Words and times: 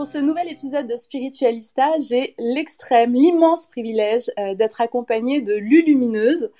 Pour 0.00 0.06
ce 0.06 0.16
nouvel 0.16 0.48
épisode 0.48 0.86
de 0.86 0.96
Spiritualista, 0.96 1.90
j'ai 1.98 2.34
l'extrême, 2.38 3.12
l'immense 3.12 3.66
privilège 3.66 4.30
euh, 4.38 4.54
d'être 4.54 4.80
accompagnée 4.80 5.42
de 5.42 5.52
Lulumineuse. 5.52 6.50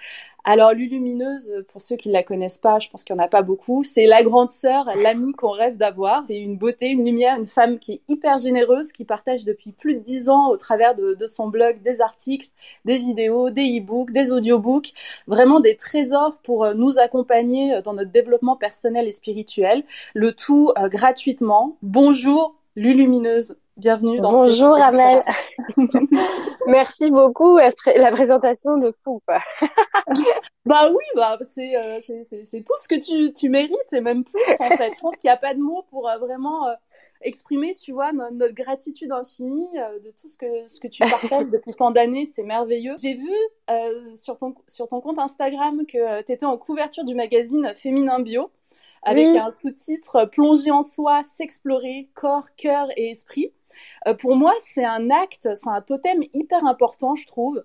Alors 0.44 0.72
Lulumineuse, 0.72 1.64
pour 1.68 1.82
ceux 1.82 1.96
qui 1.96 2.08
ne 2.08 2.14
la 2.14 2.22
connaissent 2.22 2.58
pas, 2.58 2.78
je 2.78 2.88
pense 2.88 3.04
qu'il 3.04 3.14
n'y 3.14 3.20
en 3.20 3.24
a 3.24 3.28
pas 3.28 3.42
beaucoup, 3.42 3.82
c'est 3.82 4.06
la 4.06 4.22
grande 4.22 4.50
sœur, 4.50 4.88
l'amie 4.96 5.32
qu'on 5.32 5.50
rêve 5.50 5.76
d'avoir. 5.76 6.22
C'est 6.22 6.38
une 6.38 6.56
beauté, 6.56 6.88
une 6.88 7.04
lumière, 7.04 7.36
une 7.36 7.44
femme 7.44 7.78
qui 7.78 7.92
est 7.92 8.00
hyper 8.08 8.38
généreuse, 8.38 8.92
qui 8.92 9.04
partage 9.04 9.44
depuis 9.44 9.72
plus 9.72 9.94
de 9.94 10.00
dix 10.00 10.30
ans 10.30 10.48
au 10.48 10.56
travers 10.56 10.94
de, 10.94 11.16
son 11.26 11.48
blog 11.48 11.82
des 11.82 12.00
articles, 12.00 12.48
des 12.84 12.96
vidéos, 12.96 13.50
des 13.50 13.78
e-books, 13.78 14.10
des 14.12 14.32
audiobooks, 14.32 14.92
vraiment 15.26 15.60
des 15.60 15.76
trésors 15.76 16.38
pour 16.42 16.64
euh, 16.64 16.74
nous 16.74 16.98
accompagner 16.98 17.74
euh, 17.74 17.82
dans 17.82 17.92
notre 17.92 18.10
développement 18.10 18.56
personnel 18.56 19.06
et 19.06 19.12
spirituel, 19.12 19.84
le 20.14 20.32
tout 20.32 20.72
euh, 20.78 20.88
gratuitement. 20.88 21.76
Bonjour 21.82 22.59
Lulumineuse, 22.76 23.56
bienvenue 23.76 24.18
dans 24.18 24.30
Bonjour 24.30 24.76
ce 24.76 24.80
Amel. 24.82 25.24
Merci 26.66 27.10
beaucoup. 27.10 27.58
La 27.58 28.12
présentation 28.12 28.76
de 28.76 28.90
fou. 29.02 29.20
Bah 30.66 30.90
oui, 30.90 31.04
bah 31.16 31.36
c'est 31.42 31.74
euh, 31.76 31.98
c'est 32.00 32.22
c'est- 32.24 32.62
tout 32.62 32.74
ce 32.80 32.86
que 32.86 32.94
tu, 32.94 33.32
tu 33.32 33.48
mérites 33.48 33.92
et 33.92 34.00
même 34.00 34.24
plus 34.24 34.40
en 34.60 34.68
fait. 34.76 34.92
Je 34.94 35.00
pense 35.00 35.16
qu'il 35.16 35.28
n'y 35.28 35.32
a 35.32 35.36
pas 35.36 35.54
de 35.54 35.58
mots 35.58 35.84
pour 35.90 36.08
euh, 36.08 36.18
vraiment 36.18 36.68
euh, 36.68 36.74
exprimer, 37.22 37.74
tu 37.74 37.92
vois, 37.92 38.12
no- 38.12 38.30
notre 38.30 38.54
gratitude 38.54 39.10
infinie 39.10 39.68
de 40.04 40.10
tout 40.20 40.28
ce 40.28 40.36
que 40.36 40.64
ce 40.66 40.78
que 40.78 40.86
tu 40.88 41.02
partages 41.02 41.46
depuis 41.52 41.74
tant 41.74 41.90
d'années. 41.90 42.24
C'est 42.26 42.42
merveilleux. 42.44 42.94
J'ai 43.02 43.14
vu 43.14 43.32
sur 44.14 44.36
ton 44.38 44.54
sur 44.68 44.88
ton 44.88 45.00
compte 45.00 45.18
Instagram 45.18 45.84
que 45.86 46.22
tu 46.22 46.32
étais 46.32 46.46
en 46.46 46.56
couverture 46.58 47.04
du 47.04 47.14
magazine 47.14 47.72
Féminin 47.74 48.20
Bio 48.20 48.50
avec 49.02 49.32
Oui. 49.32 49.38
un 49.38 49.52
sous-titre 49.52 50.26
Plonger 50.26 50.70
en 50.70 50.82
soi, 50.82 51.22
s'explorer, 51.24 52.08
corps, 52.14 52.54
cœur 52.56 52.88
et 52.96 53.10
esprit. 53.10 53.52
Euh, 54.06 54.14
pour 54.14 54.36
moi, 54.36 54.52
c'est 54.60 54.84
un 54.84 55.10
acte, 55.10 55.48
c'est 55.54 55.68
un 55.70 55.80
totem 55.80 56.22
hyper 56.32 56.64
important, 56.66 57.14
je 57.14 57.26
trouve, 57.26 57.62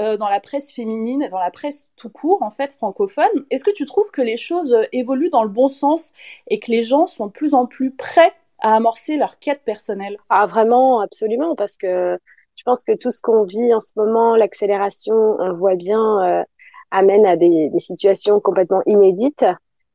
euh, 0.00 0.16
dans 0.16 0.28
la 0.28 0.40
presse 0.40 0.72
féminine, 0.72 1.22
et 1.22 1.28
dans 1.28 1.38
la 1.38 1.50
presse 1.50 1.90
tout 1.96 2.10
court, 2.10 2.42
en 2.42 2.50
fait, 2.50 2.72
francophone. 2.72 3.46
Est-ce 3.50 3.64
que 3.64 3.70
tu 3.70 3.86
trouves 3.86 4.10
que 4.12 4.22
les 4.22 4.36
choses 4.36 4.72
euh, 4.72 4.84
évoluent 4.92 5.30
dans 5.30 5.42
le 5.42 5.48
bon 5.48 5.68
sens 5.68 6.12
et 6.48 6.60
que 6.60 6.70
les 6.70 6.82
gens 6.82 7.06
sont 7.06 7.26
de 7.26 7.32
plus 7.32 7.54
en 7.54 7.66
plus 7.66 7.90
prêts 7.90 8.32
à 8.60 8.76
amorcer 8.76 9.16
leur 9.16 9.38
quête 9.38 9.62
personnelle? 9.64 10.18
Ah 10.28 10.46
vraiment, 10.46 11.00
absolument, 11.00 11.54
parce 11.56 11.76
que 11.76 12.18
je 12.56 12.62
pense 12.64 12.84
que 12.84 12.92
tout 12.96 13.10
ce 13.10 13.22
qu'on 13.22 13.44
vit 13.44 13.72
en 13.74 13.80
ce 13.80 13.92
moment, 13.96 14.36
l'accélération, 14.36 15.14
on 15.38 15.48
le 15.48 15.54
voit 15.54 15.76
bien, 15.76 16.22
euh, 16.22 16.44
amène 16.90 17.26
à 17.26 17.36
des, 17.36 17.68
des 17.70 17.78
situations 17.78 18.40
complètement 18.40 18.82
inédites. 18.86 19.44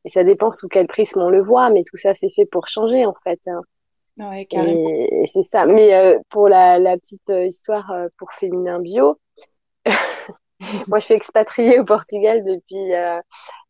Et 0.05 0.09
ça 0.09 0.23
dépend 0.23 0.51
sous 0.51 0.67
quel 0.69 0.87
prisme 0.87 1.21
on 1.21 1.29
le 1.29 1.41
voit, 1.43 1.69
mais 1.69 1.83
tout 1.83 1.97
ça 1.97 2.13
c'est 2.15 2.31
fait 2.35 2.45
pour 2.45 2.67
changer 2.67 3.05
en 3.05 3.15
fait. 3.23 3.39
hein. 3.47 3.61
Ouais, 4.17 4.45
carrément. 4.45 4.91
Et, 4.91 5.23
et 5.23 5.27
c'est 5.27 5.43
ça. 5.43 5.65
Mais 5.65 5.93
euh, 5.95 6.19
pour 6.29 6.47
la, 6.49 6.79
la 6.79 6.97
petite 6.97 7.29
euh, 7.29 7.45
histoire 7.45 7.91
euh, 7.91 8.07
pour 8.17 8.31
Féminin 8.33 8.79
Bio, 8.79 9.19
moi 10.87 10.99
je 10.99 11.05
suis 11.05 11.13
expatriée 11.13 11.79
au 11.79 11.85
Portugal 11.85 12.43
depuis, 12.43 12.93
euh, 12.93 13.19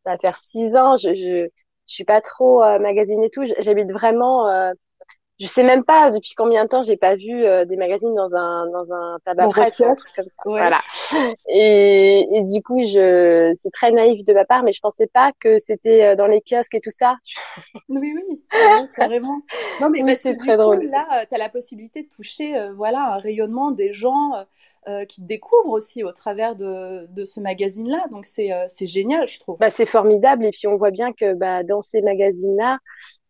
ça 0.05 0.11
va 0.11 0.17
faire 0.17 0.38
six 0.38 0.75
ans. 0.75 0.97
Je, 0.97 1.16
je, 1.16 1.47
je 1.88 1.94
suis 1.94 2.05
pas 2.05 2.21
trop 2.21 2.63
euh, 2.63 2.79
magazine 2.79 3.23
et 3.23 3.29
tout. 3.29 3.44
J'habite 3.59 3.91
vraiment. 3.91 4.47
Euh, 5.41 5.45
je 5.45 5.47
sais 5.47 5.63
même 5.63 5.83
pas 5.83 6.11
depuis 6.11 6.33
combien 6.35 6.63
de 6.63 6.69
temps 6.69 6.83
j'ai 6.83 6.97
pas 6.97 7.16
vu 7.16 7.44
euh, 7.44 7.66
des 7.66 7.75
magazines 7.77 8.13
dans 8.16 8.35
un 8.35 8.67
dans 8.71 8.94
un 8.94 9.17
tabac 9.25 9.44
Dans 9.44 9.49
presse 9.49 9.81
un 9.81 9.94
comme 10.16 10.27
ça. 10.27 10.44
ouais. 10.45 10.59
Voilà. 10.59 10.81
Et, 11.49 12.27
et 12.31 12.41
du 12.44 12.61
coup, 12.63 12.81
je 12.81 13.53
c'est 13.57 13.71
très 13.71 13.91
naïf 13.91 14.23
de 14.23 14.33
ma 14.33 14.45
part, 14.45 14.63
mais 14.63 14.71
je 14.71 14.79
pensais 14.81 15.07
pas 15.07 15.31
que 15.39 15.59
c'était 15.59 16.03
euh, 16.03 16.16
dans 16.16 16.27
les 16.27 16.41
kiosques 16.41 16.75
et 16.75 16.81
tout 16.81 16.91
ça. 16.91 17.16
Oui, 17.89 18.13
oui, 18.16 18.41
carrément. 18.95 19.41
Non, 19.79 19.89
mais 19.89 20.03
c'est 20.16 20.35
très 20.38 20.55
coup, 20.55 20.61
drôle. 20.61 20.89
là, 20.91 21.25
tu 21.25 21.35
as 21.35 21.38
la 21.38 21.50
possibilité 21.50 22.03
de 22.03 22.09
toucher 22.09 22.55
euh, 22.57 22.73
voilà, 22.73 23.13
un 23.13 23.17
rayonnement 23.17 23.71
des 23.71 23.94
gens 23.94 24.31
euh, 24.88 25.05
qui 25.05 25.21
te 25.21 25.27
découvrent 25.27 25.71
aussi 25.71 26.03
au 26.03 26.11
travers 26.11 26.55
de, 26.55 27.07
de 27.09 27.25
ce 27.25 27.39
magazine-là. 27.39 28.05
Donc, 28.11 28.25
c'est 28.25 28.51
euh, 28.51 28.66
c'est 28.67 28.88
génial, 28.88 29.27
je 29.27 29.39
trouve. 29.39 29.57
Bah, 29.59 29.69
c'est 29.69 29.85
formidable. 29.85 30.45
Et 30.45 30.51
puis, 30.51 30.67
on 30.67 30.75
voit 30.75 30.91
bien 30.91 31.13
que 31.13 31.33
bah, 31.33 31.63
dans 31.63 31.81
ces 31.81 32.01
magazines-là, 32.01 32.79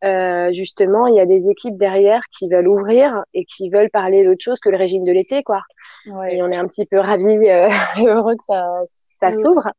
euh, 0.04 0.54
justement, 0.54 1.08
il 1.08 1.16
y 1.16 1.20
a 1.20 1.26
des 1.26 1.50
équipes 1.50 1.76
derrière 1.76 2.22
qui 2.38 2.48
veulent 2.50 2.68
ouvrir 2.68 3.24
et 3.34 3.46
qui 3.46 3.70
veulent 3.70 3.92
parler 3.92 4.26
d'autre 4.26 4.44
chose 4.44 4.60
que 4.60 4.70
le 4.70 4.78
régime 4.78 5.04
de 5.04 5.12
l'été, 5.12 5.44
quoi. 5.44 5.62
Ouais. 6.08 6.36
Et 6.36 6.44
on 6.44 6.48
est 6.48 6.58
un 6.58 6.68
petit 6.68 6.86
peu 6.86 7.00
ravis 7.00 7.28
et 7.46 8.08
heureux 8.08 8.36
que 8.36 8.44
ça, 8.44 8.66
ça 9.24 9.32
Oui. 9.36 9.42
s'ouvre. 9.42 9.70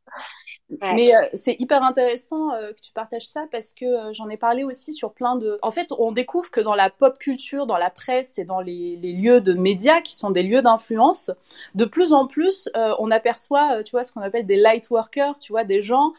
Ouais. 0.70 0.94
Mais 0.94 1.14
euh, 1.14 1.20
c'est 1.34 1.56
hyper 1.60 1.82
intéressant 1.84 2.52
euh, 2.52 2.72
que 2.72 2.80
tu 2.80 2.92
partages 2.92 3.26
ça 3.26 3.44
parce 3.52 3.74
que 3.74 3.84
euh, 3.84 4.12
j'en 4.12 4.28
ai 4.30 4.36
parlé 4.36 4.64
aussi 4.64 4.92
sur 4.92 5.12
plein 5.12 5.36
de... 5.36 5.58
En 5.62 5.70
fait, 5.70 5.88
on 5.98 6.10
découvre 6.10 6.50
que 6.50 6.60
dans 6.60 6.74
la 6.74 6.90
pop 6.90 7.18
culture, 7.18 7.66
dans 7.66 7.76
la 7.76 7.90
presse 7.90 8.38
et 8.38 8.44
dans 8.44 8.60
les, 8.60 8.96
les 8.96 9.12
lieux 9.12 9.40
de 9.40 9.52
médias 9.52 10.00
qui 10.00 10.14
sont 10.14 10.30
des 10.30 10.42
lieux 10.42 10.62
d'influence, 10.62 11.30
de 11.74 11.84
plus 11.84 12.12
en 12.12 12.26
plus, 12.26 12.68
on 12.98 13.10
aperçoit, 13.10 13.82
tu 13.84 13.92
vois, 13.92 14.02
ce 14.02 14.12
qu'on 14.12 14.22
appelle 14.22 14.46
des 14.46 14.56
light 14.56 14.88
workers, 14.90 15.38
tu 15.38 15.52
vois, 15.52 15.64
des 15.64 15.80
gens 15.80 16.12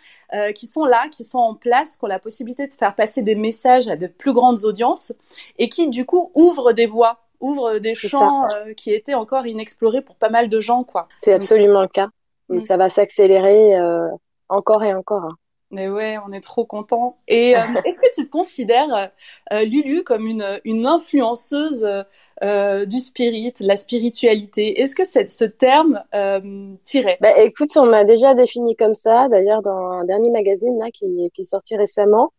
qui 0.54 0.68
sont 0.68 0.86
là, 0.86 1.10
qui 1.10 1.24
sont 1.24 1.40
en 1.40 1.56
place, 1.56 1.98
qui 1.98 2.04
ont 2.04 2.08
la 2.08 2.20
possibilité 2.20 2.68
de 2.68 2.74
faire 2.74 2.96
passer 2.96 3.24
des 3.24 3.36
messages 3.36 3.88
à 3.88 3.96
de 3.96 4.08
plus 4.08 4.34
grandes 4.34 4.64
audiences 4.64 5.14
et 5.58 5.70
qui, 5.70 5.90
du 5.90 6.06
coup, 6.06 6.32
ouvrent 6.36 6.74
des 6.74 6.88
voies, 6.88 7.20
ouvrent 7.40 7.80
des 7.80 7.96
champs 7.96 8.44
qui 8.78 8.94
étaient 8.94 9.16
encore 9.16 9.48
inexplorés 9.48 10.02
pour 10.02 10.18
pas 10.18 10.30
mal 10.30 10.50
de 10.50 10.60
gens, 10.60 10.84
quoi. 10.84 11.08
C'est 11.22 11.34
absolument 11.34 11.82
le 11.82 11.88
cas. 11.88 12.10
Mm. 12.50 12.60
ça 12.60 12.78
va 12.78 12.90
s'accélérer 12.90 13.76
euh, 13.80 14.08
encore 14.50 14.84
et 14.84 14.94
encore. 14.94 15.26
hein. 15.26 15.36
Mais 15.72 15.90
ouais, 15.90 16.18
on 16.26 16.32
est 16.32 16.42
trop 16.42 16.66
content. 16.66 17.18
Et 17.28 17.56
euh, 17.58 17.60
est-ce 17.86 18.00
que 18.00 18.06
tu 18.14 18.24
te 18.26 18.30
considères, 18.30 19.10
euh, 19.52 19.64
Lulu, 19.66 20.04
comme 20.04 20.26
une, 20.28 20.46
une 20.64 20.86
influenceuse 20.86 21.84
euh, 21.84 22.04
euh, 22.44 22.86
du 22.86 22.98
spirit, 22.98 23.52
de 23.60 23.68
la 23.68 23.76
spiritualité? 23.76 24.80
Est-ce 24.80 24.96
que 24.96 25.04
cette- 25.04 25.32
ce 25.32 25.44
terme 25.44 26.04
euh, 26.14 26.74
tirait? 26.84 27.18
Bah, 27.20 27.38
écoute, 27.42 27.76
on 27.78 27.86
m'a 27.88 28.04
déjà 28.06 28.36
défini 28.36 28.76
comme 28.76 28.94
ça, 28.94 29.28
d'ailleurs, 29.28 29.62
dans 29.64 29.76
un 29.76 30.06
dernier 30.06 30.30
magazine 30.30 30.78
là, 30.80 30.92
qui, 30.94 31.32
qui 31.34 31.42
est 31.42 31.46
sorti 31.46 31.76
récemment. 31.76 32.32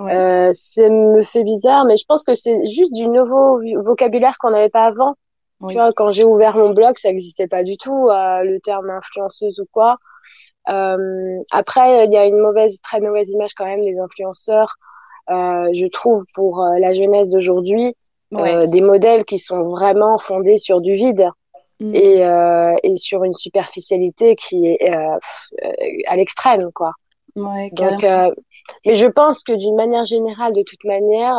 Euh, 0.00 0.52
ça 0.54 0.88
me 0.90 1.22
fait 1.22 1.44
bizarre, 1.44 1.84
mais 1.84 1.96
je 1.96 2.04
pense 2.06 2.24
que 2.24 2.34
c'est 2.34 2.66
juste 2.66 2.92
du 2.92 3.08
nouveau 3.08 3.58
vocabulaire 3.82 4.36
qu'on 4.40 4.50
n'avait 4.50 4.70
pas 4.70 4.86
avant. 4.86 5.14
Tu 5.68 5.74
vois, 5.74 5.92
quand 5.92 6.10
j'ai 6.10 6.24
ouvert 6.24 6.56
mon 6.56 6.70
blog, 6.70 6.98
ça 6.98 7.08
n'existait 7.08 7.48
pas 7.48 7.62
du 7.62 7.76
tout, 7.76 8.08
euh, 8.08 8.42
le 8.42 8.58
terme 8.60 8.90
influenceuse 8.90 9.60
ou 9.60 9.66
quoi. 9.70 9.98
Euh, 10.68 11.40
après, 11.50 12.06
il 12.06 12.12
y 12.12 12.16
a 12.16 12.26
une 12.26 12.38
mauvaise, 12.38 12.80
très 12.80 13.00
mauvaise 13.00 13.30
image 13.30 13.54
quand 13.54 13.66
même 13.66 13.82
des 13.82 13.98
influenceurs, 13.98 14.76
euh, 15.30 15.68
je 15.72 15.86
trouve, 15.86 16.24
pour 16.34 16.62
euh, 16.62 16.78
la 16.78 16.94
jeunesse 16.94 17.28
d'aujourd'hui. 17.28 17.94
Euh, 18.34 18.66
des 18.66 18.80
modèles 18.80 19.26
qui 19.26 19.38
sont 19.38 19.60
vraiment 19.62 20.16
fondés 20.16 20.56
sur 20.56 20.80
du 20.80 20.94
vide 20.94 21.28
mm. 21.80 21.94
et, 21.94 22.24
euh, 22.24 22.74
et 22.82 22.96
sur 22.96 23.24
une 23.24 23.34
superficialité 23.34 24.36
qui 24.36 24.68
est 24.68 24.90
à 26.06 26.16
l'extrême, 26.16 26.70
quoi. 26.72 26.92
Ouais, 27.36 27.68
Donc, 27.72 28.02
mais 28.86 28.94
je 28.94 29.06
pense 29.06 29.42
que 29.42 29.52
d'une 29.52 29.76
manière 29.76 30.06
générale, 30.06 30.54
de 30.54 30.62
toute 30.62 30.82
manière, 30.84 31.36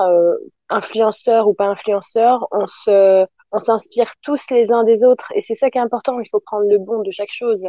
influenceur 0.69 1.47
ou 1.47 1.55
pas 1.55 1.65
influenceur, 1.65 2.47
on 2.51 2.67
se, 2.67 3.25
on 3.53 3.59
s'inspire 3.59 4.11
tous 4.21 4.49
les 4.51 4.71
uns 4.71 4.83
des 4.83 5.03
autres 5.05 5.31
et 5.35 5.41
c'est 5.41 5.55
ça 5.55 5.69
qui 5.69 5.77
est 5.77 5.81
important. 5.81 6.19
Il 6.19 6.27
faut 6.29 6.39
prendre 6.39 6.65
le 6.69 6.79
bon 6.79 7.01
de 7.01 7.11
chaque 7.11 7.31
chose. 7.31 7.65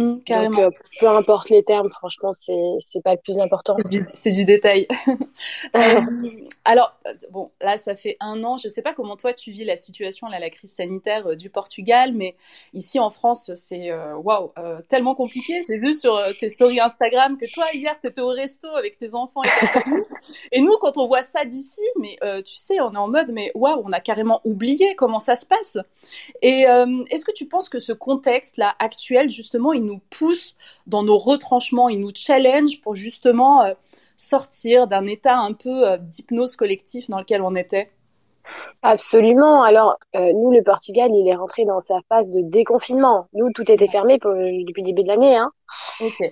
Mmh, 0.00 0.20
Donc, 0.28 0.58
euh, 0.58 0.70
peu 0.98 1.08
importe 1.08 1.50
les 1.50 1.62
termes, 1.62 1.90
franchement, 1.90 2.32
c'est 2.32 2.76
c'est 2.80 3.02
pas 3.02 3.12
le 3.12 3.20
plus 3.22 3.38
important. 3.38 3.76
C'est 4.14 4.32
du, 4.32 4.46
détail. 4.46 4.86
euh, 5.76 6.00
alors, 6.64 6.96
bon, 7.30 7.50
là, 7.60 7.76
ça 7.76 7.94
fait 7.94 8.16
un 8.20 8.42
an. 8.42 8.56
Je 8.56 8.68
sais 8.68 8.80
pas 8.80 8.94
comment 8.94 9.16
toi 9.16 9.34
tu 9.34 9.50
vis 9.50 9.64
la 9.64 9.76
situation, 9.76 10.28
là, 10.28 10.38
la 10.38 10.48
crise 10.48 10.72
sanitaire 10.72 11.26
euh, 11.26 11.36
du 11.36 11.50
Portugal, 11.50 12.12
mais 12.14 12.34
ici 12.72 12.98
en 12.98 13.10
France, 13.10 13.50
c'est 13.54 13.90
euh, 13.90 14.16
waouh, 14.16 14.52
tellement 14.88 15.14
compliqué. 15.14 15.60
J'ai 15.68 15.76
vu 15.76 15.92
sur 15.92 16.18
tes 16.38 16.48
stories 16.48 16.80
Instagram 16.80 17.36
que 17.36 17.52
toi 17.52 17.66
hier, 17.74 17.94
tu 18.00 18.08
étais 18.08 18.22
au 18.22 18.28
resto 18.28 18.68
avec 18.68 18.96
tes 18.96 19.14
enfants 19.14 19.42
et 19.42 19.48
ta 19.48 19.66
famille. 19.66 20.04
et 20.52 20.62
nous, 20.62 20.76
quand 20.80 20.96
on 20.96 21.08
voit 21.08 21.22
ça 21.22 21.44
d'ici, 21.44 21.82
mais 21.98 22.16
tu 22.42 22.54
sais, 22.54 22.80
on 22.80 22.94
est 22.94 22.98
en 22.98 23.08
mode, 23.08 23.32
mais 23.32 23.52
waouh, 23.54 23.82
on 23.84 23.92
a 23.92 24.00
carrément 24.00 24.40
oublié 24.44 24.94
comment 24.94 25.18
ça 25.18 25.36
se 25.36 25.44
passe. 25.44 25.76
Et 26.40 26.62
est-ce 27.10 27.24
que 27.26 27.32
tu 27.32 27.46
penses 27.46 27.68
que 27.68 27.78
ce 27.78 27.92
contexte 27.92 28.56
là 28.56 28.74
actuel, 28.78 29.28
justement, 29.28 29.74
il 29.74 29.89
nous 29.90 30.00
pousse 30.10 30.56
dans 30.86 31.02
nos 31.02 31.18
retranchements, 31.18 31.88
il 31.88 32.00
nous 32.00 32.12
challenge 32.14 32.80
pour 32.80 32.94
justement 32.94 33.62
euh, 33.62 33.74
sortir 34.16 34.86
d'un 34.86 35.06
état 35.06 35.38
un 35.38 35.52
peu 35.52 35.88
euh, 35.88 35.96
d'hypnose 35.96 36.56
collectif 36.56 37.10
dans 37.10 37.18
lequel 37.18 37.42
on 37.42 37.54
était 37.54 37.90
Absolument. 38.82 39.62
Alors, 39.62 39.96
euh, 40.16 40.32
nous, 40.32 40.50
le 40.50 40.62
Portugal, 40.62 41.10
il 41.12 41.28
est 41.28 41.36
rentré 41.36 41.64
dans 41.64 41.78
sa 41.78 42.00
phase 42.08 42.30
de 42.30 42.40
déconfinement. 42.40 43.28
Nous, 43.32 43.52
tout 43.52 43.70
était 43.70 43.86
fermé 43.86 44.14
depuis 44.14 44.82
le 44.82 44.86
début 44.86 45.04
de 45.04 45.08
l'année. 45.08 45.36
Hein. 45.36 45.52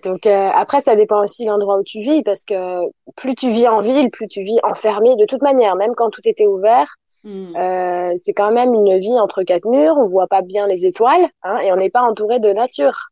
Donc, 0.02 0.26
après, 0.26 0.80
ça 0.80 0.96
dépend 0.96 1.22
aussi 1.22 1.44
de 1.44 1.50
l'endroit 1.50 1.78
où 1.78 1.84
tu 1.84 2.00
vis, 2.00 2.24
parce 2.24 2.44
que 2.44 2.80
plus 3.14 3.36
tu 3.36 3.50
vis 3.50 3.68
en 3.68 3.82
ville, 3.82 4.10
plus 4.10 4.26
tu 4.26 4.42
vis 4.42 4.58
enfermé. 4.64 5.14
De 5.14 5.26
toute 5.26 5.42
manière, 5.42 5.76
même 5.76 5.94
quand 5.94 6.10
tout 6.10 6.22
était 6.24 6.46
ouvert, 6.48 6.96
hmm. 7.22 8.16
c'est 8.16 8.32
quand 8.32 8.50
même 8.50 8.74
une 8.74 8.98
vie 8.98 9.20
entre 9.20 9.44
quatre 9.44 9.68
murs. 9.68 9.96
On 9.96 10.08
voit 10.08 10.26
pas 10.26 10.42
bien 10.42 10.66
les 10.66 10.86
étoiles, 10.86 11.28
hein, 11.44 11.58
et 11.58 11.70
on 11.70 11.76
n'est 11.76 11.90
pas 11.90 12.02
entouré 12.02 12.40
de 12.40 12.48
nature. 12.48 13.10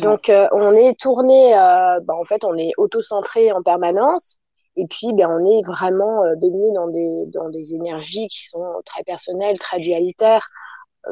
Donc 0.00 0.30
euh, 0.30 0.46
on 0.52 0.72
est 0.74 0.98
tourné, 0.98 1.54
euh, 1.54 2.00
bah, 2.00 2.14
en 2.14 2.24
fait 2.24 2.44
on 2.44 2.56
est 2.56 2.72
auto-centré 2.78 3.52
en 3.52 3.62
permanence 3.62 4.38
et 4.76 4.86
puis 4.86 5.12
ben 5.12 5.28
on 5.30 5.44
est 5.44 5.62
vraiment 5.66 6.24
euh, 6.24 6.34
baigné 6.36 6.70
dans 6.72 6.86
des 6.88 7.24
dans 7.26 7.48
des 7.48 7.74
énergies 7.74 8.28
qui 8.28 8.48
sont 8.48 8.64
très 8.84 9.02
personnelles, 9.02 9.58
très 9.58 9.78
dualitaires. 9.80 10.46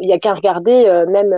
Il 0.00 0.08
y 0.08 0.12
a 0.12 0.18
qu'à 0.18 0.34
regarder 0.34 0.86
euh, 0.86 1.06
même 1.06 1.34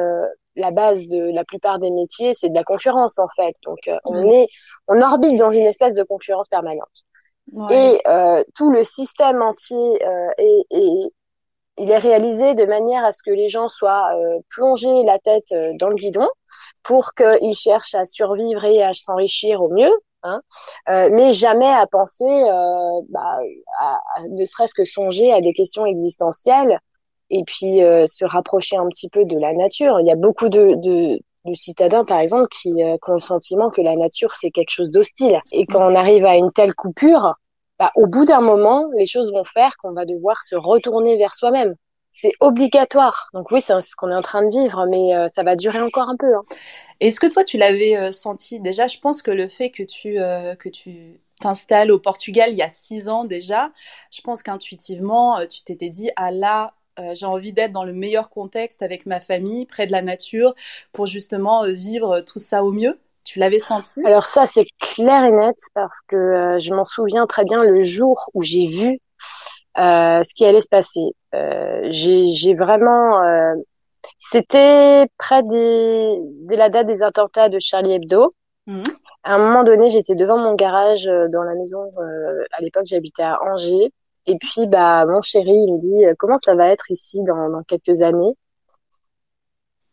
la 0.57 0.71
base 0.71 1.07
de 1.07 1.33
la 1.35 1.45
plupart 1.45 1.79
des 1.79 1.91
métiers, 1.91 2.33
c'est 2.35 2.49
de 2.49 2.55
la 2.55 2.65
concurrence 2.65 3.19
en 3.19 3.29
fait. 3.29 3.55
Donc 3.65 3.79
on 4.05 4.29
est 4.29 4.47
on 4.87 5.01
orbite 5.01 5.37
dans 5.37 5.51
une 5.51 5.67
espèce 5.67 5.95
de 5.95 6.03
concurrence 6.03 6.49
permanente. 6.49 7.05
Et 7.71 8.03
tout 8.55 8.71
le 8.71 8.85
système 8.85 9.41
entier 9.41 9.99
est, 10.39 10.67
est, 10.71 11.11
il 11.79 11.91
est 11.91 11.99
réalisé 11.99 12.55
de 12.55 12.65
manière 12.65 13.05
à 13.05 13.13
ce 13.13 13.23
que 13.23 13.31
les 13.31 13.49
gens 13.49 13.69
soient 13.69 14.15
euh, 14.15 14.39
plongés 14.51 15.05
la 15.05 15.19
tête 15.19 15.53
euh, 15.53 15.73
dans 15.79 15.89
le 15.89 15.95
guidon 15.95 16.27
pour 16.83 17.13
qu'ils 17.15 17.55
cherchent 17.55 17.95
à 17.95 18.05
survivre 18.05 18.65
et 18.65 18.83
à 18.83 18.93
s'enrichir 18.93 19.63
au 19.63 19.69
mieux, 19.69 19.93
hein, 20.23 20.41
euh, 20.89 21.11
mais 21.13 21.33
jamais 21.33 21.69
à 21.69 21.87
penser, 21.87 22.25
euh, 22.25 23.01
bah, 23.11 23.39
à, 23.79 24.01
ne 24.31 24.45
serait-ce 24.45 24.75
que 24.75 24.85
songer 24.85 25.33
à 25.33 25.41
des 25.41 25.53
questions 25.53 25.85
existentielles 25.85 26.79
et 27.29 27.43
puis 27.45 27.81
se 27.81 28.25
rapprocher 28.25 28.77
un 28.77 28.87
petit 28.87 29.09
peu 29.09 29.25
de 29.25 29.37
la 29.37 29.53
nature. 29.53 29.99
Il 29.99 30.07
y 30.07 30.13
a 30.13 30.15
beaucoup 30.15 30.49
de, 30.49 30.75
de, 30.77 31.19
de 31.45 31.55
citadins, 31.55 32.05
par 32.05 32.21
exemple, 32.21 32.47
qui, 32.53 32.75
qui, 32.75 33.11
ont 33.11 33.15
le 33.15 33.19
sentiment 33.19 33.69
que 33.69 33.81
la 33.81 33.97
nature, 33.97 34.33
c'est 34.33 34.53
quelque 34.53 34.71
chose 34.71 34.93
d'hostile. 34.93 35.41
Et 35.51 35.67
quand 35.67 35.81
on 35.81 35.97
arrive 35.97 36.25
à 36.25 36.37
une 36.37 36.53
telle 36.53 36.73
coupure, 36.73 37.35
bah, 37.79 37.93
au 37.95 38.07
bout 38.07 38.25
d'un 38.25 38.41
moment, 38.41 38.89
les 38.97 39.07
choses 39.07 39.33
vont 39.33 39.45
faire 39.45 39.77
qu'on 39.77 39.93
va 39.93 40.05
devoir 40.07 40.43
se 40.43 40.57
retourner 40.57 41.17
vers 41.19 41.35
soi-même. 41.35 41.75
C'est 42.11 42.33
obligatoire. 42.41 43.29
Donc 43.35 43.51
oui, 43.51 43.61
c'est 43.61 43.79
ce 43.83 43.95
qu'on 43.95 44.11
est 44.11 44.15
en 44.15 44.23
train 44.23 44.43
de 44.43 44.51
vivre, 44.51 44.87
mais 44.89 45.15
euh, 45.15 45.29
ça 45.29 45.43
va 45.43 45.55
durer 45.55 45.81
encore 45.81 46.09
un 46.09 46.17
peu. 46.17 46.35
Hein. 46.35 46.45
Est-ce 47.01 47.21
que 47.21 47.27
toi, 47.27 47.45
tu 47.45 47.59
l'avais 47.59 47.97
euh, 47.97 48.11
senti? 48.11 48.59
Déjà 48.61 48.87
Je 48.87 48.99
pense 49.01 49.21
que 49.21 49.31
le 49.31 49.49
fait 49.49 49.71
que 49.71 49.83
tu 49.83 50.19
euh, 50.19 50.55
que 50.55 50.71
tu 50.71 51.21
t'installes 51.41 51.93
au 51.93 51.99
Portugal 51.99 52.49
il 52.51 52.57
y 52.57 52.63
a 52.63 52.71
six 52.71 53.11
ans 53.11 53.25
déjà, 53.25 53.71
je 54.11 54.23
pense 54.23 54.43
qu'intuitivement, 54.43 55.47
tu 55.47 55.63
t'étais 55.63 55.91
dit 55.91 56.11
ah 56.17 56.31
là, 56.31 56.73
j'ai 57.13 57.27
envie 57.27 57.53
d'être 57.53 57.73
dans 57.73 57.85
le 57.85 57.93
meilleur 57.93 58.31
contexte 58.31 58.83
avec 58.83 59.05
ma 59.05 59.21
famille, 59.21 59.67
près 59.67 59.87
de 59.87 59.93
la 59.93 60.01
nature, 60.01 60.55
pour 60.93 61.05
justement 61.05 61.65
vivre 61.71 62.21
tout 62.21 62.39
ça 62.39 62.65
au 62.65 62.73
mieux. 62.73 62.99
Tu 63.27 63.41
l'avais 63.41 63.59
senti? 63.59 64.01
Alors 64.07 64.25
ça, 64.25 64.47
c'est 64.47 64.67
clair 64.81 65.25
et 65.25 65.33
net 65.33 65.57
parce 65.75 66.01
que 66.07 66.15
euh, 66.17 66.59
je 66.61 66.73
m'en 66.73 66.85
souviens 66.85 67.27
très 67.27 67.45
bien 67.45 67.63
le 67.65 67.83
jour 67.83 68.31
où 68.35 68.43
j'ai 68.45 68.69
vu 68.69 69.01
euh, 69.79 70.23
ce 70.23 70.33
qui 70.33 70.45
allait 70.45 70.61
se 70.61 70.69
passer. 70.69 71.11
Euh, 71.35 71.89
j'ai 71.91 72.55
vraiment... 72.55 73.17
C'était 74.21 75.09
près 75.19 75.43
des, 75.43 76.19
de 76.49 76.55
la 76.55 76.69
date 76.69 76.87
des 76.87 77.03
attentats 77.03 77.49
de 77.49 77.59
Charlie 77.59 77.95
Hebdo. 77.95 78.33
Mmh. 78.69 78.85
À 79.25 79.35
un 79.35 79.39
moment 79.39 79.65
donné, 79.65 79.91
j'étais 79.91 80.15
devant 80.15 80.39
mon 80.39 80.55
garage 80.55 81.07
dans 81.33 81.43
la 81.43 81.55
maison. 81.55 81.93
à 82.53 82.61
l'époque, 82.61 82.87
j'habitais 82.87 83.25
à 83.25 83.43
Angers. 83.43 83.93
Et 84.27 84.37
puis, 84.39 84.69
bah, 84.69 85.05
mon 85.05 85.21
chéri, 85.21 85.51
il 85.51 85.75
me 85.75 85.79
dit 85.79 86.05
comment 86.19 86.37
ça 86.37 86.55
va 86.55 86.69
être 86.69 86.93
ici 86.93 87.23
dans, 87.25 87.51
dans 87.51 87.65
quelques 87.65 88.03
années? 88.03 88.37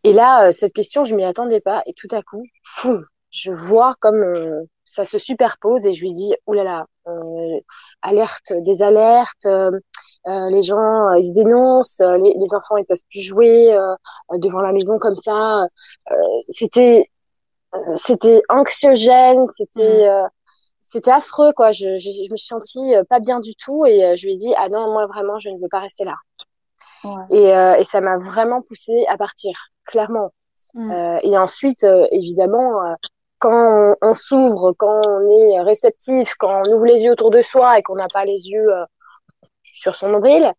Et 0.03 0.13
là, 0.13 0.51
cette 0.51 0.74
question, 0.74 1.03
je 1.03 1.15
m'y 1.15 1.25
attendais 1.25 1.62
pas. 1.62 1.81
Et 1.88 1.94
tout 1.94 2.09
à 2.12 2.21
coup, 2.21 2.44
fou, 2.63 3.00
je 3.33 3.51
vois 3.51 3.95
comme 4.00 4.21
euh, 4.21 4.62
ça 4.83 5.06
se 5.06 5.18
superpose 5.18 5.85
et 5.88 5.94
je 5.94 6.01
lui 6.01 6.13
dis 6.13 6.33
oh 6.45 6.53
là 6.53 6.63
là 6.63 6.85
euh, 7.07 7.59
alerte 8.01 8.53
des 8.53 8.81
alertes 8.83 9.47
euh, 9.47 9.71
euh 10.28 10.49
les 10.52 10.61
gens 10.61 11.11
ils 11.16 11.25
se 11.25 11.33
dénoncent 11.33 11.99
les, 11.99 12.35
les, 12.40 12.56
enfants 12.56 12.78
ils 12.78 12.85
peuvent 12.85 13.02
plus 13.09 13.21
jouer 13.21 13.75
devant 14.35 14.61
la 14.61 14.71
maison 14.71 14.97
comme 14.99 15.16
ça 15.16 15.68
c'était 16.47 17.09
c'était 17.95 18.42
anxiogène 18.47 19.45
c'était 19.47 20.07
mmh. 20.07 20.30
c'était 20.80 21.11
affreux 21.11 21.52
quoi 21.54 21.71
je, 21.71 21.97
je, 21.97 22.09
je, 22.11 22.31
me 22.31 22.37
suis 22.37 22.47
sentie 22.47 22.94
pas 23.09 23.19
bien 23.19 23.42
du 23.42 23.54
tout 23.56 23.85
et 23.85 24.16
je 24.16 24.25
lui 24.25 24.35
ai 24.35 24.37
dit 24.37 24.54
ah 24.56 24.69
non 24.69 24.94
moi 24.94 25.07
vraiment 25.07 25.40
je 25.40 25.49
ne 25.49 25.59
veux 25.59 25.69
pas 25.69 25.80
rester 25.80 26.06
là 26.06 26.16
ouais. 27.04 27.37
et, 27.37 27.80
et 27.81 27.83
ça 27.83 27.99
m'a 27.99 28.16
vraiment 28.18 28.61
poussée 28.61 29.04
à 29.09 29.18
partir 29.18 29.52
clairement 29.83 30.31
mmh. 30.75 30.92
Euh, 30.92 31.18
et 31.23 31.37
ensuite, 31.37 31.83
euh, 31.83 32.06
évidemment, 32.11 32.81
quand 33.44 33.97
on, 34.02 34.14
s'ouvre, 34.14 34.71
quand 34.71 35.02
on 35.06 35.30
est 35.30 35.59
réceptif, 35.59 36.33
quand 36.35 36.62
on 36.62 36.73
ouvre 36.73 36.85
les 36.85 37.04
yeux 37.04 37.12
autour 37.12 37.30
de 37.30 37.42
soi 37.42 37.78
et 37.78 37.83
qu'on 37.83 37.95
n'a 37.95 38.07
pas 38.07 38.23
les 38.23 38.47
yeux 38.47 38.71
euh, 38.71 38.85
sur 39.64 39.95
son 39.95 40.07
nombril, 40.07 40.54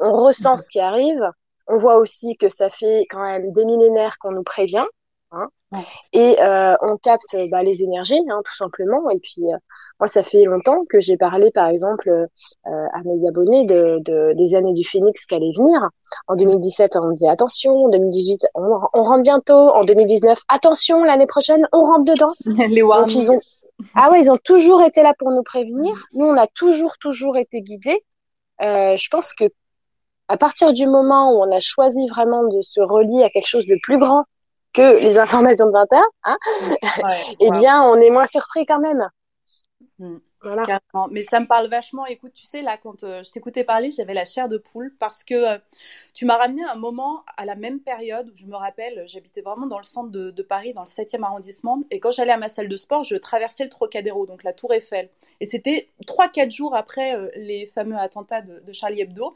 on 0.00 0.12
ressent 0.12 0.56
ce 0.56 0.66
qui 0.66 0.80
arrive. 0.80 1.22
On 1.66 1.76
voit 1.76 1.96
aussi 1.96 2.36
que 2.38 2.48
ça 2.48 2.70
fait 2.70 3.06
quand 3.10 3.22
même 3.22 3.52
des 3.52 3.66
millénaires 3.66 4.16
qu'on 4.18 4.32
nous 4.32 4.44
prévient. 4.44 4.86
Hein, 5.30 5.48
et 6.12 6.40
euh, 6.40 6.74
on 6.82 6.96
capte 6.96 7.36
bah, 7.50 7.62
les 7.62 7.82
énergies, 7.82 8.20
hein, 8.30 8.40
tout 8.44 8.56
simplement. 8.56 9.08
Et 9.10 9.18
puis, 9.20 9.46
euh, 9.46 9.56
moi, 10.00 10.06
ça 10.06 10.22
fait 10.22 10.44
longtemps 10.44 10.84
que 10.88 11.00
j'ai 11.00 11.16
parlé, 11.16 11.50
par 11.50 11.68
exemple, 11.68 12.08
euh, 12.08 12.26
à 12.66 13.02
mes 13.04 13.26
abonnés 13.28 13.64
de, 13.64 13.98
de, 14.00 14.34
des 14.34 14.54
années 14.54 14.74
du 14.74 14.84
Phoenix 14.84 15.26
qui 15.26 15.34
allaient 15.34 15.52
venir. 15.56 15.88
En 16.28 16.36
2017, 16.36 16.96
on 16.96 17.10
disait 17.10 17.28
attention. 17.28 17.84
En 17.84 17.88
2018, 17.88 18.46
on, 18.54 18.80
on 18.94 19.02
rentre 19.02 19.22
bientôt. 19.22 19.70
En 19.70 19.84
2019, 19.84 20.38
attention, 20.48 21.04
l'année 21.04 21.26
prochaine, 21.26 21.66
on 21.72 21.82
rentre 21.82 22.04
dedans. 22.04 22.32
Les 22.68 22.82
Donc, 22.82 23.14
ils 23.14 23.30
ont... 23.30 23.40
Ah 23.94 24.10
ouais, 24.10 24.20
ils 24.20 24.30
ont 24.30 24.36
toujours 24.36 24.82
été 24.82 25.02
là 25.02 25.12
pour 25.18 25.30
nous 25.30 25.42
prévenir. 25.42 25.94
Nous, 26.12 26.26
on 26.26 26.36
a 26.36 26.46
toujours, 26.46 26.98
toujours 26.98 27.36
été 27.36 27.62
guidés. 27.62 28.04
Euh, 28.62 28.96
je 28.96 29.08
pense 29.08 29.32
que 29.32 29.44
à 30.28 30.36
partir 30.36 30.72
du 30.72 30.86
moment 30.86 31.32
où 31.32 31.42
on 31.42 31.50
a 31.50 31.60
choisi 31.60 32.06
vraiment 32.08 32.44
de 32.44 32.60
se 32.60 32.80
relier 32.80 33.24
à 33.24 33.30
quelque 33.30 33.48
chose 33.48 33.66
de 33.66 33.76
plus 33.82 33.98
grand 33.98 34.24
que 34.72 35.00
les 35.00 35.18
informations 35.18 35.66
de 35.66 35.72
20 35.72 35.92
heures, 35.92 36.10
hein, 36.24 36.38
ouais, 37.02 37.36
eh 37.40 37.50
bien, 37.50 37.82
on 37.82 37.96
est 37.96 38.10
moins 38.10 38.26
surpris 38.26 38.64
quand 38.64 38.80
même. 38.80 39.08
Mm. 39.98 40.18
Voilà. 40.42 40.80
Mais 41.10 41.22
ça 41.22 41.38
me 41.40 41.46
parle 41.46 41.68
vachement. 41.68 42.04
Écoute, 42.06 42.32
tu 42.34 42.44
sais, 42.44 42.62
là, 42.62 42.76
quand 42.76 43.04
euh, 43.04 43.22
je 43.22 43.30
t'écoutais 43.30 43.62
parler, 43.62 43.90
j'avais 43.90 44.14
la 44.14 44.24
chair 44.24 44.48
de 44.48 44.58
poule 44.58 44.94
parce 44.98 45.22
que 45.22 45.34
euh, 45.34 45.58
tu 46.14 46.26
m'as 46.26 46.36
ramené 46.36 46.64
un 46.64 46.74
moment 46.74 47.24
à 47.36 47.44
la 47.44 47.54
même 47.54 47.80
période 47.80 48.28
où 48.28 48.34
je 48.34 48.46
me 48.46 48.56
rappelle, 48.56 49.04
j'habitais 49.06 49.42
vraiment 49.42 49.66
dans 49.66 49.78
le 49.78 49.84
centre 49.84 50.10
de, 50.10 50.30
de, 50.30 50.42
Paris, 50.42 50.72
dans 50.72 50.82
le 50.82 50.86
7e 50.86 51.22
arrondissement. 51.22 51.82
Et 51.90 52.00
quand 52.00 52.10
j'allais 52.10 52.32
à 52.32 52.38
ma 52.38 52.48
salle 52.48 52.68
de 52.68 52.76
sport, 52.76 53.04
je 53.04 53.16
traversais 53.16 53.64
le 53.64 53.70
Trocadéro, 53.70 54.26
donc 54.26 54.42
la 54.42 54.52
Tour 54.52 54.72
Eiffel. 54.72 55.10
Et 55.40 55.46
c'était 55.46 55.88
3-4 56.06 56.50
jours 56.50 56.74
après 56.74 57.16
euh, 57.16 57.28
les 57.36 57.66
fameux 57.66 57.96
attentats 57.96 58.42
de, 58.42 58.60
de, 58.60 58.72
Charlie 58.72 59.00
Hebdo. 59.00 59.34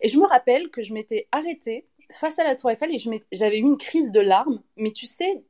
Et 0.00 0.08
je 0.08 0.18
me 0.18 0.26
rappelle 0.26 0.70
que 0.70 0.82
je 0.82 0.94
m'étais 0.94 1.26
arrêtée 1.32 1.86
face 2.10 2.38
à 2.38 2.44
la 2.44 2.54
Tour 2.56 2.70
Eiffel 2.70 2.94
et 2.94 3.22
j'avais 3.32 3.58
eu 3.58 3.62
une 3.62 3.78
crise 3.78 4.12
de 4.12 4.20
larmes. 4.20 4.62
Mais 4.76 4.90
tu 4.90 5.06
sais, 5.06 5.42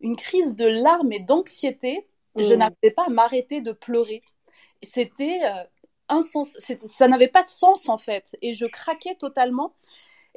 une 0.00 0.16
crise 0.16 0.56
de 0.56 0.66
larmes 0.66 1.12
et 1.12 1.20
d'anxiété. 1.20 2.06
Mmh. 2.34 2.42
Je 2.42 2.54
n'arrivais 2.54 2.90
pas 2.94 3.06
à 3.06 3.10
m'arrêter 3.10 3.60
de 3.60 3.72
pleurer 3.72 4.22
c'était 4.82 5.40
euh, 5.44 6.20
ça 6.78 7.08
n'avait 7.08 7.28
pas 7.28 7.42
de 7.42 7.48
sens 7.48 7.88
en 7.88 7.98
fait, 7.98 8.36
et 8.42 8.52
je 8.52 8.66
craquais 8.66 9.14
totalement. 9.14 9.74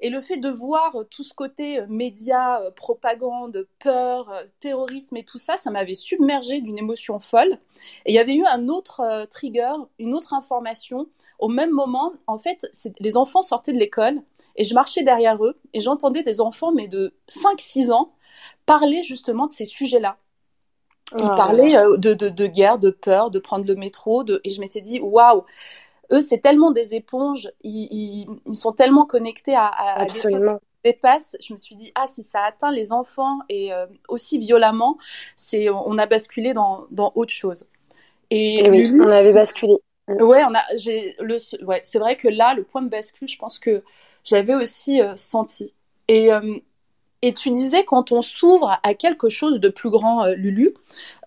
Et 0.04 0.10
le 0.10 0.20
fait 0.20 0.38
de 0.38 0.50
voir 0.50 0.96
tout 1.12 1.22
ce 1.22 1.34
côté 1.34 1.80
euh, 1.80 1.86
média, 1.88 2.60
euh, 2.62 2.72
propagande, 2.72 3.68
peur, 3.78 4.34
terrorisme 4.60 5.18
et 5.18 5.24
tout 5.24 5.38
ça, 5.38 5.58
ça 5.58 5.70
m'avait 5.70 5.94
submergé 5.94 6.60
d'une 6.60 6.80
émotion 6.80 7.20
folle. 7.20 7.60
Et 8.06 8.12
il 8.12 8.16
y 8.16 8.20
avait 8.20 8.36
eu 8.36 8.46
un 8.46 8.68
autre 8.68 9.28
trigger, 9.30 9.74
une 10.00 10.16
autre 10.16 10.34
information. 10.34 11.08
Au 11.38 11.50
même 11.50 11.70
moment, 11.70 12.14
en 12.26 12.40
fait, 12.40 12.66
les 13.00 13.16
enfants 13.16 13.44
sortaient 13.44 13.74
de 13.74 13.78
l'école 13.78 14.24
et 14.56 14.64
je 14.64 14.74
marchais 14.74 15.04
derrière 15.04 15.44
eux 15.44 15.60
et 15.74 15.82
j'entendais 15.82 16.24
des 16.24 16.42
enfants, 16.42 16.72
mais 16.72 16.88
de 16.88 17.14
5-6 17.30 17.92
ans, 17.92 18.14
parler 18.66 19.04
justement 19.04 19.48
de 19.48 19.52
ces 19.52 19.66
sujets-là. 19.66 20.18
Il 21.20 21.26
oh. 21.26 21.36
parlait 21.36 21.76
euh, 21.76 21.98
de, 21.98 22.14
de, 22.14 22.30
de, 22.30 22.48
guerre, 22.48 22.80
de 22.80 22.90
peur, 22.90 23.32
de 23.32 23.40
prendre 23.40 23.66
le 23.66 23.76
métro, 23.76 24.24
de... 24.24 24.40
et 24.44 24.50
je 24.50 24.62
m'étais 24.62 24.82
dit, 24.82 25.00
waouh, 25.02 25.44
eux, 26.12 26.20
c'est 26.20 26.40
tellement 26.40 26.72
des 26.72 26.96
éponges, 26.96 27.52
ils, 27.64 27.88
ils, 27.92 28.28
ils, 28.46 28.54
sont 28.54 28.72
tellement 28.72 29.06
connectés 29.06 29.56
à, 29.56 29.68
à, 29.68 30.06
des 30.06 30.20
choses 30.20 30.48
qui 30.48 30.92
dépassent. 30.92 31.36
Je 31.42 31.54
me 31.54 31.58
suis 31.58 31.76
dit, 31.76 31.92
ah, 31.96 32.08
si 32.08 32.24
ça 32.24 32.44
atteint 32.44 32.72
les 32.72 32.94
enfants 32.94 33.40
et 33.50 33.74
euh, 33.74 33.86
aussi 34.08 34.38
violemment, 34.38 34.98
c'est, 35.36 35.70
on 35.70 35.98
a 35.98 36.06
basculé 36.06 36.54
dans, 36.54 36.86
dans 36.92 37.12
autre 37.16 37.34
chose. 37.34 37.68
Et, 38.30 38.66
et 38.66 38.70
oui, 38.70 38.92
on 38.94 39.10
avait 39.10 39.32
basculé. 39.32 39.76
Ouais, 40.08 40.44
on 40.44 40.54
a, 40.54 40.64
j'ai 40.76 41.16
le, 41.20 41.38
ouais, 41.66 41.82
c'est 41.84 42.00
vrai 42.00 42.18
que 42.18 42.28
là, 42.28 42.54
le 42.54 42.64
point 42.64 42.82
de 42.82 42.90
bascule, 42.90 43.28
je 43.28 43.38
pense 43.38 43.60
que 43.60 43.84
j'avais 44.24 44.56
aussi 44.56 45.02
euh, 45.02 45.16
senti. 45.16 45.74
Et 46.08 46.32
euh, 46.34 46.58
et 47.24 47.34
tu 47.34 47.52
disais, 47.52 47.84
quand 47.84 48.12
on 48.12 48.24
s'ouvre 48.24 48.80
à 48.82 48.94
quelque 48.96 49.30
chose 49.30 49.60
de 49.60 49.70
plus 49.70 49.92
grand, 49.92 50.26
euh, 50.26 50.34
Lulu, 50.34 50.74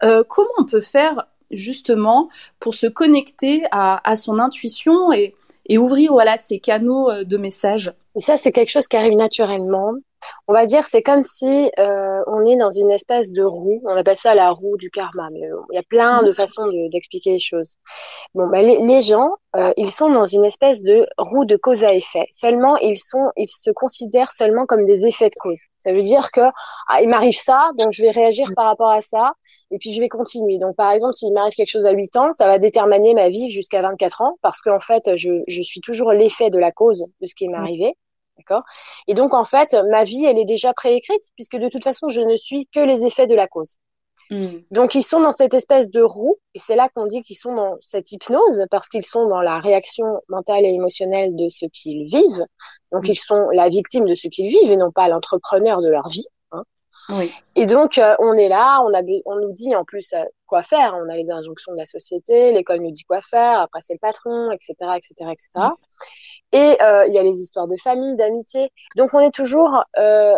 comment 0.01 0.51
on 0.59 0.65
peut 0.65 0.81
faire 0.81 1.27
justement 1.53 2.29
pour 2.59 2.75
se 2.75 2.89
connecter 2.89 3.63
à, 3.71 4.17
son 4.17 4.41
intuition 4.41 5.13
et, 5.13 5.37
et, 5.67 5.79
ouvrir 5.79 6.11
voilà, 6.11 6.37
ces 6.37 6.59
canaux 6.59 7.23
de 7.23 7.37
messages? 7.37 7.95
Ça, 8.17 8.37
c'est 8.37 8.51
quelque 8.51 8.71
chose 8.71 8.89
qui 8.89 8.97
arrive 8.97 9.17
naturellement 9.17 9.93
on 10.49 10.53
va 10.53 10.67
dire 10.67 10.85
c'est 10.85 11.03
comme 11.03 11.25
si 11.25 11.71
euh, 11.79 12.21
on 12.27 12.45
est 12.47 12.57
dans 12.57 12.71
une 12.71 12.91
espèce 12.91 13.33
de 13.33 13.43
roue. 13.43 13.81
On 13.85 13.97
appelle 13.97 14.17
ça 14.17 14.35
la 14.35 14.51
roue 14.51 14.77
du 14.77 14.91
karma, 14.91 15.29
mais 15.33 15.41
il 15.73 15.77
y 15.77 15.79
a 15.79 15.83
plein 15.83 16.23
de 16.23 16.33
façons 16.33 16.67
d'expliquer 16.91 17.33
les 17.33 17.39
choses. 17.39 17.77
Bon, 18.35 18.49
bah, 18.49 18.63
les, 18.63 19.03
gens, 19.03 19.31
euh, 19.57 19.73
ils 19.77 19.91
sont 19.91 20.11
dans 20.11 20.27
une 20.27 20.45
espèce 20.45 20.83
de 20.83 21.07
roue 21.19 21.45
de 21.45 21.57
cause 21.57 21.85
à 21.85 21.95
effet. 21.95 22.27
Seulement, 22.31 22.77
ils 22.77 22.99
sont, 22.99 23.31
ils 23.37 23.49
se 23.49 23.71
considèrent 23.71 24.33
seulement 24.33 24.67
comme 24.67 24.87
des 24.87 25.07
effets 25.07 25.29
de 25.29 25.35
cause. 25.39 25.61
Ça 25.79 25.93
veut 25.93 26.03
dire 26.03 26.31
que 26.31 26.41
ah, 26.89 27.03
il 27.03 27.09
m'arrive 27.09 27.39
ça, 27.39 27.71
donc 27.79 27.93
je 27.93 28.03
vais 28.03 28.11
réagir 28.11 28.53
par 28.57 28.67
rapport 28.67 28.91
à 28.91 29.01
ça, 29.01 29.33
et 29.71 29.79
puis 29.79 29.93
je 29.93 30.01
vais 30.01 30.09
continuer. 30.09 30.59
Donc, 30.59 30.77
par 30.77 30.93
exemple, 30.93 31.15
s'il 31.15 31.33
m'arrive 31.33 31.55
quelque 31.55 31.71
chose 31.71 31.87
à 31.87 31.93
8 31.93 32.17
ans, 32.17 32.33
ça 32.33 32.47
va 32.47 32.59
déterminer 32.59 33.15
ma 33.15 33.29
vie 33.29 33.51
jusqu'à 33.51 33.83
24 33.83 34.23
ans, 34.23 34.37
parce 34.43 34.61
qu'en 34.61 34.81
fait, 34.81 35.17
je, 35.17 35.43
je 35.47 35.63
suis 35.63 35.81
toujours 35.81 36.13
l'effet 36.13 36.51
de 36.51 36.59
la 36.59 36.73
cause 36.73 37.07
de 37.21 37.27
ce 37.27 37.35
qui 37.35 37.49
m'est 37.49 37.57
arrivé. 37.57 37.97
D'accord? 38.39 38.63
Et 39.07 39.15
donc, 39.15 39.33
en 39.33 39.45
fait, 39.45 39.77
ma 39.91 40.05
vie, 40.05 40.25
elle 40.25 40.39
est 40.39 40.45
déjà 40.45 40.73
préécrite, 40.73 41.23
puisque 41.37 41.57
de 41.57 41.69
toute 41.69 41.85
façon, 41.85 42.09
je 42.09 42.21
ne 42.21 42.37
suis 42.37 42.67
que 42.67 42.81
les 42.81 43.05
effets 43.05 43.27
de 43.27 43.35
la 43.35 43.47
cause. 43.47 43.77
Mm. 44.31 44.59
Donc, 44.71 44.95
ils 44.95 45.03
sont 45.03 45.21
dans 45.21 45.33
cette 45.33 45.55
espèce 45.55 45.91
de 45.91 46.03
roue, 46.03 46.37
et 46.55 46.59
c'est 46.59 46.77
là 46.77 46.89
qu'on 46.95 47.07
dit 47.07 47.23
qu'ils 47.23 47.37
sont 47.37 47.55
dans 47.55 47.77
cette 47.81 48.11
hypnose, 48.13 48.67
parce 48.71 48.89
qu'ils 48.89 49.05
sont 49.05 49.27
dans 49.27 49.41
la 49.41 49.61
réaction 49.61 50.21
mentale 50.29 50.65
et 50.65 50.73
émotionnelle 50.73 51.35
de 51.37 51.49
ce 51.49 51.67
qu'ils 51.67 52.05
vivent. 52.05 52.47
Donc, 52.93 53.07
mm. 53.07 53.11
ils 53.11 53.19
sont 53.19 53.49
la 53.51 53.69
victime 53.69 54.07
de 54.07 54.15
ce 54.15 54.29
qu'ils 54.29 54.49
vivent, 54.49 54.73
et 54.73 54.77
non 54.77 54.91
pas 54.91 55.09
l'entrepreneur 55.09 55.81
de 55.81 55.89
leur 55.89 56.09
vie. 56.09 56.27
Hein. 56.53 56.65
Oui. 57.11 57.33
Et 57.55 57.67
donc, 57.67 57.99
euh, 57.99 58.15
on 58.19 58.35
est 58.35 58.49
là, 58.49 58.81
on, 58.83 58.95
a, 58.95 59.03
on 59.27 59.37
nous 59.37 59.53
dit 59.53 59.75
en 59.75 59.85
plus 59.85 60.13
euh, 60.15 60.25
quoi 60.47 60.63
faire. 60.63 60.95
On 60.95 61.13
a 61.13 61.17
les 61.17 61.31
injonctions 61.31 61.73
de 61.73 61.79
la 61.79 61.87
société, 61.87 62.53
l'école 62.53 62.81
nous 62.81 62.93
dit 62.93 63.05
quoi 63.05 63.21
faire, 63.21 63.61
après 63.61 63.81
c'est 63.83 63.95
le 63.95 63.99
patron, 63.99 64.51
etc., 64.51 64.75
etc., 64.97 65.31
etc. 65.33 65.69
Et 66.53 66.77
euh, 66.83 67.07
il 67.07 67.13
y 67.13 67.19
a 67.19 67.23
les 67.23 67.41
histoires 67.41 67.69
de 67.69 67.77
famille, 67.83 68.15
d'amitié. 68.15 68.71
Donc 68.97 69.15
on 69.15 69.21
est 69.21 69.35
toujours 69.35 69.83
euh, 69.99 70.37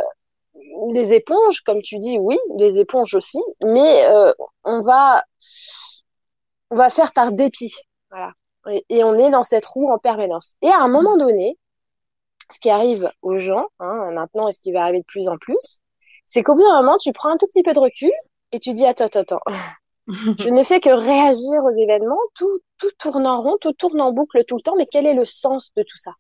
les 0.93 1.15
éponges, 1.15 1.61
comme 1.61 1.83
tu 1.83 1.99
dis, 1.99 2.19
oui, 2.19 2.39
les 2.57 2.79
éponges 2.79 3.15
aussi, 3.15 3.43
mais 3.63 4.07
euh, 4.07 4.33
on 4.65 4.81
va 4.81 5.25
on 6.71 6.77
va 6.77 6.91
faire 6.91 7.13
par 7.13 7.33
dépit, 7.33 7.75
voilà. 8.11 8.33
Et, 8.89 9.05
on 9.05 9.15
est 9.15 9.31
dans 9.31 9.45
cette 9.45 9.65
roue 9.65 9.93
en 9.93 9.99
permanence. 9.99 10.57
Et 10.61 10.69
à 10.69 10.81
un 10.81 10.89
moment 10.89 11.17
donné, 11.17 11.57
ce 12.53 12.59
qui 12.59 12.69
arrive 12.69 13.11
aux 13.23 13.39
gens, 13.39 13.67
hein, 13.79 14.11
maintenant 14.13 14.49
et 14.49 14.53
ce 14.53 14.59
qui 14.59 14.73
va 14.73 14.83
arriver 14.83 15.01
de 15.01 15.05
plus 15.05 15.29
en 15.29 15.37
plus, 15.39 15.81
c'est 16.27 16.43
qu'au 16.43 16.57
bout 16.57 16.63
d'un 16.63 16.83
moment, 16.83 16.99
tu 16.99 17.13
prends 17.13 17.31
un 17.31 17.37
tout 17.37 17.47
petit 17.47 17.63
peu 17.63 17.75
de 17.75 17.79
recul 17.79 18.11
et 18.51 18.59
tu 18.59 18.75
dis 18.75 18.85
attends, 18.85 19.05
attends, 19.05 19.21
attends. 19.21 19.41
je 20.39 20.51
ne 20.51 20.65
fais 20.65 20.81
que 20.81 20.91
réagir 20.91 21.63
aux 21.65 21.71
événements, 21.71 22.19
tout, 22.35 22.59
tout 22.79 22.91
tourne 22.99 23.27
en 23.27 23.43
rond, 23.43 23.57
tout 23.61 23.73
tourne 23.73 24.01
en 24.01 24.13
boucle 24.13 24.45
tout 24.45 24.57
le 24.57 24.63
temps, 24.63 24.77
mais 24.77 24.87
quel 24.87 25.07
est 25.07 25.15
le 25.15 25.25
sens 25.25 25.73
de 25.75 25.83
tout 25.83 25.97
ça? 25.97 26.13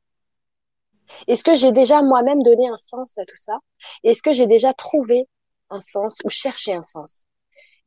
Est-ce 1.29 1.45
que 1.45 1.55
j'ai 1.55 1.73
déjà 1.73 2.03
moi-même 2.03 2.43
donné 2.43 2.69
un 2.69 2.77
sens 2.77 3.17
à 3.19 3.25
tout 3.25 3.37
ça? 3.37 3.59
Est-ce 4.03 4.23
que 4.23 4.33
j'ai 4.33 4.47
déjà 4.47 4.73
trouvé 4.73 5.29
un 5.71 5.81
sens 5.81 6.19
ou 6.25 6.29
cherché 6.29 6.75
un 6.75 6.83
sens? 6.83 7.25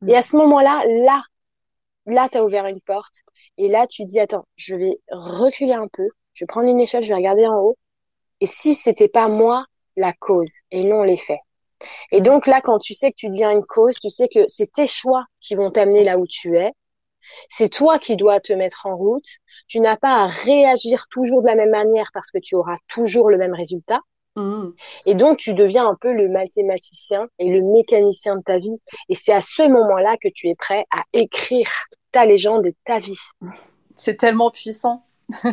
Et 0.06 0.16
à 0.16 0.22
ce 0.22 0.36
moment-là, 0.36 0.82
là, 1.04 1.22
là, 2.06 2.28
tu 2.30 2.38
as 2.38 2.44
ouvert 2.44 2.66
une 2.66 2.80
porte, 2.80 3.22
et 3.58 3.68
là, 3.68 3.86
tu 3.86 4.04
dis, 4.04 4.18
attends, 4.18 4.46
je 4.56 4.74
vais 4.74 4.98
reculer 5.10 5.74
un 5.74 5.88
peu, 5.88 6.08
je 6.32 6.44
vais 6.44 6.46
prendre 6.46 6.68
une 6.68 6.80
échelle, 6.80 7.02
je 7.02 7.08
vais 7.08 7.16
regarder 7.16 7.46
en 7.46 7.58
haut, 7.58 7.76
et 8.40 8.46
si 8.46 8.74
c'était 8.74 9.08
pas 9.08 9.28
moi 9.28 9.66
la 9.96 10.12
cause 10.14 10.50
et 10.70 10.84
non 10.84 11.02
l'effet? 11.02 11.40
Et 12.12 12.20
donc 12.20 12.46
là, 12.46 12.60
quand 12.60 12.78
tu 12.78 12.94
sais 12.94 13.10
que 13.10 13.16
tu 13.16 13.28
deviens 13.28 13.50
une 13.50 13.64
cause, 13.64 13.96
tu 13.98 14.10
sais 14.10 14.28
que 14.28 14.46
c'est 14.48 14.72
tes 14.72 14.86
choix 14.86 15.24
qui 15.40 15.54
vont 15.54 15.70
t'amener 15.70 16.04
là 16.04 16.18
où 16.18 16.26
tu 16.26 16.56
es. 16.56 16.72
C'est 17.48 17.68
toi 17.68 17.98
qui 17.98 18.16
dois 18.16 18.40
te 18.40 18.52
mettre 18.52 18.86
en 18.86 18.96
route. 18.96 19.28
Tu 19.68 19.80
n'as 19.80 19.96
pas 19.96 20.24
à 20.24 20.26
réagir 20.26 21.06
toujours 21.10 21.42
de 21.42 21.46
la 21.46 21.54
même 21.54 21.70
manière 21.70 22.10
parce 22.12 22.30
que 22.30 22.38
tu 22.38 22.54
auras 22.54 22.78
toujours 22.88 23.30
le 23.30 23.38
même 23.38 23.54
résultat. 23.54 24.00
Mmh. 24.36 24.70
Et 25.06 25.14
donc, 25.14 25.38
tu 25.38 25.54
deviens 25.54 25.86
un 25.86 25.96
peu 25.96 26.12
le 26.12 26.28
mathématicien 26.28 27.28
et 27.38 27.50
le 27.50 27.62
mécanicien 27.62 28.36
de 28.36 28.42
ta 28.42 28.58
vie. 28.58 28.78
Et 29.08 29.14
c'est 29.14 29.32
à 29.32 29.40
ce 29.40 29.68
moment-là 29.68 30.16
que 30.22 30.28
tu 30.32 30.48
es 30.48 30.54
prêt 30.54 30.84
à 30.90 31.02
écrire 31.12 31.70
ta 32.12 32.24
légende 32.24 32.66
et 32.66 32.76
ta 32.84 32.98
vie. 32.98 33.18
C'est 33.94 34.16
tellement 34.16 34.50
puissant. 34.50 35.04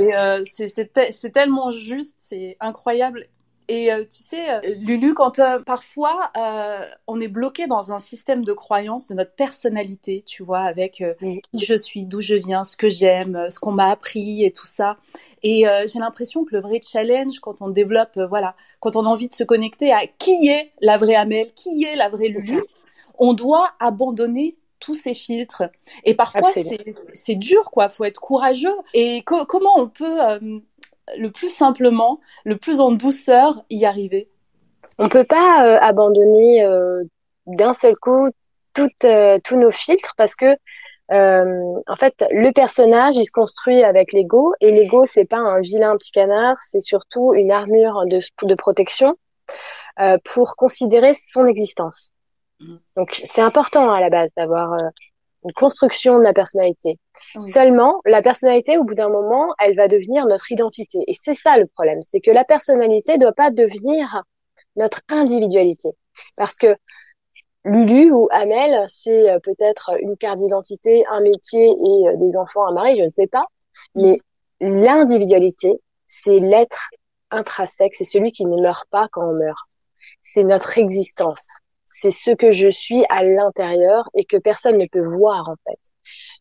Euh, 0.00 0.42
c'est 0.44 1.32
tellement 1.32 1.70
juste, 1.70 2.16
c'est 2.18 2.56
incroyable. 2.60 3.26
Et 3.68 3.92
euh, 3.92 4.04
tu 4.04 4.22
sais, 4.22 4.50
euh, 4.50 4.60
Lulu, 4.80 5.12
quand 5.12 5.38
euh, 5.38 5.58
parfois 5.60 6.32
on 7.06 7.20
est 7.20 7.28
bloqué 7.28 7.66
dans 7.66 7.92
un 7.92 7.98
système 7.98 8.44
de 8.44 8.52
croyance 8.52 9.08
de 9.08 9.14
notre 9.14 9.34
personnalité, 9.34 10.22
tu 10.22 10.42
vois, 10.42 10.60
avec 10.60 11.02
qui 11.20 11.60
je 11.60 11.74
suis, 11.74 12.06
d'où 12.06 12.20
je 12.20 12.34
viens, 12.34 12.64
ce 12.64 12.76
que 12.76 12.88
j'aime, 12.88 13.46
ce 13.50 13.58
qu'on 13.58 13.72
m'a 13.72 13.90
appris 13.90 14.44
et 14.44 14.50
tout 14.50 14.66
ça. 14.66 14.96
Et 15.42 15.64
j'ai 15.86 15.98
l'impression 15.98 16.44
que 16.44 16.54
le 16.54 16.62
vrai 16.62 16.80
challenge, 16.82 17.40
quand 17.40 17.60
on 17.60 17.68
développe, 17.68 18.18
voilà, 18.28 18.54
quand 18.80 18.96
on 18.96 19.04
a 19.04 19.08
envie 19.08 19.28
de 19.28 19.34
se 19.34 19.44
connecter 19.44 19.92
à 19.92 20.06
qui 20.06 20.48
est 20.48 20.72
la 20.80 20.96
vraie 20.96 21.16
Amel, 21.16 21.52
qui 21.54 21.84
est 21.84 21.96
la 21.96 22.08
vraie 22.08 22.28
Lulu, 22.28 22.62
on 23.18 23.34
doit 23.34 23.70
abandonner 23.80 24.56
tous 24.80 24.94
ces 24.94 25.14
filtres. 25.14 25.64
Et 26.04 26.14
parfois, 26.14 26.50
c'est 27.14 27.34
dur, 27.34 27.70
quoi. 27.70 27.88
Faut 27.88 28.04
être 28.04 28.20
courageux. 28.20 28.76
Et 28.94 29.22
comment 29.24 29.76
on 29.76 29.88
peut 29.88 30.20
le 31.16 31.30
plus 31.30 31.48
simplement, 31.48 32.20
le 32.44 32.56
plus 32.56 32.80
en 32.80 32.92
douceur 32.92 33.62
y 33.70 33.84
arriver 33.86 34.28
On 34.98 35.08
peut 35.08 35.24
pas 35.24 35.66
euh, 35.66 35.78
abandonner 35.80 36.64
euh, 36.64 37.02
d'un 37.46 37.74
seul 37.74 37.96
coup 37.96 38.28
euh, 39.04 39.38
tous 39.42 39.56
nos 39.56 39.72
filtres 39.72 40.14
parce 40.16 40.34
que 40.36 40.56
en 41.10 41.96
fait 41.96 42.22
le 42.30 42.52
personnage 42.52 43.16
il 43.16 43.24
se 43.24 43.32
construit 43.32 43.82
avec 43.82 44.12
l'ego 44.12 44.52
et 44.60 44.70
l'ego 44.70 45.06
c'est 45.06 45.24
pas 45.24 45.38
un 45.38 45.60
vilain 45.60 45.96
petit 45.96 46.12
canard, 46.12 46.56
c'est 46.66 46.80
surtout 46.80 47.32
une 47.34 47.50
armure 47.50 48.04
de, 48.06 48.20
de 48.42 48.54
protection 48.54 49.16
pour 50.24 50.56
considérer 50.56 51.14
son 51.14 51.46
existence. 51.46 52.12
Mmh. 52.60 52.76
Donc 52.96 53.22
c'est 53.24 53.40
important 53.40 53.90
à 53.90 54.00
la 54.00 54.10
base 54.10 54.30
d'avoir 54.36 54.76
une 55.44 55.52
construction 55.52 56.18
de 56.18 56.24
la 56.24 56.32
personnalité. 56.32 56.98
Seulement, 57.44 58.00
la 58.04 58.22
personnalité, 58.22 58.78
au 58.78 58.84
bout 58.84 58.94
d'un 58.94 59.08
moment, 59.08 59.54
elle 59.60 59.76
va 59.76 59.88
devenir 59.88 60.26
notre 60.26 60.50
identité. 60.50 60.98
Et 61.06 61.14
c'est 61.14 61.34
ça 61.34 61.58
le 61.58 61.66
problème, 61.66 62.00
c'est 62.00 62.20
que 62.20 62.30
la 62.30 62.44
personnalité 62.44 63.14
ne 63.14 63.22
doit 63.22 63.32
pas 63.32 63.50
devenir 63.50 64.22
notre 64.76 65.00
individualité. 65.08 65.90
Parce 66.36 66.56
que 66.56 66.76
Lulu 67.64 68.12
ou 68.12 68.28
Amel, 68.30 68.86
c'est 68.88 69.30
euh, 69.30 69.38
peut-être 69.40 69.90
une 70.00 70.16
carte 70.16 70.38
d'identité, 70.38 71.04
un 71.10 71.20
métier 71.20 71.68
et 71.68 72.08
euh, 72.08 72.16
des 72.16 72.36
enfants, 72.36 72.66
un 72.66 72.72
mari, 72.72 72.96
je 72.96 73.02
ne 73.02 73.10
sais 73.10 73.26
pas. 73.26 73.44
Mais 73.94 74.20
l'individualité, 74.60 75.80
c'est 76.06 76.38
l'être 76.38 76.88
intrinsèque, 77.30 77.94
c'est 77.94 78.04
celui 78.04 78.32
qui 78.32 78.46
ne 78.46 78.60
meurt 78.60 78.88
pas 78.90 79.08
quand 79.12 79.28
on 79.28 79.34
meurt. 79.34 79.58
C'est 80.22 80.44
notre 80.44 80.78
existence. 80.78 81.46
C'est 82.00 82.12
ce 82.12 82.30
que 82.30 82.52
je 82.52 82.68
suis 82.68 83.04
à 83.08 83.24
l'intérieur 83.24 84.08
et 84.14 84.24
que 84.24 84.36
personne 84.36 84.78
ne 84.78 84.86
peut 84.86 85.04
voir 85.04 85.48
en 85.48 85.56
fait. 85.66 85.80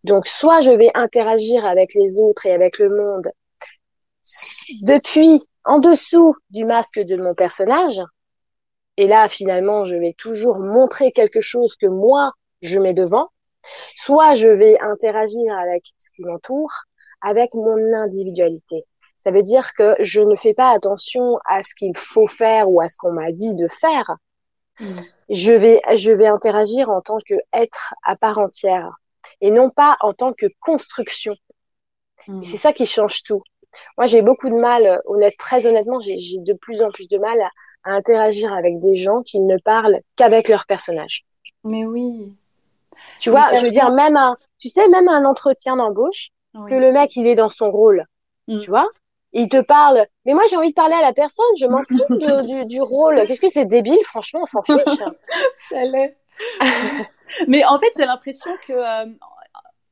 Donc 0.04 0.28
soit 0.28 0.62
je 0.62 0.72
vais 0.72 0.92
interagir 0.94 1.66
avec 1.66 1.96
les 1.96 2.20
autres 2.20 2.46
et 2.46 2.52
avec 2.52 2.78
le 2.78 2.90
monde 2.90 3.32
depuis 4.82 5.42
en 5.66 5.80
dessous 5.80 6.36
du 6.50 6.66
masque 6.66 7.00
de 7.00 7.16
mon 7.18 7.34
personnage, 7.34 8.02
et 8.98 9.08
là, 9.08 9.28
finalement, 9.28 9.86
je 9.86 9.96
vais 9.96 10.14
toujours 10.18 10.60
montrer 10.60 11.12
quelque 11.12 11.42
chose 11.42 11.76
que 11.76 11.86
moi, 11.86 12.32
je 12.62 12.80
mets 12.80 12.96
devant. 12.96 13.30
Soit 13.96 14.36
je 14.36 14.50
vais 14.50 14.80
interagir 14.80 15.56
avec 15.58 15.84
ce 15.98 16.10
qui 16.12 16.24
m'entoure, 16.24 16.72
avec 17.22 17.54
mon 17.54 17.94
individualité. 17.94 18.86
Ça 19.18 19.32
veut 19.32 19.44
dire 19.44 19.74
que 19.78 19.96
je 20.00 20.22
ne 20.22 20.36
fais 20.36 20.54
pas 20.54 20.72
attention 20.72 21.38
à 21.46 21.64
ce 21.64 21.76
qu'il 21.76 21.96
faut 21.96 22.28
faire 22.28 22.70
ou 22.70 22.82
à 22.82 22.90
ce 22.90 22.98
qu'on 22.98 23.12
m'a 23.12 23.32
dit 23.32 23.56
de 23.56 23.68
faire. 23.68 24.16
Je 25.30 25.52
vais, 25.52 25.82
je 25.96 26.12
vais 26.12 26.28
interagir 26.28 26.90
en 26.90 27.02
tant 27.02 27.18
que 27.28 27.36
être 27.54 27.94
à 28.04 28.16
part 28.16 28.38
entière 28.38 28.92
et 29.42 29.52
non 29.52 29.70
pas 29.70 29.98
en 30.02 30.14
tant 30.14 30.34
que 30.34 30.46
construction. 30.60 31.36
Mm. 32.28 32.44
C'est 32.44 32.58
ça 32.58 32.74
qui 32.74 32.86
change 32.86 33.24
tout. 33.24 33.44
Moi, 33.98 34.08
j'ai 34.08 34.22
beaucoup 34.22 34.50
de 34.50 34.56
mal, 34.56 35.02
honnête, 35.06 35.36
très 35.38 35.66
honnêtement, 35.66 36.00
j'ai 36.00 36.18
de 36.38 36.54
plus 36.54 36.82
en 36.82 36.90
plus 36.90 37.08
de 37.08 37.18
mal 37.18 37.40
à, 37.42 37.50
à 37.84 37.92
interagir 37.92 38.54
avec 38.54 38.80
des 38.80 38.96
gens 38.96 39.22
qui 39.22 39.40
ne 39.40 39.58
parlent 39.58 40.00
qu'avec 40.16 40.48
leur 40.48 40.66
personnage. 40.66 41.26
Mais 41.64 41.86
oui. 41.86 42.34
Tu 43.20 43.30
vois, 43.30 43.54
je 43.56 43.64
veux 43.64 43.72
dire, 43.72 43.92
même 43.92 44.18
un, 44.18 44.38
tu 44.58 44.70
sais, 44.70 44.88
même 44.90 45.08
un 45.08 45.26
entretien 45.26 45.76
d'embauche, 45.76 46.30
que 46.54 46.74
le 46.74 46.92
mec, 46.92 47.16
il 47.16 47.28
est 47.28 47.36
dans 47.36 47.50
son 47.50 47.70
rôle, 47.70 48.06
mm. 48.48 48.60
tu 48.60 48.70
vois, 48.70 48.90
il 49.38 49.50
te 49.50 49.62
parle, 49.62 50.08
mais 50.26 50.34
moi, 50.34 50.44
j'ai 50.50 50.58
envie 50.58 50.70
de 50.70 50.74
parler 50.74 50.96
à 50.96 51.02
la 51.02 51.14
personne, 51.14 51.46
je 51.60 51.68
m'en 51.68 51.84
fous 51.84 52.18
du, 52.48 52.66
du, 52.66 52.82
rôle. 52.82 53.24
Qu'est-ce 53.28 53.42
que 53.42 53.50
c'est 53.50 53.66
débile, 53.66 54.04
franchement, 54.04 54.42
on 54.42 54.46
s'en 54.46 54.64
fiche. 54.64 54.78
Ça 55.70 55.86
l'est. 55.86 56.18
mais 57.48 57.64
en 57.66 57.78
fait, 57.78 57.92
j'ai 57.98 58.06
l'impression 58.06 58.52
que, 58.68 58.74
euh, 58.74 59.06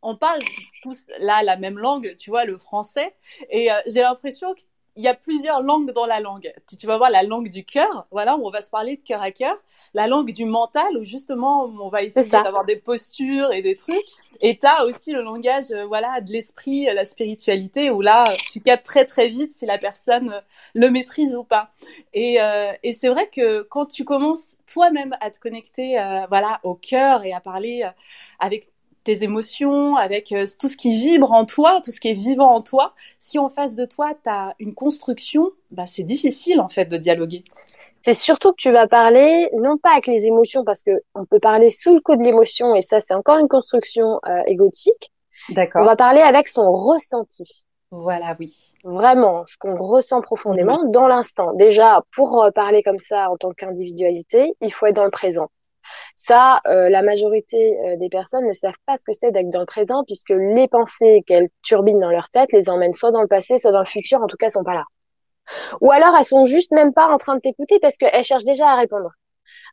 on 0.02 0.16
parle 0.16 0.40
tous 0.84 1.06
là 1.20 1.44
la 1.44 1.58
même 1.58 1.78
langue, 1.78 2.16
tu 2.18 2.32
vois, 2.32 2.46
le 2.46 2.58
français, 2.58 3.16
et 3.50 3.72
euh, 3.72 3.75
j'ai 3.88 4.02
l'impression 4.02 4.54
que 4.54 4.62
il 4.98 5.04
y 5.04 5.08
a 5.10 5.14
plusieurs 5.14 5.62
langues 5.62 5.92
dans 5.92 6.06
la 6.06 6.22
langue. 6.22 6.54
Tu 6.80 6.88
vas 6.88 6.98
voir 6.98 7.10
la 7.10 7.24
langue 7.24 7.50
du 7.50 7.66
cœur, 7.66 8.08
voilà, 8.12 8.38
où 8.38 8.48
on 8.48 8.50
va 8.50 8.62
se 8.62 8.70
parler 8.70 8.96
de 8.96 9.02
cœur 9.02 9.22
à 9.22 9.32
cœur. 9.32 9.58
La 9.94 10.08
langue 10.08 10.32
du 10.32 10.46
mental, 10.46 10.98
où 10.98 11.04
justement, 11.04 11.66
on 11.66 11.90
va 11.90 12.04
essayer 12.04 12.30
d'avoir 12.30 12.64
des 12.64 12.78
postures 12.78 13.52
et 13.52 13.62
des 13.62 13.75
trucs. 13.75 14.06
Et 14.42 14.58
tu 14.58 14.66
as 14.66 14.86
aussi 14.86 15.12
le 15.12 15.22
langage, 15.22 15.72
euh, 15.72 15.86
voilà, 15.86 16.22
de 16.22 16.32
l'esprit, 16.32 16.86
la 16.86 17.04
spiritualité, 17.04 17.90
où 17.90 18.02
là, 18.02 18.24
tu 18.52 18.62
captes 18.62 18.86
très 18.86 19.06
très 19.06 19.28
vite 19.28 19.52
si 19.52 19.66
la 19.66 19.78
personne 19.78 20.32
euh, 20.32 20.42
le 20.74 20.90
maîtrise 20.90 21.36
ou 21.36 21.44
pas. 21.44 21.72
Et, 22.14 22.42
euh, 22.42 22.72
et 22.84 22.94
c'est 22.94 23.10
vrai 23.10 23.28
que 23.28 23.64
quand 23.64 23.86
tu 23.86 24.06
commences 24.06 24.56
toi-même 24.66 25.16
à 25.20 25.30
te 25.30 25.40
connecter, 25.40 25.98
voilà, 26.30 26.60
au 26.64 26.74
cœur 26.74 27.24
et 27.24 27.34
à 27.34 27.40
parler 27.40 27.88
avec 28.40 28.70
tes 29.06 29.24
émotions, 29.24 29.96
avec 29.96 30.34
euh, 30.34 30.44
tout 30.60 30.68
ce 30.68 30.76
qui 30.76 30.92
vibre 30.92 31.32
en 31.32 31.46
toi, 31.46 31.80
tout 31.82 31.92
ce 31.92 32.02
qui 32.02 32.10
est 32.10 32.14
vivant 32.14 32.54
en 32.54 32.62
toi, 32.62 32.94
si 33.20 33.40
en 33.40 33.48
face 33.48 33.76
de 33.76 33.86
toi, 33.86 34.14
tu 34.22 34.30
as 34.30 34.56
une 34.60 34.74
construction, 34.74 35.52
bah, 35.72 35.86
c'est 35.86 36.04
difficile 36.04 36.60
en 36.60 36.68
fait 36.68 36.86
de 36.86 36.98
dialoguer. 36.98 37.46
C'est 38.04 38.14
surtout 38.14 38.52
que 38.52 38.58
tu 38.58 38.72
vas 38.72 38.88
parler, 38.88 39.50
non 39.54 39.78
pas 39.78 39.92
avec 39.92 40.08
les 40.08 40.26
émotions, 40.26 40.64
parce 40.66 40.84
que 40.84 40.92
on 41.16 41.26
peut 41.26 41.40
parler 41.40 41.72
sous 41.72 41.96
le 41.96 42.02
coup 42.02 42.16
de 42.16 42.24
l'émotion, 42.24 42.76
et 42.76 42.82
ça 42.82 43.00
c'est 43.00 43.14
encore 43.14 43.38
une 43.38 43.48
construction 43.48 44.20
euh, 44.28 44.42
égotique. 44.48 45.12
D'accord. 45.50 45.84
On 45.84 45.86
va 45.86 45.96
parler 45.96 46.22
avec 46.22 46.48
son 46.48 46.72
ressenti. 46.72 47.66
Voilà, 47.92 48.36
oui. 48.40 48.74
Vraiment, 48.84 49.46
ce 49.48 49.58
qu'on 49.58 49.76
ressent 49.78 50.22
profondément 50.22 50.84
mhm. 50.84 50.92
dans 50.92 51.08
l'instant. 51.08 51.54
Déjà, 51.54 52.04
pour 52.14 52.44
euh, 52.44 52.52
parler 52.52 52.84
comme 52.84 53.00
ça 53.00 53.30
en 53.30 53.38
tant 53.38 53.52
qu'individualité, 53.52 54.54
il 54.62 54.74
faut 54.74 54.88
être 54.88 54.96
dans 54.96 55.06
le 55.06 55.12
présent. 55.12 55.50
Ça, 56.15 56.62
euh, 56.68 56.89
la 56.89 57.01
majorité 57.01 57.77
euh, 57.80 57.98
des 57.98 58.10
personnes 58.10 58.48
ne 58.48 58.54
savent 58.54 58.74
pas 58.86 58.98
ce 58.98 59.04
que 59.04 59.13
c'est 59.13 59.32
d'être 59.32 59.50
dans 59.50 59.60
le 59.60 59.65
présent 59.65 60.04
puisque 60.06 60.32
les 60.32 60.68
pensées 60.68 61.24
qu'elles 61.25 61.50
turbinent 61.63 62.00
dans 62.00 62.12
leur 62.12 62.30
tête 62.30 62.51
les 62.51 62.70
emmènent 62.70 62.94
soit 62.94 63.12
dans 63.12 63.22
le 63.22 63.27
passé, 63.27 63.58
soit 63.58 63.72
dans 63.72 63.80
le 63.80 63.86
futur, 63.86 64.22
en 64.22 64.27
tout 64.27 64.38
cas, 64.38 64.48
elles 64.48 64.51
sont 64.51 64.63
pas 64.63 64.74
là. 64.74 64.86
Ou 65.82 65.92
alors, 65.92 66.16
elles 66.18 66.25
sont 66.25 66.46
juste 66.46 66.72
même 66.72 66.94
pas 66.94 67.07
en 67.07 67.18
train 67.18 67.36
de 67.36 67.42
t'écouter 67.42 67.79
parce 67.79 67.98
qu'elles 67.98 68.24
cherchent 68.24 68.46
déjà 68.46 68.70
à 68.70 68.75
répondre. 68.75 69.12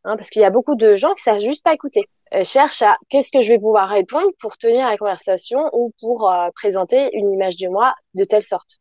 Hein, 0.05 0.17
parce 0.17 0.31
qu'il 0.31 0.43
y 0.43 0.45
a 0.45 0.51
beaucoup 0.51 0.75
de 0.75 0.97
gens 0.97 1.15
qui 1.15 1.23
savent 1.23 1.41
juste 1.41 1.63
pas 1.63 1.73
écouter. 1.73 2.09
Elles 2.31 2.45
cherchent 2.45 2.83
à 2.83 2.97
qu'est-ce 3.09 3.31
que 3.31 3.43
je 3.43 3.49
vais 3.49 3.59
pouvoir 3.59 3.89
répondre 3.89 4.29
pour 4.41 4.59
tenir 4.59 4.87
la 4.87 4.97
conversation 4.97 5.69
ou 5.73 5.93
pour 6.01 6.31
euh, 6.31 6.49
présenter 6.55 7.11
une 7.13 7.31
image 7.31 7.57
de 7.57 7.69
moi 7.69 7.95
de 8.15 8.25
telle 8.25 8.43
sorte. 8.43 8.79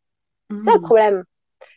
C'est 0.50 0.62
ça 0.62 0.72
le 0.72 0.80
mmh. 0.80 0.82
problème. 0.82 1.24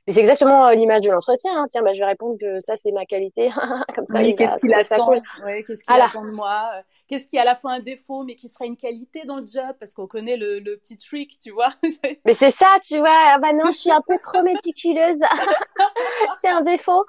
Mais 0.07 0.13
c'est 0.13 0.19
exactement 0.19 0.67
euh, 0.67 0.75
l'image 0.75 1.01
de 1.01 1.09
l'entretien. 1.09 1.51
Hein. 1.55 1.65
Tiens, 1.69 1.81
bah, 1.81 1.93
je 1.93 1.99
vais 1.99 2.05
répondre 2.05 2.37
que 2.39 2.59
ça, 2.59 2.77
c'est 2.77 2.91
ma 2.91 3.05
qualité. 3.05 3.49
Comme 3.95 4.05
ça, 4.05 4.19
oui, 4.19 4.35
qu'est-ce 4.35 4.57
qu'il 4.59 4.73
attend 4.73 5.09
ouais, 5.43 5.63
Qu'est-ce 5.63 5.83
qu'il 5.83 5.99
attend 5.99 6.23
de 6.23 6.31
moi 6.31 6.69
euh, 6.75 6.81
Qu'est-ce 7.07 7.27
qui 7.27 7.37
est 7.37 7.39
à 7.39 7.45
la 7.45 7.55
fois 7.55 7.71
un 7.71 7.79
défaut, 7.79 8.23
mais 8.23 8.35
qui 8.35 8.47
sera 8.47 8.65
une 8.65 8.77
qualité 8.77 9.25
dans 9.25 9.37
le 9.37 9.45
job 9.47 9.75
Parce 9.79 9.93
qu'on 9.93 10.05
connaît 10.05 10.37
le, 10.37 10.59
le, 10.59 10.77
petit 10.77 10.97
trick, 10.97 11.39
tu 11.39 11.49
vois. 11.49 11.69
mais 12.25 12.35
c'est 12.35 12.51
ça, 12.51 12.77
tu 12.83 12.99
vois. 12.99 13.09
Ah 13.09 13.39
bah 13.39 13.53
non, 13.53 13.65
je 13.71 13.77
suis 13.77 13.91
un 13.91 14.01
peu 14.07 14.15
trop 14.21 14.43
méticuleuse. 14.43 15.19
c'est 16.41 16.49
un 16.49 16.61
défaut. 16.61 17.03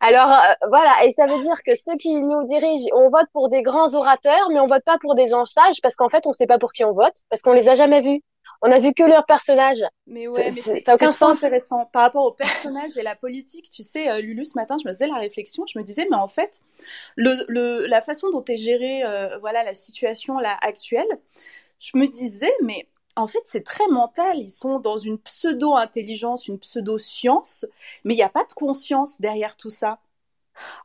Alors, 0.00 0.30
euh, 0.30 0.68
voilà. 0.68 1.04
Et 1.04 1.10
ça 1.10 1.26
veut 1.26 1.38
dire 1.38 1.62
que 1.66 1.74
ceux 1.74 1.96
qui 1.96 2.14
nous 2.14 2.46
dirigent, 2.46 2.86
on 2.94 3.10
vote 3.10 3.26
pour 3.32 3.48
des 3.48 3.62
grands 3.62 3.92
orateurs, 3.94 4.50
mais 4.50 4.60
on 4.60 4.68
vote 4.68 4.84
pas 4.84 4.98
pour 4.98 5.16
des 5.16 5.26
gens 5.26 5.46
sages 5.46 5.80
parce 5.82 5.96
qu'en 5.96 6.08
fait, 6.08 6.26
on 6.26 6.32
sait 6.32 6.46
pas 6.46 6.58
pour 6.58 6.72
qui 6.72 6.84
on 6.84 6.92
vote, 6.92 7.22
parce 7.28 7.42
qu'on 7.42 7.54
les 7.54 7.68
a 7.68 7.74
jamais 7.74 8.02
vus 8.02 8.22
on 8.64 8.72
a 8.72 8.78
vu 8.80 8.94
que 8.94 9.02
leur 9.02 9.26
personnage. 9.26 9.82
Mais 10.06 10.26
ouais, 10.26 10.50
mais 10.50 10.62
c'est 10.62 10.90
aucun 10.90 11.10
sens 11.10 11.36
intéressant 11.36 11.84
par 11.92 12.02
rapport 12.02 12.24
au 12.24 12.32
personnage 12.32 12.96
et 12.96 13.02
la 13.02 13.14
politique. 13.14 13.68
Tu 13.68 13.82
sais, 13.82 14.08
euh, 14.08 14.22
Lulu, 14.22 14.46
ce 14.46 14.58
matin, 14.58 14.76
je 14.82 14.88
me 14.88 14.92
faisais 14.92 15.06
la 15.06 15.16
réflexion. 15.16 15.64
Je 15.66 15.78
me 15.78 15.84
disais, 15.84 16.06
mais 16.10 16.16
en 16.16 16.28
fait, 16.28 16.62
le, 17.16 17.86
la 17.86 18.00
façon 18.00 18.30
dont 18.30 18.44
est 18.46 18.56
gérée, 18.56 19.04
euh, 19.04 19.36
voilà, 19.38 19.64
la 19.64 19.74
situation 19.74 20.38
là 20.38 20.56
actuelle, 20.62 21.06
je 21.78 21.98
me 21.98 22.06
disais, 22.06 22.52
mais 22.62 22.88
en 23.16 23.26
fait, 23.26 23.42
c'est 23.44 23.64
très 23.64 23.86
mental. 23.88 24.38
Ils 24.38 24.48
sont 24.48 24.80
dans 24.80 24.96
une 24.96 25.18
pseudo-intelligence, 25.18 26.48
une 26.48 26.58
pseudo-science, 26.58 27.66
mais 28.04 28.14
il 28.14 28.16
n'y 28.16 28.22
a 28.22 28.30
pas 28.30 28.44
de 28.44 28.52
conscience 28.54 29.20
derrière 29.20 29.56
tout 29.58 29.70
ça. 29.70 29.98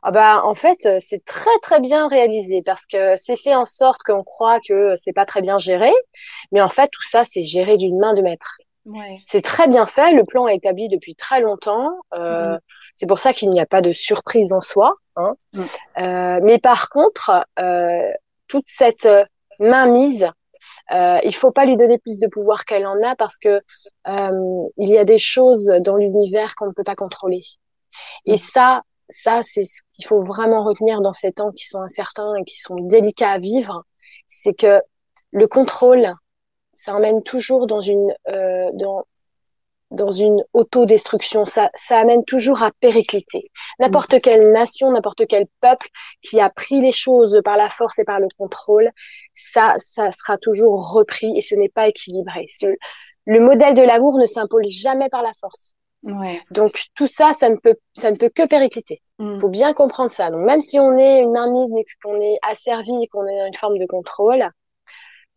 Ah 0.02 0.10
bah 0.10 0.42
en 0.44 0.54
fait 0.54 0.86
euh, 0.86 0.98
c'est 1.04 1.24
très 1.24 1.58
très 1.62 1.80
bien 1.80 2.08
réalisé 2.08 2.62
parce 2.62 2.86
que 2.86 3.16
c'est 3.16 3.36
fait 3.36 3.54
en 3.54 3.64
sorte 3.64 4.02
qu'on 4.02 4.24
croit 4.24 4.58
que 4.66 4.94
c'est 4.96 5.12
pas 5.12 5.24
très 5.24 5.40
bien 5.40 5.58
géré, 5.58 5.92
mais 6.52 6.60
en 6.60 6.68
fait 6.68 6.88
tout 6.88 7.06
ça 7.08 7.24
c'est 7.24 7.42
géré 7.42 7.76
d'une 7.76 7.98
main 7.98 8.14
de 8.14 8.22
maître. 8.22 8.56
Ouais. 8.86 9.18
C'est 9.26 9.42
très 9.42 9.68
bien 9.68 9.86
fait, 9.86 10.12
le 10.12 10.24
plan 10.24 10.48
est 10.48 10.56
établi 10.56 10.88
depuis 10.88 11.14
très 11.14 11.40
longtemps. 11.40 11.90
Euh, 12.14 12.54
mm. 12.54 12.58
C'est 12.94 13.06
pour 13.06 13.18
ça 13.18 13.32
qu'il 13.32 13.50
n'y 13.50 13.60
a 13.60 13.66
pas 13.66 13.82
de 13.82 13.92
surprise 13.92 14.52
en 14.52 14.60
soi. 14.60 14.94
Hein. 15.16 15.34
Mm. 15.54 15.60
Euh, 15.98 16.40
mais 16.42 16.58
par 16.58 16.88
contre, 16.88 17.46
euh, 17.58 18.10
toute 18.48 18.66
cette 18.66 19.08
mainmise, 19.58 20.28
euh, 20.92 21.18
il 21.24 21.34
faut 21.34 21.52
pas 21.52 21.66
lui 21.66 21.76
donner 21.76 21.98
plus 21.98 22.18
de 22.18 22.26
pouvoir 22.26 22.64
qu'elle 22.64 22.86
en 22.86 23.00
a 23.02 23.14
parce 23.16 23.38
que 23.38 23.60
il 24.06 24.88
y 24.88 24.98
a 24.98 25.04
des 25.04 25.18
choses 25.18 25.66
dans 25.80 25.96
l'univers 25.96 26.54
qu'on 26.56 26.66
ne 26.66 26.72
peut 26.72 26.84
pas 26.84 26.96
contrôler. 26.96 27.42
Et 28.24 28.34
mm. 28.34 28.38
ça, 28.38 28.82
ça, 29.10 29.42
c'est 29.42 29.64
ce 29.64 29.82
qu'il 29.92 30.06
faut 30.06 30.22
vraiment 30.22 30.64
retenir 30.64 31.00
dans 31.00 31.12
ces 31.12 31.32
temps 31.32 31.52
qui 31.52 31.66
sont 31.66 31.80
incertains 31.80 32.34
et 32.36 32.44
qui 32.44 32.58
sont 32.58 32.76
délicats 32.76 33.30
à 33.30 33.38
vivre, 33.38 33.84
c'est 34.26 34.54
que 34.54 34.80
le 35.32 35.46
contrôle, 35.46 36.14
ça 36.74 36.94
emmène 36.94 37.22
toujours 37.22 37.66
dans 37.66 37.80
une 37.80 38.12
euh, 38.28 38.70
dans 38.74 39.04
dans 39.90 40.10
une 40.10 40.42
autodestruction. 40.52 41.44
Ça, 41.44 41.70
ça 41.74 41.98
amène 41.98 42.24
toujours 42.24 42.62
à 42.62 42.70
péricliter. 42.80 43.50
N'importe 43.80 44.20
quelle 44.20 44.52
nation, 44.52 44.92
n'importe 44.92 45.26
quel 45.28 45.46
peuple 45.60 45.88
qui 46.22 46.40
a 46.40 46.48
pris 46.48 46.80
les 46.80 46.92
choses 46.92 47.40
par 47.44 47.56
la 47.56 47.68
force 47.68 47.98
et 47.98 48.04
par 48.04 48.20
le 48.20 48.28
contrôle, 48.38 48.90
ça, 49.34 49.74
ça 49.78 50.12
sera 50.12 50.38
toujours 50.38 50.92
repris 50.92 51.36
et 51.36 51.40
ce 51.40 51.56
n'est 51.56 51.68
pas 51.68 51.88
équilibré. 51.88 52.46
Le 53.26 53.40
modèle 53.40 53.74
de 53.74 53.82
l'amour 53.82 54.18
ne 54.18 54.26
s'impose 54.26 54.68
jamais 54.68 55.08
par 55.08 55.22
la 55.22 55.32
force. 55.40 55.74
Ouais. 56.02 56.40
Donc 56.50 56.84
tout 56.94 57.06
ça, 57.06 57.32
ça 57.32 57.48
ne 57.50 57.56
peut, 57.56 57.76
ça 57.94 58.10
ne 58.10 58.16
peut 58.16 58.30
que 58.34 58.46
péricliter. 58.46 59.02
Il 59.18 59.26
mm. 59.26 59.40
faut 59.40 59.48
bien 59.48 59.74
comprendre 59.74 60.10
ça. 60.10 60.30
Donc 60.30 60.40
même 60.46 60.60
si 60.60 60.78
on 60.78 60.96
est 60.96 61.20
une 61.20 61.32
mainmise 61.32 61.74
et 61.76 61.84
qu'on 62.02 62.20
est 62.20 62.38
asservi 62.42 63.02
et 63.02 63.08
qu'on 63.08 63.26
est 63.26 63.38
dans 63.38 63.46
une 63.46 63.54
forme 63.54 63.78
de 63.78 63.86
contrôle, 63.86 64.48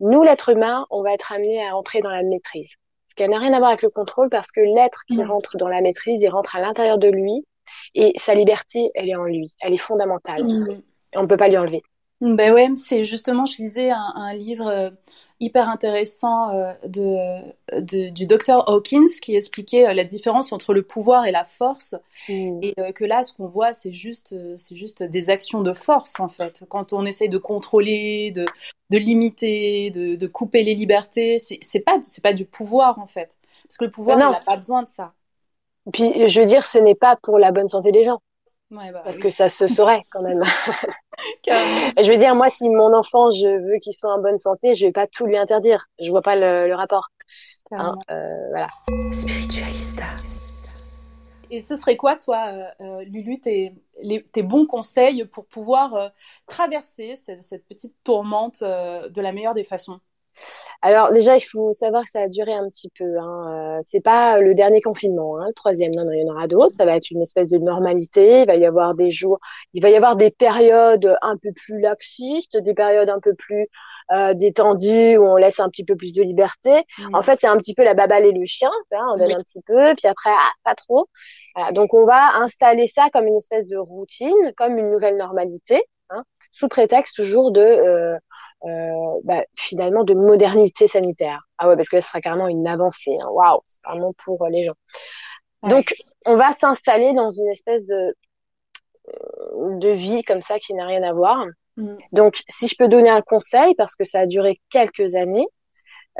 nous 0.00 0.22
l'être 0.22 0.48
humain, 0.48 0.86
on 0.90 1.02
va 1.02 1.12
être 1.12 1.32
amené 1.32 1.66
à 1.66 1.76
entrer 1.76 2.00
dans 2.00 2.10
la 2.10 2.22
maîtrise. 2.22 2.70
Ce 3.08 3.14
qui 3.14 3.28
n'a 3.28 3.38
rien 3.38 3.52
à 3.52 3.58
voir 3.58 3.70
avec 3.70 3.82
le 3.82 3.90
contrôle 3.90 4.28
parce 4.30 4.50
que 4.50 4.60
l'être 4.60 5.02
qui 5.08 5.18
mm. 5.18 5.30
rentre 5.30 5.56
dans 5.56 5.68
la 5.68 5.80
maîtrise, 5.80 6.22
il 6.22 6.28
rentre 6.28 6.56
à 6.56 6.60
l'intérieur 6.60 6.98
de 6.98 7.08
lui 7.08 7.46
et 7.94 8.12
sa 8.16 8.34
liberté, 8.34 8.90
elle 8.94 9.08
est 9.08 9.16
en 9.16 9.24
lui, 9.24 9.54
elle 9.60 9.74
est 9.74 9.78
fondamentale. 9.78 10.44
Mm. 10.44 10.82
Et 11.12 11.18
on 11.18 11.22
ne 11.22 11.28
peut 11.28 11.36
pas 11.36 11.48
lui 11.48 11.58
enlever. 11.58 11.82
Ben 12.20 12.52
ouais, 12.54 12.68
c'est 12.76 13.04
justement, 13.04 13.44
je 13.44 13.58
lisais 13.60 13.90
un, 13.90 14.12
un 14.14 14.34
livre 14.34 14.66
euh, 14.68 14.90
hyper 15.40 15.68
intéressant 15.68 16.48
euh, 16.50 16.72
de, 16.86 17.42
de, 17.80 18.08
du 18.10 18.26
docteur 18.26 18.68
Hawkins 18.70 19.04
qui 19.20 19.36
expliquait 19.36 19.88
euh, 19.88 19.92
la 19.92 20.04
différence 20.04 20.52
entre 20.52 20.72
le 20.72 20.82
pouvoir 20.82 21.26
et 21.26 21.32
la 21.32 21.44
force 21.44 21.94
Mm. 22.28 22.74
et 22.78 22.92
que 22.94 23.04
là, 23.04 23.22
ce 23.22 23.32
qu'on 23.34 23.48
voit, 23.48 23.72
c'est 23.74 23.92
juste, 23.92 24.34
c'est 24.58 24.76
juste 24.76 25.02
des 25.02 25.30
actions 25.30 25.62
de 25.62 25.72
force 25.74 26.20
en 26.20 26.28
fait. 26.28 26.64
Quand 26.70 26.92
on 26.94 27.04
essaye 27.06 27.28
de 27.28 27.38
contrôler, 27.38 28.32
de, 28.32 28.46
de 28.90 28.98
limiter, 28.98 29.90
de, 29.90 30.16
de 30.16 30.26
couper 30.26 30.64
les 30.64 30.74
libertés, 30.74 31.38
c'est 31.38 31.58
c'est 31.62 31.80
pas, 31.80 31.98
c'est 32.02 32.22
pas 32.22 32.32
du 32.34 32.46
pouvoir 32.46 32.98
en 32.98 33.06
fait. 33.06 33.36
Parce 33.68 33.78
que 33.78 33.84
le 33.86 33.90
pouvoir, 33.92 34.22
il 34.22 34.30
n'a 34.30 34.40
pas 34.40 34.56
besoin 34.56 34.82
de 34.82 34.88
ça. 34.88 35.14
Puis, 35.92 36.28
je 36.28 36.40
veux 36.40 36.46
dire, 36.46 36.66
ce 36.66 36.78
n'est 36.78 36.94
pas 36.94 37.16
pour 37.22 37.38
la 37.38 37.52
bonne 37.52 37.68
santé 37.68 37.92
des 37.92 38.04
gens, 38.04 38.20
Ouais, 38.70 38.92
bah, 38.92 39.04
parce 39.04 39.18
oui, 39.18 39.20
que 39.20 39.30
ça 39.30 39.48
se 39.48 39.68
saurait 39.68 40.02
quand 40.10 40.22
même. 40.22 40.42
Je 42.02 42.10
veux 42.10 42.18
dire, 42.18 42.34
moi, 42.34 42.50
si 42.50 42.68
mon 42.70 42.92
enfant, 42.94 43.30
je 43.30 43.46
veux 43.72 43.78
qu'il 43.78 43.94
soit 43.94 44.12
en 44.14 44.20
bonne 44.20 44.38
santé, 44.38 44.74
je 44.74 44.86
vais 44.86 44.92
pas 44.92 45.06
tout 45.06 45.26
lui 45.26 45.36
interdire. 45.36 45.86
Je 46.00 46.10
vois 46.10 46.22
pas 46.22 46.36
le, 46.36 46.68
le 46.68 46.74
rapport. 46.74 47.08
Hein, 47.76 47.94
euh, 48.10 48.48
voilà. 48.50 48.68
Spiritualista. 49.12 50.04
Et 51.50 51.60
ce 51.60 51.76
serait 51.76 51.96
quoi, 51.96 52.16
toi, 52.16 52.46
euh, 52.48 53.00
euh, 53.00 53.04
Lulu, 53.04 53.38
tes, 53.40 53.74
les- 54.02 54.22
tes 54.24 54.42
bons 54.42 54.66
conseils 54.66 55.24
pour 55.26 55.46
pouvoir 55.46 55.94
euh, 55.94 56.08
traverser 56.46 57.16
cette, 57.16 57.42
cette 57.42 57.66
petite 57.66 57.94
tourmente 58.02 58.62
euh, 58.62 59.08
de 59.10 59.20
la 59.20 59.32
meilleure 59.32 59.54
des 59.54 59.64
façons? 59.64 60.00
Alors 60.82 61.12
déjà, 61.12 61.36
il 61.36 61.40
faut 61.40 61.72
savoir 61.72 62.04
que 62.04 62.10
ça 62.10 62.20
a 62.22 62.28
duré 62.28 62.52
un 62.52 62.68
petit 62.68 62.90
peu. 62.98 63.04
Hein. 63.18 63.76
Euh, 63.78 63.80
c'est 63.82 64.00
pas 64.02 64.40
le 64.40 64.54
dernier 64.54 64.80
confinement, 64.82 65.38
hein, 65.38 65.46
le 65.48 65.54
troisième. 65.54 65.92
Non, 65.94 66.04
non, 66.04 66.12
il 66.12 66.20
y 66.26 66.30
en 66.30 66.34
aura 66.34 66.46
d'autres. 66.46 66.74
Ça 66.76 66.84
va 66.84 66.96
être 66.96 67.10
une 67.10 67.22
espèce 67.22 67.48
de 67.48 67.58
normalité. 67.58 68.42
Il 68.42 68.46
va 68.46 68.56
y 68.56 68.66
avoir 68.66 68.94
des 68.94 69.10
jours, 69.10 69.38
il 69.72 69.82
va 69.82 69.90
y 69.90 69.96
avoir 69.96 70.16
des 70.16 70.30
périodes 70.30 71.16
un 71.22 71.36
peu 71.36 71.52
plus 71.52 71.80
laxistes, 71.80 72.56
des 72.58 72.74
périodes 72.74 73.08
un 73.08 73.20
peu 73.20 73.34
plus 73.34 73.68
euh, 74.12 74.34
détendues 74.34 75.16
où 75.16 75.24
on 75.26 75.36
laisse 75.36 75.60
un 75.60 75.70
petit 75.70 75.84
peu 75.84 75.96
plus 75.96 76.12
de 76.12 76.22
liberté. 76.22 76.84
En 77.14 77.22
fait, 77.22 77.40
c'est 77.40 77.46
un 77.46 77.56
petit 77.56 77.74
peu 77.74 77.84
la 77.84 77.94
babale 77.94 78.26
et 78.26 78.32
le 78.32 78.44
chien. 78.44 78.70
hein, 78.92 79.06
on 79.14 79.16
donne 79.16 79.28
Oui. 79.28 79.34
un 79.34 79.38
petit 79.38 79.62
peu, 79.66 79.94
puis 79.96 80.06
après, 80.06 80.30
ah, 80.30 80.50
pas 80.64 80.74
trop. 80.74 81.08
Voilà, 81.54 81.72
donc, 81.72 81.94
on 81.94 82.04
va 82.04 82.36
installer 82.36 82.86
ça 82.86 83.08
comme 83.12 83.26
une 83.26 83.36
espèce 83.36 83.66
de 83.66 83.78
routine, 83.78 84.52
comme 84.58 84.76
une 84.76 84.90
nouvelle 84.90 85.16
normalité, 85.16 85.82
hein, 86.10 86.22
sous 86.50 86.68
prétexte 86.68 87.16
toujours 87.16 87.50
de 87.52 87.60
euh, 87.62 88.18
euh, 88.64 89.20
bah, 89.24 89.42
finalement 89.56 90.04
de 90.04 90.14
modernité 90.14 90.88
sanitaire. 90.88 91.42
Ah 91.58 91.68
ouais, 91.68 91.76
parce 91.76 91.88
que 91.88 91.96
là, 91.96 92.02
ce 92.02 92.08
sera 92.08 92.20
carrément 92.20 92.48
une 92.48 92.66
avancée. 92.66 93.16
Hein. 93.20 93.28
Waouh, 93.30 93.60
c'est 93.66 93.80
vraiment 93.86 94.12
pour 94.24 94.42
euh, 94.44 94.48
les 94.48 94.64
gens. 94.64 94.74
Ouais. 95.62 95.70
Donc, 95.70 95.94
on 96.26 96.36
va 96.36 96.52
s'installer 96.52 97.12
dans 97.12 97.30
une 97.30 97.48
espèce 97.48 97.84
de 97.84 98.14
euh, 99.08 99.78
de 99.78 99.90
vie 99.90 100.22
comme 100.22 100.42
ça 100.42 100.58
qui 100.58 100.74
n'a 100.74 100.86
rien 100.86 101.02
à 101.02 101.12
voir. 101.12 101.44
Mm. 101.76 101.96
Donc, 102.12 102.42
si 102.48 102.68
je 102.68 102.76
peux 102.78 102.88
donner 102.88 103.10
un 103.10 103.22
conseil, 103.22 103.74
parce 103.74 103.94
que 103.96 104.04
ça 104.04 104.20
a 104.20 104.26
duré 104.26 104.60
quelques 104.70 105.14
années, 105.14 105.46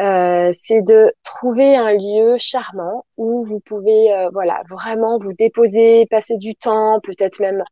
euh, 0.00 0.52
c'est 0.60 0.82
de 0.82 1.14
trouver 1.22 1.76
un 1.76 1.92
lieu 1.92 2.36
charmant 2.38 3.06
où 3.16 3.44
vous 3.44 3.60
pouvez, 3.60 4.12
euh, 4.12 4.28
voilà, 4.32 4.62
vraiment 4.68 5.18
vous 5.18 5.32
déposer, 5.32 6.06
passer 6.10 6.36
du 6.36 6.56
temps, 6.56 7.00
peut-être 7.00 7.38
même 7.40 7.62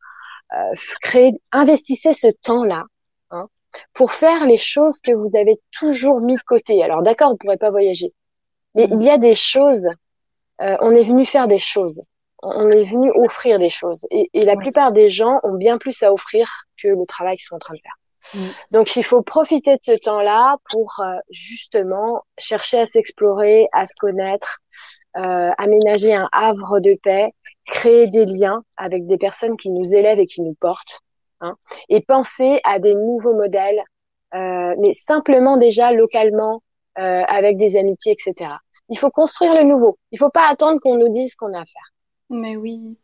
euh, 0.56 0.74
créer, 1.00 1.32
investissez 1.50 2.14
ce 2.14 2.28
temps-là 2.42 2.84
pour 3.94 4.12
faire 4.12 4.46
les 4.46 4.56
choses 4.58 5.00
que 5.00 5.12
vous 5.12 5.36
avez 5.36 5.56
toujours 5.72 6.20
mis 6.20 6.36
de 6.36 6.42
côté. 6.42 6.82
Alors, 6.82 7.02
d'accord, 7.02 7.30
vous 7.30 7.36
pourrez 7.38 7.56
pas 7.58 7.70
voyager, 7.70 8.12
mais 8.74 8.86
il 8.90 9.02
y 9.02 9.10
a 9.10 9.18
des 9.18 9.34
choses. 9.34 9.88
euh, 10.62 10.76
on 10.80 10.92
est 10.92 11.04
venu 11.04 11.24
faire 11.26 11.48
des 11.48 11.58
choses. 11.58 12.00
On 12.42 12.70
est 12.70 12.84
venu 12.84 13.10
offrir 13.14 13.58
des 13.58 13.70
choses. 13.70 14.06
Et, 14.10 14.30
et 14.34 14.44
la 14.44 14.56
Ouais. 14.56 14.58
plupart 14.58 14.92
des 14.92 15.08
gens 15.08 15.40
ont 15.44 15.54
bien 15.56 15.78
plus 15.78 16.02
à 16.02 16.12
offrir 16.12 16.48
que 16.82 16.88
le 16.88 17.06
travail 17.06 17.36
qu'ils 17.36 17.46
sont 17.46 17.56
en 17.56 17.60
train 17.60 17.74
de 17.74 17.80
faire. 17.80 17.98
Mm. 18.34 18.52
Donc, 18.72 18.96
il 18.96 19.04
faut 19.04 19.22
profiter 19.22 19.74
de 19.76 19.82
ce 19.82 19.92
temps-là 19.92 20.56
pour 20.70 21.00
euh, 21.00 21.18
justement 21.30 22.22
chercher 22.38 22.80
à 22.80 22.86
s'explorer, 22.86 23.68
à 23.72 23.86
se 23.86 23.94
connaître, 23.98 24.58
euh, 25.16 25.50
aménager 25.58 26.14
un 26.14 26.28
havre 26.32 26.80
de 26.80 26.94
paix, 27.02 27.32
créer 27.66 28.06
des 28.08 28.26
liens 28.26 28.64
avec 28.76 29.06
des 29.06 29.18
personnes 29.18 29.56
qui 29.56 29.70
nous 29.70 29.94
élèvent 29.94 30.18
et 30.20 30.26
qui 30.26 30.42
nous 30.42 30.54
portent, 30.54 31.00
hein, 31.42 31.56
et 31.88 32.00
penser 32.00 32.60
à 32.64 32.78
des 32.78 32.94
nouveaux 32.94 33.34
modèles, 33.34 33.82
euh, 34.34 34.74
mais 34.78 34.92
simplement 34.92 35.56
déjà 35.58 35.92
localement, 35.92 36.62
euh, 36.98 37.22
avec 37.26 37.56
des 37.56 37.76
amitiés, 37.76 38.12
etc. 38.12 38.50
Il 38.88 38.98
faut 38.98 39.10
construire 39.10 39.54
le 39.54 39.62
nouveau. 39.62 39.98
Il 40.10 40.18
faut 40.18 40.30
pas 40.30 40.48
attendre 40.50 40.78
qu'on 40.80 40.96
nous 40.96 41.08
dise 41.08 41.32
ce 41.32 41.36
qu'on 41.36 41.54
a 41.54 41.60
à 41.60 41.64
faire. 41.64 41.92
Mais 42.28 42.56
oui. 42.56 42.98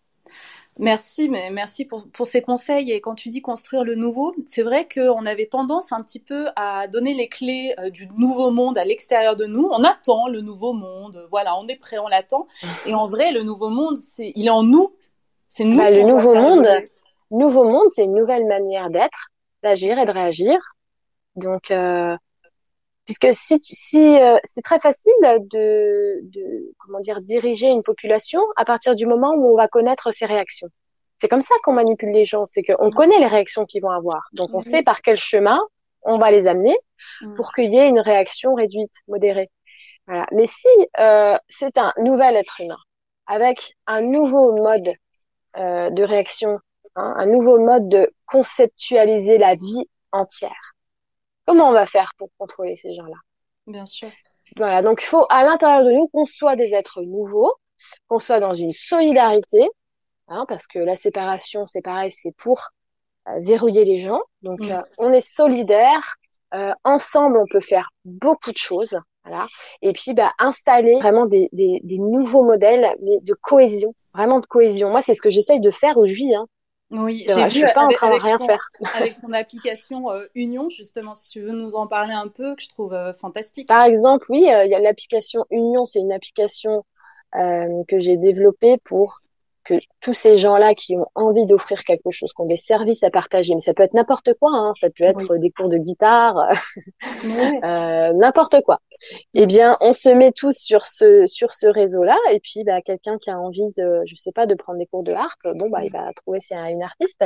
Merci, 0.79 1.29
mais 1.29 1.51
merci 1.51 1.85
pour, 1.85 2.07
pour 2.09 2.27
ces 2.27 2.41
conseils. 2.41 2.93
Et 2.93 3.01
quand 3.01 3.15
tu 3.15 3.31
dis 3.31 3.43
construire 3.43 3.83
le 3.85 3.97
nouveau, 3.97 4.35
c'est 4.47 4.63
vrai 4.63 4.87
qu'on 4.87 5.27
avait 5.27 5.47
tendance 5.47 5.91
un 5.91 6.03
petit 6.03 6.21
peu 6.21 6.47
à 6.55 6.87
donner 6.87 7.15
les 7.15 7.29
clés 7.29 7.75
euh, 7.79 7.91
du 7.91 8.09
nouveau 8.17 8.51
monde 8.51 8.79
à 8.79 8.85
l'extérieur 8.85 9.35
de 9.35 9.47
nous. 9.47 9.69
On 9.73 9.83
attend 9.83 10.29
le 10.29 10.41
nouveau 10.41 10.73
monde, 10.73 11.27
voilà, 11.31 11.57
on 11.59 11.67
est 11.67 11.77
prêt, 11.77 11.99
on 11.99 12.07
l'attend. 12.09 12.47
Et 12.87 12.95
en 12.95 13.09
vrai, 13.09 13.33
le 13.33 13.43
nouveau 13.43 13.71
monde, 13.71 13.97
c'est, 13.97 14.33
il 14.37 14.47
est 14.47 14.51
en 14.51 14.63
nous. 14.63 14.93
C'est 15.49 15.65
nous. 15.65 15.79
Bah, 15.79 15.91
le 15.91 16.03
nouveau 16.03 16.35
monde. 16.35 16.69
Nouveau 17.31 17.65
monde, 17.65 17.89
c'est 17.91 18.05
une 18.05 18.15
nouvelle 18.15 18.47
manière 18.47 18.91
d'être, 18.91 19.29
d'agir 19.63 19.99
et 19.99 20.05
de 20.05 20.11
réagir. 20.11 20.59
Donc, 21.37 21.71
euh, 21.71 22.17
puisque 23.05 23.29
si, 23.33 23.59
si 23.63 24.19
euh, 24.19 24.39
c'est 24.45 24.63
très 24.63 24.81
facile 24.81 25.13
de, 25.23 26.21
de, 26.23 26.75
comment 26.79 27.01
dire, 27.01 27.21
diriger 27.21 27.69
une 27.69 27.83
population 27.83 28.41
à 28.57 28.65
partir 28.65 28.95
du 28.95 29.07
moment 29.07 29.33
où 29.35 29.53
on 29.53 29.57
va 29.57 29.69
connaître 29.69 30.13
ses 30.13 30.27
réactions. 30.27 30.69
C'est 31.21 31.29
comme 31.29 31.43
ça 31.43 31.55
qu'on 31.65 31.73
manipule 31.73 32.13
les 32.13 32.25
gens, 32.25 32.47
c'est 32.47 32.63
qu'on 32.63 32.91
connaît 32.91 33.19
les 33.19 33.27
réactions 33.27 33.67
qu'ils 33.67 33.83
vont 33.83 33.91
avoir. 33.91 34.23
Donc, 34.33 34.51
on 34.53 34.61
sait 34.61 34.83
par 34.83 35.03
quel 35.03 35.17
chemin 35.17 35.59
on 36.03 36.17
va 36.17 36.31
les 36.31 36.47
amener 36.47 36.77
pour 37.37 37.53
qu'il 37.53 37.73
y 37.73 37.79
ait 37.79 37.89
une 37.89 38.01
réaction 38.01 38.55
réduite, 38.55 38.93
modérée. 39.09 39.51
Voilà. 40.07 40.27
Mais 40.33 40.47
si 40.47 40.69
euh, 40.99 41.37
c'est 41.49 41.77
un 41.77 41.93
nouvel 41.99 42.37
être 42.37 42.61
humain 42.61 42.79
avec 43.27 43.75
un 43.87 44.01
nouveau 44.01 44.57
mode 44.57 44.95
euh, 45.57 45.91
de 45.91 46.03
réaction, 46.03 46.59
hein, 46.99 47.15
un 47.17 47.27
nouveau 47.27 47.59
mode 47.59 47.89
de 47.89 48.11
conceptualiser 48.27 49.39
la 49.39 49.55
vie 49.55 49.85
entière, 50.13 50.75
comment 51.47 51.69
on 51.71 51.73
va 51.73 51.87
faire 51.87 52.13
pour 52.19 52.29
contrôler 52.39 52.77
ces 52.77 52.93
gens-là? 52.95 53.17
Bien 53.67 53.87
sûr. 53.87 54.11
Voilà. 54.57 54.83
Donc, 54.83 55.03
il 55.03 55.07
faut 55.07 55.27
à 55.29 55.45
l'intérieur 55.45 55.85
de 55.85 55.93
nous 55.93 56.09
qu'on 56.09 56.25
soit 56.25 56.57
des 56.57 56.75
êtres 56.75 57.03
nouveaux, 57.03 57.53
qu'on 58.09 58.19
soit 58.19 58.41
dans 58.41 58.55
une 58.55 58.73
solidarité, 58.73 59.69
hein, 60.29 60.45
parce 60.49 60.67
que 60.67 60.79
la 60.79 60.97
séparation, 60.97 61.67
c'est 61.67 61.83
pareil, 61.83 62.11
c'est 62.11 62.35
pour 62.37 62.69
euh, 63.29 63.41
verrouiller 63.41 63.85
les 63.85 63.99
gens. 63.99 64.21
Donc, 64.43 64.61
Mm. 64.61 64.71
euh, 64.73 64.83
on 64.99 65.13
est 65.13 65.21
solidaires. 65.21 66.17
Euh, 66.55 66.73
ensemble, 66.85 67.37
on 67.39 67.47
peut 67.47 67.61
faire 67.61 67.91
beaucoup 68.07 68.53
de 68.53 68.57
choses. 68.57 68.99
Voilà. 69.25 69.47
Et 69.83 69.93
puis, 69.93 70.15
bah, 70.15 70.33
installer 70.39 70.97
vraiment 70.99 71.27
des, 71.27 71.51
des, 71.53 71.81
des 71.85 71.99
nouveaux 71.99 72.43
modèles 72.45 72.97
mais 73.03 73.19
de 73.21 73.35
cohésion, 73.35 73.95
vraiment 74.15 74.41
de 74.41 74.47
cohésion. 74.47 74.89
Moi, 74.91 75.03
c'est 75.03 75.13
ce 75.13 75.21
que 75.21 75.29
j'essaye 75.29 75.61
de 75.61 75.71
faire 75.71 76.01
vis. 76.01 76.35
Hein. 76.35 76.47
Oui, 76.91 77.25
j'ai 77.27 77.35
vrai, 77.35 77.51
je 77.51 77.59
vu 77.59 77.65
suis 77.65 77.75
pas 77.75 77.83
en 77.83 77.85
avec, 77.87 77.97
train 77.99 78.09
de 78.09 78.13
avec 78.13 78.25
rien 78.25 78.37
ton, 78.39 78.47
faire. 78.47 78.71
avec 78.95 79.21
ton 79.21 79.33
application 79.33 80.11
euh, 80.11 80.25
Union, 80.35 80.71
justement, 80.71 81.15
si 81.15 81.29
tu 81.29 81.41
veux 81.43 81.53
nous 81.53 81.77
en 81.77 81.87
parler 81.87 82.15
un 82.15 82.29
peu, 82.29 82.55
que 82.55 82.63
je 82.63 82.69
trouve 82.69 82.95
euh, 82.95 83.13
fantastique. 83.13 83.69
Par 83.69 83.85
exemple, 83.85 84.27
oui, 84.31 84.51
euh, 84.51 84.65
il 84.65 84.71
y 84.71 84.75
a 84.75 84.79
l'application 84.79 85.45
Union. 85.51 85.85
C'est 85.87 86.01
une 86.01 86.13
application 86.13 86.85
que 87.35 87.99
j'ai 87.99 88.17
développée 88.17 88.79
pour 88.85 89.21
que 89.69 89.75
tous 90.01 90.15
ces 90.15 90.37
gens-là 90.39 90.75
qui 90.75 90.97
ont 90.97 91.07
envie 91.15 91.45
d'offrir 91.45 91.85
quelque 91.85 92.11
chose, 92.11 92.33
qui 92.33 92.41
ont 92.41 92.47
des 92.47 92.57
services 92.57 93.03
à 93.03 93.11
partager, 93.11 93.55
mais 93.55 93.61
ça 93.61 93.75
peut 93.75 93.83
être 93.83 93.93
n'importe 93.93 94.33
quoi, 94.41 94.51
hein, 94.53 94.73
ça 94.81 94.89
peut 94.89 95.05
être 95.05 95.37
des 95.37 95.51
cours 95.51 95.69
de 95.69 95.77
guitare, 95.77 96.37
Ouais. 97.25 97.61
euh, 97.65 98.13
n'importe 98.15 98.63
quoi. 98.65 98.81
Eh 99.35 99.47
bien, 99.47 99.77
on 99.81 99.93
se 99.93 100.09
met 100.09 100.33
tous 100.33 100.57
sur 100.57 100.87
ce 100.87 101.27
sur 101.27 101.53
ce 101.53 101.67
réseau-là, 101.67 102.17
et 102.33 102.41
puis 102.41 102.65
bah, 102.65 102.81
quelqu'un 102.81 103.19
qui 103.19 103.31
a 103.31 103.39
envie 103.39 103.73
de, 103.77 104.03
je 104.07 104.15
sais 104.17 104.33
pas, 104.33 104.47
de 104.47 104.55
prendre 104.55 104.79
des 104.79 104.87
cours 104.87 105.03
de 105.03 105.13
harpe, 105.13 105.47
bon 105.55 105.69
bah 105.69 105.85
il 105.85 105.93
va 105.93 106.13
trouver 106.15 106.41
c'est 106.41 106.55
une 106.55 106.83
artiste. 106.83 107.25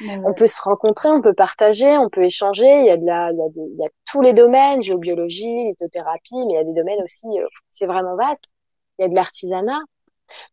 Mais 0.00 0.16
On 0.18 0.28
ouais. 0.28 0.34
peut 0.36 0.46
se 0.46 0.60
rencontrer, 0.62 1.08
on 1.08 1.22
peut 1.22 1.34
partager, 1.34 1.96
on 1.96 2.10
peut 2.10 2.24
échanger. 2.24 2.66
Il 2.80 2.86
y 2.86 2.90
a 2.90 2.98
de 2.98 3.06
la, 3.06 3.32
il 3.32 3.38
y 3.38 3.42
a 3.42 3.48
des, 3.48 3.60
il 3.60 3.78
y 3.80 3.84
a 3.86 3.88
tous 4.10 4.20
les 4.20 4.34
domaines, 4.34 4.82
géobiologie, 4.82 5.68
lithothérapie, 5.68 6.34
mais 6.46 6.52
il 6.52 6.56
y 6.56 6.58
a 6.58 6.64
des 6.64 6.74
domaines 6.74 7.02
aussi, 7.02 7.26
euh, 7.38 7.46
c'est 7.70 7.86
vraiment 7.86 8.14
vaste. 8.16 8.44
Il 8.98 9.02
y 9.02 9.04
a 9.06 9.08
de 9.08 9.14
l'artisanat. 9.14 9.78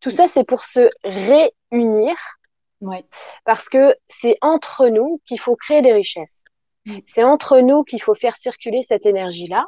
Tout 0.02 0.12
ça, 0.12 0.28
c'est 0.28 0.44
pour 0.44 0.66
se 0.66 0.90
réunir 1.04 2.16
Ouais. 2.80 3.04
parce 3.44 3.70
que 3.70 3.96
c'est 4.06 4.38
entre 4.42 4.88
nous 4.88 5.20
qu'il 5.26 5.40
faut 5.40 5.56
créer 5.56 5.82
des 5.82 5.94
richesses. 5.94 6.44
Mm. 6.86 7.00
C'est 7.08 7.24
entre 7.24 7.60
nous 7.60 7.84
qu'il 7.84 8.02
faut 8.02 8.14
faire 8.14 8.36
circuler 8.36 8.84
cette 8.84 9.06
énergie-là, 9.06 9.66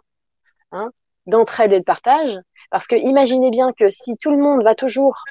hein, 0.71 0.91
d'entraide 1.25 1.73
et 1.73 1.79
de 1.79 1.83
partage. 1.85 2.37
Parce 2.69 2.85
que 2.85 2.95
imaginez 2.95 3.49
bien 3.49 3.73
que 3.73 3.89
si 3.89 4.15
tout 4.17 4.31
le 4.31 4.37
monde 4.37 4.63
va 4.63 4.75
toujours 4.75 5.23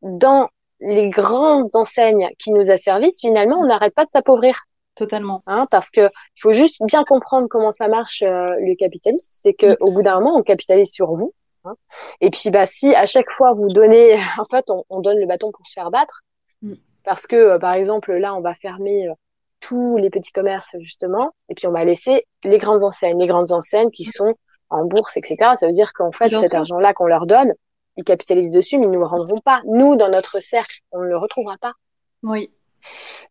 dans 0.00 0.48
les 0.80 1.10
grandes 1.10 1.74
enseignes 1.74 2.30
qui 2.38 2.52
nous 2.52 2.70
asservissent, 2.70 3.20
finalement, 3.20 3.58
on 3.58 3.66
n'arrête 3.66 3.94
pas 3.94 4.04
de 4.04 4.10
s'appauvrir. 4.10 4.62
Totalement. 4.94 5.42
Hein, 5.46 5.66
parce 5.70 5.90
que 5.90 6.10
il 6.36 6.40
faut 6.40 6.52
juste 6.52 6.82
bien 6.84 7.04
comprendre 7.04 7.46
comment 7.48 7.70
ça 7.70 7.88
marche 7.88 8.22
euh, 8.22 8.48
le 8.60 8.74
capitalisme. 8.74 9.28
C'est 9.32 9.54
que 9.54 9.76
au 9.80 9.92
bout 9.92 10.02
d'un 10.02 10.20
moment, 10.20 10.36
on 10.36 10.42
capitalise 10.42 10.90
sur 10.90 11.14
vous. 11.14 11.34
Hein. 11.64 11.74
Et 12.20 12.30
puis, 12.30 12.50
bah, 12.50 12.66
si 12.66 12.94
à 12.94 13.06
chaque 13.06 13.30
fois 13.30 13.52
vous 13.52 13.68
donnez, 13.68 14.14
en 14.38 14.44
fait, 14.50 14.64
on, 14.68 14.84
on 14.88 15.00
donne 15.00 15.18
le 15.18 15.26
bâton 15.26 15.50
pour 15.52 15.66
se 15.66 15.72
faire 15.72 15.90
battre, 15.90 16.22
Mm. 16.62 16.74
parce 17.04 17.26
que 17.26 17.36
euh, 17.36 17.58
par 17.58 17.74
exemple 17.74 18.12
là, 18.14 18.34
on 18.34 18.40
va 18.40 18.54
fermer 18.54 19.08
euh, 19.08 19.12
tous 19.60 19.96
les 19.96 20.10
petits 20.10 20.32
commerces 20.32 20.76
justement, 20.80 21.32
et 21.48 21.54
puis 21.54 21.66
on 21.66 21.72
va 21.72 21.84
laisser 21.84 22.24
les 22.44 22.58
grandes 22.58 22.84
enseignes, 22.84 23.18
les 23.18 23.26
grandes 23.26 23.52
enseignes 23.52 23.90
qui 23.90 24.04
sont 24.04 24.34
en 24.70 24.84
bourse, 24.84 25.16
etc. 25.16 25.52
Ça 25.56 25.66
veut 25.66 25.72
dire 25.72 25.92
qu'en 25.92 26.12
fait, 26.12 26.30
cet 26.30 26.54
argent-là 26.54 26.94
qu'on 26.94 27.06
leur 27.06 27.26
donne, 27.26 27.52
ils 27.96 28.04
capitalisent 28.04 28.50
dessus, 28.50 28.78
mais 28.78 28.84
ils 28.84 28.90
ne 28.90 28.94
nous 28.94 29.00
le 29.00 29.06
rendront 29.06 29.40
pas. 29.40 29.62
Nous, 29.64 29.96
dans 29.96 30.10
notre 30.10 30.40
cercle, 30.40 30.80
on 30.92 31.00
ne 31.00 31.08
le 31.08 31.16
retrouvera 31.16 31.56
pas. 31.58 31.72
Oui. 32.22 32.52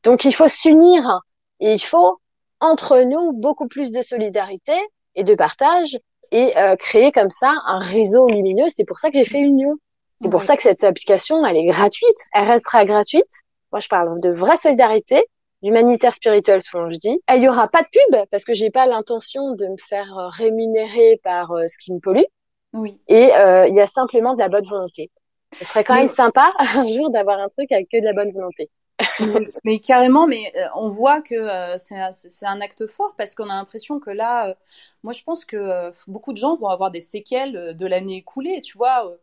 Donc, 0.03 0.25
il 0.25 0.33
faut 0.33 0.47
s'unir 0.47 1.21
il 1.59 1.79
faut, 1.79 2.19
entre 2.59 2.99
nous, 3.01 3.31
beaucoup 3.33 3.67
plus 3.67 3.91
de 3.91 4.01
solidarité 4.01 4.73
et 5.15 5.23
de 5.23 5.35
partage 5.35 5.97
et 6.31 6.57
euh, 6.57 6.75
créer 6.75 7.11
comme 7.11 7.29
ça 7.29 7.53
un 7.65 7.79
réseau 7.79 8.27
lumineux. 8.27 8.67
C'est 8.75 8.85
pour 8.85 8.99
ça 8.99 9.09
que 9.09 9.17
j'ai 9.17 9.25
fait 9.25 9.39
Union. 9.39 9.75
C'est 10.19 10.31
pour 10.31 10.41
ça 10.41 10.55
que 10.55 10.63
cette 10.63 10.83
application, 10.83 11.45
elle 11.45 11.57
est 11.57 11.65
gratuite. 11.65 12.17
Elle 12.33 12.47
restera 12.47 12.85
gratuite. 12.85 13.29
Moi, 13.71 13.79
je 13.79 13.87
parle 13.87 14.19
de 14.19 14.31
vraie 14.31 14.57
solidarité, 14.57 15.23
d'humanitaire 15.61 16.15
spirituel, 16.15 16.63
selon 16.63 16.89
je 16.89 16.97
dis. 16.97 17.21
Il 17.33 17.41
y 17.41 17.47
aura 17.47 17.67
pas 17.67 17.83
de 17.83 17.87
pub 17.87 18.25
parce 18.31 18.43
que 18.43 18.53
j'ai 18.53 18.71
pas 18.71 18.87
l'intention 18.87 19.53
de 19.53 19.67
me 19.67 19.77
faire 19.77 20.17
euh, 20.17 20.27
rémunérer 20.29 21.19
par 21.23 21.51
euh, 21.51 21.67
ce 21.67 21.77
qui 21.77 21.93
me 21.93 21.99
pollue. 21.99 22.25
Oui. 22.73 22.99
Et 23.07 23.31
il 23.31 23.75
y 23.75 23.79
a 23.79 23.87
simplement 23.87 24.33
de 24.33 24.39
la 24.39 24.49
bonne 24.49 24.67
volonté. 24.67 25.11
Ce 25.57 25.65
serait 25.65 25.83
quand 25.83 25.95
même 25.95 26.09
sympa 26.09 26.51
un 26.59 26.85
jour 26.85 27.09
d'avoir 27.09 27.39
un 27.39 27.49
truc 27.49 27.71
avec 27.71 27.87
que 27.89 27.99
de 27.99 28.05
la 28.05 28.13
bonne 28.13 28.31
volonté. 28.31 28.69
mais, 29.63 29.79
carrément, 29.79 30.27
mais 30.27 30.51
euh, 30.57 30.67
on 30.75 30.89
voit 30.89 31.21
que 31.21 31.36
euh, 31.36 31.77
c'est 31.77 32.45
un 32.45 32.62
acte 32.62 32.88
fort 32.88 33.13
parce 33.17 33.36
qu'on 33.36 33.49
a 33.49 33.55
l'impression 33.55 33.99
que 33.99 34.10
là, 34.10 34.49
euh, 34.49 34.53
moi 35.03 35.13
je 35.13 35.23
pense 35.23 35.45
que 35.45 35.91
beaucoup 36.07 36.33
de 36.33 36.38
gens 36.38 36.55
vont 36.55 36.67
avoir 36.67 36.89
des 36.89 36.99
séquelles 36.99 37.75
de 37.75 37.86
l'année 37.86 38.17
écoulée. 38.17 38.62
Tu 38.62 38.77
vois, 38.77 39.07
euh, 39.07 39.17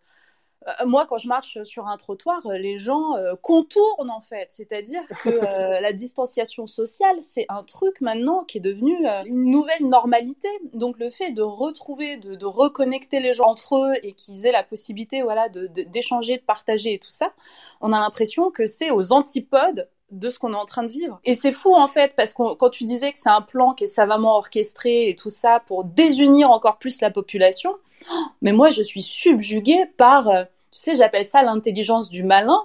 moi, 0.86 1.06
quand 1.06 1.18
je 1.18 1.28
marche 1.28 1.62
sur 1.64 1.86
un 1.86 1.96
trottoir, 1.96 2.44
euh, 2.46 2.56
les 2.56 2.78
gens 2.78 3.16
euh, 3.16 3.34
contournent 3.40 4.10
en 4.10 4.20
fait. 4.20 4.46
C'est-à-dire 4.50 5.02
que 5.22 5.28
la 5.80 5.92
distanciation 5.92 6.66
sociale, 6.66 7.16
c'est 7.20 7.46
un 7.48 7.62
truc 7.62 8.00
maintenant 8.00 8.44
qui 8.44 8.58
est 8.58 8.62
devenu 8.62 9.06
une 9.26 9.50
nouvelle 9.50 9.86
normalité. 9.86 10.48
Donc 10.72 10.98
le 10.98 11.10
fait 11.10 11.30
de 11.30 11.42
retrouver, 11.42 12.16
de, 12.16 12.44
reconnecter 12.44 13.20
les 13.20 13.32
gens 13.32 13.46
entre 13.46 13.76
eux 13.76 13.94
et 14.02 14.12
qu'ils 14.12 14.46
aient 14.46 14.52
la 14.52 14.64
possibilité, 14.64 15.22
voilà, 15.22 15.48
d'échanger, 15.48 16.36
de, 16.36 16.40
de 16.40 16.44
partager 16.44 16.94
et 16.94 16.98
tout 16.98 17.10
ça, 17.10 17.32
on 17.80 17.92
a 17.92 17.98
l'impression 17.98 18.50
que 18.50 18.66
c'est 18.66 18.90
aux 18.90 19.12
antipodes 19.12 19.88
de 20.10 20.28
ce 20.28 20.38
qu'on 20.38 20.52
est 20.52 20.56
en 20.56 20.64
train 20.64 20.82
de 20.82 20.90
vivre. 20.90 21.20
Et 21.24 21.34
c'est 21.34 21.52
fou 21.52 21.74
en 21.74 21.88
fait, 21.88 22.14
parce 22.16 22.34
que 22.34 22.54
quand 22.54 22.70
tu 22.70 22.84
disais 22.84 23.12
que 23.12 23.18
c'est 23.18 23.30
un 23.30 23.40
plan 23.40 23.72
qui 23.72 23.84
est 23.84 23.88
savamment 23.88 24.36
orchestré 24.36 25.08
et 25.08 25.16
tout 25.16 25.30
ça 25.30 25.60
pour 25.66 25.84
désunir 25.84 26.50
encore 26.50 26.78
plus 26.78 27.00
la 27.00 27.10
population, 27.10 27.74
mais 28.42 28.52
moi 28.52 28.70
je 28.70 28.82
suis 28.82 29.02
subjuguée 29.02 29.86
par 29.96 30.28
tu 30.74 30.80
sais, 30.80 30.96
j'appelle 30.96 31.24
ça 31.24 31.42
l'intelligence 31.42 32.10
du 32.10 32.24
malin. 32.24 32.60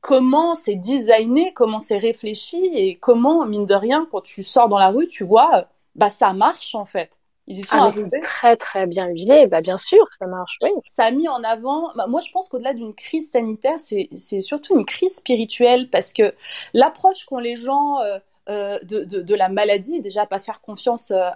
Comment 0.00 0.54
c'est 0.54 0.76
designé, 0.76 1.52
comment 1.52 1.80
c'est 1.80 1.98
réfléchi 1.98 2.70
et 2.72 2.94
comment, 2.96 3.44
mine 3.46 3.66
de 3.66 3.74
rien, 3.74 4.06
quand 4.08 4.20
tu 4.20 4.44
sors 4.44 4.68
dans 4.68 4.78
la 4.78 4.90
rue, 4.90 5.08
tu 5.08 5.24
vois, 5.24 5.66
bah 5.96 6.08
ça 6.08 6.32
marche 6.32 6.76
en 6.76 6.84
fait. 6.84 7.18
Ils 7.48 7.58
y 7.58 7.62
sont 7.62 7.74
ah, 7.76 7.90
c'est 7.90 8.20
très 8.20 8.56
très 8.56 8.86
bien 8.86 9.08
huilé, 9.08 9.48
bah 9.48 9.60
bien 9.60 9.76
sûr, 9.76 10.06
ça 10.20 10.26
marche, 10.26 10.56
oui. 10.62 10.70
Ça 10.86 11.06
a 11.06 11.10
mis 11.10 11.26
en 11.26 11.42
avant, 11.42 11.88
bah, 11.96 12.06
moi 12.06 12.20
je 12.20 12.30
pense 12.30 12.48
qu'au-delà 12.48 12.74
d'une 12.74 12.94
crise 12.94 13.32
sanitaire, 13.32 13.80
c'est 13.80 14.40
surtout 14.40 14.78
une 14.78 14.84
crise 14.84 15.16
spirituelle 15.16 15.90
parce 15.90 16.12
que 16.12 16.34
l'approche 16.74 17.24
qu'ont 17.24 17.38
les 17.38 17.56
gens 17.56 18.00
euh, 18.00 18.18
euh, 18.48 18.78
de, 18.82 19.02
de, 19.02 19.34
la 19.34 19.48
maladie, 19.48 20.00
déjà 20.00 20.24
pas 20.24 20.38
faire 20.38 20.62
confiance 20.62 21.10
euh, 21.10 21.28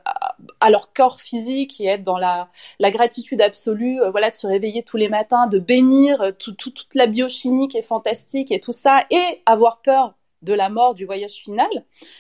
à, 0.61 0.70
leur 0.70 0.92
corps 0.92 1.20
physique 1.20 1.81
et 1.81 1.87
être 1.87 2.02
dans 2.02 2.18
la, 2.18 2.48
la 2.78 2.90
gratitude 2.90 3.40
absolue, 3.40 4.00
euh, 4.00 4.11
voilà, 4.11 4.31
de 4.31 4.35
se 4.35 4.46
réveiller 4.46 4.83
tous 4.83 4.96
les 4.96 5.09
matins, 5.09 5.46
de 5.46 5.59
bénir 5.59 6.33
toute 6.38 6.87
la 6.94 7.07
biochimie 7.07 7.68
qui 7.68 7.78
est 7.78 7.83
fantastique 7.83 8.50
et 8.52 8.61
tout 8.61 8.72
ça, 8.72 9.05
et 9.11 9.42
avoir 9.46 9.81
peur 9.83 10.14
de 10.42 10.52
la 10.52 10.68
mort, 10.68 10.94
du 10.94 11.05
voyage 11.05 11.35
final, 11.35 11.70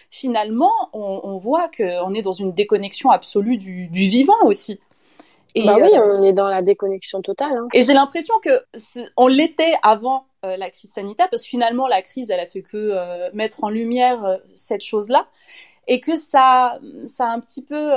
finalement, 0.08 0.72
on, 0.92 1.38
voit 1.38 1.68
qu'on 1.68 2.14
est 2.14 2.22
dans 2.22 2.32
une 2.32 2.52
déconnexion 2.52 3.10
absolue 3.10 3.56
du, 3.56 3.88
du 3.88 4.02
vivant 4.02 4.40
aussi. 4.44 4.78
Et, 5.54 5.66
bah 5.66 5.76
oui, 5.80 5.90
on 5.94 6.22
est 6.22 6.32
dans 6.32 6.48
la 6.48 6.62
déconnexion 6.62 7.20
totale. 7.20 7.52
Hein. 7.52 7.68
Et 7.74 7.82
j'ai 7.82 7.92
l'impression 7.92 8.34
que 8.42 8.64
on 9.16 9.26
l'était 9.26 9.74
avant 9.82 10.26
euh, 10.46 10.56
la 10.56 10.70
crise 10.70 10.92
sanitaire, 10.92 11.28
parce 11.30 11.42
que 11.42 11.48
finalement, 11.48 11.86
la 11.86 12.00
crise, 12.00 12.30
elle 12.30 12.40
a 12.40 12.46
fait 12.46 12.62
que 12.62 12.76
euh, 12.76 13.28
mettre 13.34 13.64
en 13.64 13.68
lumière 13.68 14.24
euh, 14.24 14.36
cette 14.54 14.82
chose-là, 14.82 15.28
et 15.86 16.00
que 16.00 16.16
ça, 16.16 16.78
ça 17.06 17.26
a 17.26 17.32
un 17.32 17.40
petit 17.40 17.64
peu 17.64 17.92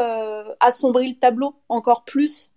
assombri 0.60 1.14
le 1.14 1.20
tableau 1.20 1.56
encore 1.70 2.04
plus. 2.04 2.52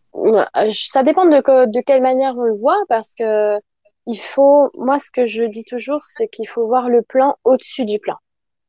Ça 0.92 1.02
dépend 1.02 1.26
de, 1.26 1.70
de 1.70 1.80
quelle 1.80 2.02
manière 2.02 2.36
on 2.36 2.42
le 2.42 2.56
voit, 2.56 2.82
parce 2.88 3.14
que 3.14 3.58
il 4.06 4.18
faut, 4.18 4.70
moi, 4.74 4.98
ce 5.00 5.10
que 5.10 5.26
je 5.26 5.44
dis 5.44 5.64
toujours, 5.64 6.02
c'est 6.04 6.28
qu'il 6.28 6.48
faut 6.48 6.66
voir 6.66 6.88
le 6.88 7.02
plan 7.02 7.36
au-dessus 7.44 7.84
du 7.84 7.98
plan. 7.98 8.16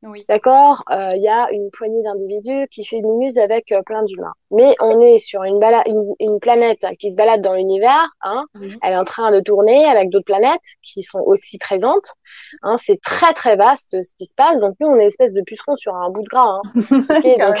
Oui. 0.02 0.24
D'accord 0.28 0.82
Il 0.88 1.22
y 1.22 1.28
a 1.28 1.48
une 1.52 1.70
poignée 1.70 2.02
d'individus 2.02 2.68
qui 2.70 2.84
fait 2.84 3.00
muse 3.02 3.38
avec 3.38 3.74
plein 3.84 4.02
d'humains. 4.04 4.32
Mais 4.50 4.74
on 4.80 5.00
est 5.00 5.18
sur 5.18 5.44
une, 5.44 5.62
une, 5.86 6.14
une, 6.18 6.40
planète 6.40 6.84
qui 6.98 7.10
se 7.10 7.16
balade 7.16 7.42
dans 7.42 7.54
l'univers. 7.54 8.08
Hein. 8.22 8.46
Elle 8.82 8.94
est 8.94 8.96
en 8.96 9.04
train 9.04 9.30
de 9.30 9.40
tourner 9.40 9.84
avec 9.84 10.10
d'autres 10.10 10.24
planètes 10.24 10.76
qui 10.82 11.02
sont 11.02 11.20
aussi 11.20 11.58
présentes. 11.58 12.14
Hein. 12.62 12.76
C'est 12.78 13.00
très 13.00 13.34
très 13.34 13.56
vaste 13.56 14.02
ce 14.02 14.14
qui 14.16 14.26
se 14.26 14.34
passe. 14.34 14.58
Donc 14.58 14.74
nous, 14.80 14.88
on 14.88 14.96
est 14.96 15.02
une 15.02 15.06
espèce 15.08 15.32
de 15.32 15.42
puceron 15.42 15.76
sur 15.76 15.94
un 15.94 16.10
bout 16.10 16.22
de 16.22 16.28
gras. 16.28 16.60
Hein. 16.62 16.62
okay, 17.18 17.36
donc, 17.36 17.58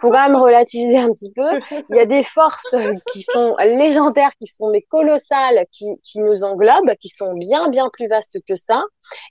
faut 0.00 0.10
quand 0.10 0.28
même 0.28 0.36
relativiser 0.36 0.98
un 0.98 1.12
petit 1.12 1.32
peu. 1.32 1.48
Il 1.90 1.96
y 1.96 2.00
a 2.00 2.06
des 2.06 2.22
forces 2.22 2.74
qui 3.12 3.22
sont 3.22 3.56
légendaires, 3.58 4.32
qui 4.38 4.46
sont 4.46 4.70
mais 4.70 4.82
colossales, 4.82 5.66
qui, 5.72 6.00
qui 6.02 6.20
nous 6.20 6.44
englobent, 6.44 6.94
qui 7.00 7.08
sont 7.08 7.34
bien 7.34 7.68
bien 7.68 7.88
plus 7.92 8.08
vastes 8.08 8.38
que 8.46 8.54
ça. 8.54 8.82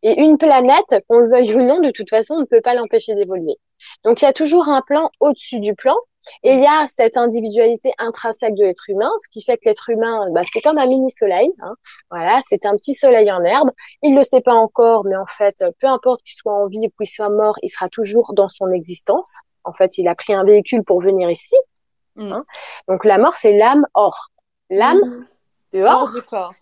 Et 0.03 0.21
une 0.21 0.37
planète, 0.37 1.03
qu'on 1.07 1.19
le 1.19 1.29
veuille 1.29 1.53
ou 1.55 1.61
non, 1.61 1.79
de 1.79 1.91
toute 1.91 2.09
façon, 2.09 2.35
on 2.35 2.39
ne 2.41 2.45
peut 2.45 2.61
pas 2.61 2.73
l'empêcher 2.73 3.15
d'évoluer. 3.15 3.57
Donc 4.03 4.21
il 4.21 4.25
y 4.25 4.27
a 4.27 4.33
toujours 4.33 4.67
un 4.67 4.81
plan 4.81 5.09
au-dessus 5.19 5.59
du 5.59 5.75
plan. 5.75 5.95
Et 6.43 6.53
il 6.53 6.59
y 6.59 6.67
a 6.67 6.85
cette 6.87 7.17
individualité 7.17 7.93
intrinsèque 7.97 8.53
de 8.55 8.63
l'être 8.63 8.89
humain, 8.89 9.09
ce 9.23 9.29
qui 9.29 9.41
fait 9.41 9.57
que 9.57 9.69
l'être 9.69 9.89
humain, 9.89 10.27
bah, 10.31 10.41
c'est 10.51 10.61
comme 10.61 10.77
un 10.77 10.85
mini 10.85 11.09
soleil. 11.09 11.49
Hein. 11.61 11.75
Voilà, 12.11 12.41
c'est 12.45 12.65
un 12.65 12.75
petit 12.75 12.93
soleil 12.93 13.31
en 13.31 13.43
herbe. 13.43 13.71
Il 14.03 14.15
le 14.15 14.23
sait 14.23 14.41
pas 14.41 14.53
encore, 14.53 15.05
mais 15.05 15.15
en 15.15 15.25
fait, 15.25 15.63
peu 15.79 15.87
importe 15.87 16.21
qu'il 16.23 16.35
soit 16.35 16.53
en 16.53 16.67
vie 16.67 16.87
ou 16.87 16.91
qu'il 16.97 17.09
soit 17.09 17.29
mort, 17.29 17.55
il 17.63 17.69
sera 17.69 17.87
toujours 17.89 18.33
dans 18.33 18.49
son 18.49 18.71
existence. 18.71 19.33
En 19.63 19.73
fait, 19.73 19.97
il 19.97 20.07
a 20.07 20.15
pris 20.15 20.33
un 20.33 20.43
véhicule 20.43 20.83
pour 20.83 21.01
venir 21.01 21.29
ici. 21.29 21.55
Mm. 22.15 22.31
Hein. 22.31 22.45
Donc 22.87 23.05
la 23.05 23.17
mort, 23.17 23.35
c'est 23.35 23.57
l'âme 23.57 23.85
hors. 23.93 24.29
L'âme 24.69 24.99
mm. 24.99 25.27
dehors. 25.73 26.01
Hors 26.01 26.13
du 26.13 26.21
corps. 26.21 26.53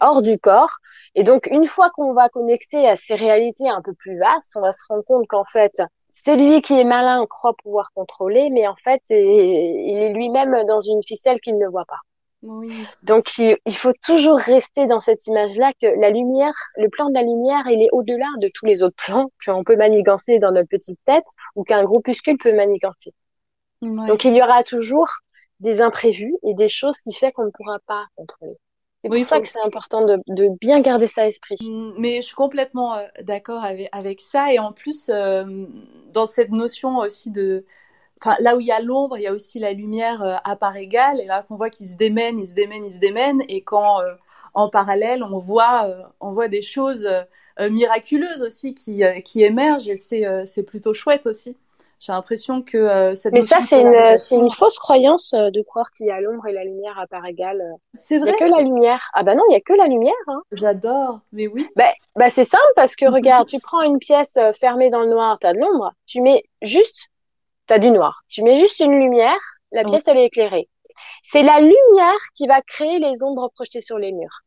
Hors 0.00 0.22
du 0.22 0.38
corps. 0.38 0.76
Et 1.14 1.24
donc, 1.24 1.48
une 1.50 1.66
fois 1.66 1.90
qu'on 1.90 2.12
va 2.12 2.28
connecter 2.28 2.88
à 2.88 2.96
ces 2.96 3.14
réalités 3.14 3.68
un 3.68 3.82
peu 3.82 3.94
plus 3.94 4.18
vastes, 4.18 4.52
on 4.56 4.60
va 4.60 4.72
se 4.72 4.84
rendre 4.88 5.04
compte 5.04 5.26
qu'en 5.26 5.44
fait, 5.44 5.82
celui 6.24 6.62
qui 6.62 6.78
est 6.78 6.84
malin 6.84 7.26
croit 7.26 7.54
pouvoir 7.54 7.90
contrôler, 7.94 8.50
mais 8.50 8.66
en 8.66 8.76
fait, 8.76 9.02
il 9.10 9.98
est 9.98 10.12
lui-même 10.12 10.64
dans 10.66 10.80
une 10.80 11.02
ficelle 11.04 11.40
qu'il 11.40 11.58
ne 11.58 11.68
voit 11.68 11.84
pas. 11.84 12.00
Donc, 13.02 13.38
il, 13.38 13.76
faut 13.76 13.92
toujours 14.04 14.38
rester 14.38 14.86
dans 14.86 15.00
cette 15.00 15.26
image-là 15.26 15.72
que 15.80 15.86
la 16.00 16.10
lumière, 16.10 16.54
le 16.76 16.88
plan 16.88 17.08
de 17.08 17.14
la 17.14 17.22
lumière, 17.22 17.62
il 17.66 17.82
est 17.82 17.88
au-delà 17.92 18.26
de 18.40 18.50
tous 18.54 18.66
les 18.66 18.82
autres 18.82 18.96
plans 18.96 19.30
qu'on 19.46 19.64
peut 19.64 19.76
manigancer 19.76 20.38
dans 20.38 20.52
notre 20.52 20.68
petite 20.68 20.98
tête 21.04 21.26
ou 21.54 21.64
qu'un 21.64 21.84
groupuscule 21.84 22.38
peut 22.38 22.54
manigancer. 22.54 23.12
Donc, 23.82 24.24
il 24.24 24.34
y 24.34 24.42
aura 24.42 24.62
toujours 24.64 25.08
des 25.60 25.80
imprévus 25.80 26.34
et 26.42 26.54
des 26.54 26.68
choses 26.68 27.00
qui 27.00 27.12
fait 27.12 27.32
qu'on 27.32 27.44
ne 27.44 27.50
pourra 27.50 27.78
pas 27.86 28.06
contrôler. 28.16 28.56
C'est 29.04 29.10
pour 29.10 29.26
ça 29.26 29.40
que 29.40 29.48
c'est 29.48 29.60
important 29.60 30.04
de, 30.04 30.58
bien 30.58 30.80
garder 30.80 31.06
ça 31.06 31.22
à 31.22 31.24
l'esprit. 31.26 31.56
Mm, 31.60 31.92
mais 31.98 32.16
je 32.16 32.22
suis 32.22 32.34
complètement 32.34 32.96
euh, 32.96 33.04
d'accord 33.22 33.62
avec, 33.64 34.20
ça. 34.20 34.52
Et 34.52 34.58
en 34.58 34.72
plus, 34.72 35.10
euh, 35.10 35.66
dans 36.12 36.26
cette 36.26 36.50
notion 36.50 36.96
aussi 36.96 37.30
de, 37.30 37.64
enfin, 38.22 38.36
là 38.40 38.56
où 38.56 38.60
il 38.60 38.66
y 38.66 38.72
a 38.72 38.80
l'ombre, 38.80 39.18
il 39.18 39.22
y 39.22 39.26
a 39.26 39.32
aussi 39.32 39.58
la 39.58 39.72
lumière 39.72 40.22
euh, 40.22 40.36
à 40.44 40.56
part 40.56 40.76
égale. 40.76 41.20
Et 41.20 41.26
là, 41.26 41.42
qu'on 41.42 41.56
voit 41.56 41.70
qu'ils 41.70 41.86
se 41.86 41.96
démènent, 41.96 42.38
ils 42.38 42.46
se 42.46 42.54
démènent, 42.54 42.84
ils 42.84 42.92
se 42.92 42.98
démènent. 42.98 43.42
Et 43.48 43.62
quand, 43.62 44.00
euh, 44.00 44.14
en 44.54 44.68
parallèle, 44.68 45.22
on 45.22 45.38
voit, 45.38 45.86
euh, 45.86 46.02
on 46.20 46.32
voit 46.32 46.48
des 46.48 46.62
choses 46.62 47.08
miraculeuses 47.58 48.42
aussi 48.42 48.74
qui, 48.74 49.02
qui 49.24 49.42
émergent. 49.42 49.88
Et 49.88 49.96
c'est 49.96 50.62
plutôt 50.62 50.92
chouette 50.92 51.26
aussi. 51.26 51.56
J'ai 51.98 52.12
l'impression 52.12 52.60
que 52.60 53.14
cette 53.14 53.32
Mais 53.32 53.40
ça, 53.40 53.60
c'est 53.66 53.80
une, 53.80 54.18
c'est 54.18 54.36
une 54.36 54.50
fausse 54.50 54.78
croyance 54.78 55.32
de 55.32 55.62
croire 55.62 55.90
qu'il 55.92 56.06
y 56.06 56.10
a 56.10 56.20
l'ombre 56.20 56.46
et 56.46 56.52
la 56.52 56.64
lumière 56.64 56.98
à 56.98 57.06
part 57.06 57.24
égale. 57.24 57.62
C'est 57.94 58.18
vrai. 58.18 58.34
Il 58.38 58.44
n'y 58.44 58.44
a 58.44 58.46
que 58.46 58.56
la 58.58 58.62
lumière. 58.62 59.10
Ah 59.14 59.22
bah 59.22 59.34
non, 59.34 59.42
il 59.48 59.52
n'y 59.52 59.56
a 59.56 59.60
que 59.60 59.72
la 59.72 59.86
lumière. 59.86 60.12
Hein. 60.28 60.42
J'adore, 60.52 61.20
mais 61.32 61.46
oui. 61.46 61.66
Bah, 61.74 61.90
bah 62.14 62.28
c'est 62.28 62.44
simple 62.44 62.62
parce 62.76 62.94
que 62.94 63.06
regarde, 63.10 63.48
tu 63.48 63.58
prends 63.60 63.80
une 63.80 63.98
pièce 63.98 64.38
fermée 64.60 64.90
dans 64.90 65.00
le 65.00 65.08
noir, 65.08 65.38
tu 65.38 65.46
as 65.46 65.54
de 65.54 65.58
l'ombre. 65.58 65.92
Tu 66.06 66.20
mets 66.20 66.44
juste 66.60 67.08
tu 67.66 67.74
as 67.74 67.78
du 67.78 67.90
noir. 67.90 68.22
Tu 68.28 68.42
mets 68.42 68.58
juste 68.58 68.80
une 68.80 68.98
lumière, 68.98 69.38
la 69.72 69.84
pièce, 69.84 70.06
elle 70.06 70.18
est 70.18 70.26
éclairée. 70.26 70.68
C'est 71.22 71.42
la 71.42 71.60
lumière 71.60 72.20
qui 72.34 72.46
va 72.46 72.62
créer 72.62 72.98
les 72.98 73.22
ombres 73.22 73.50
projetées 73.54 73.80
sur 73.80 73.98
les 73.98 74.12
murs. 74.12 74.40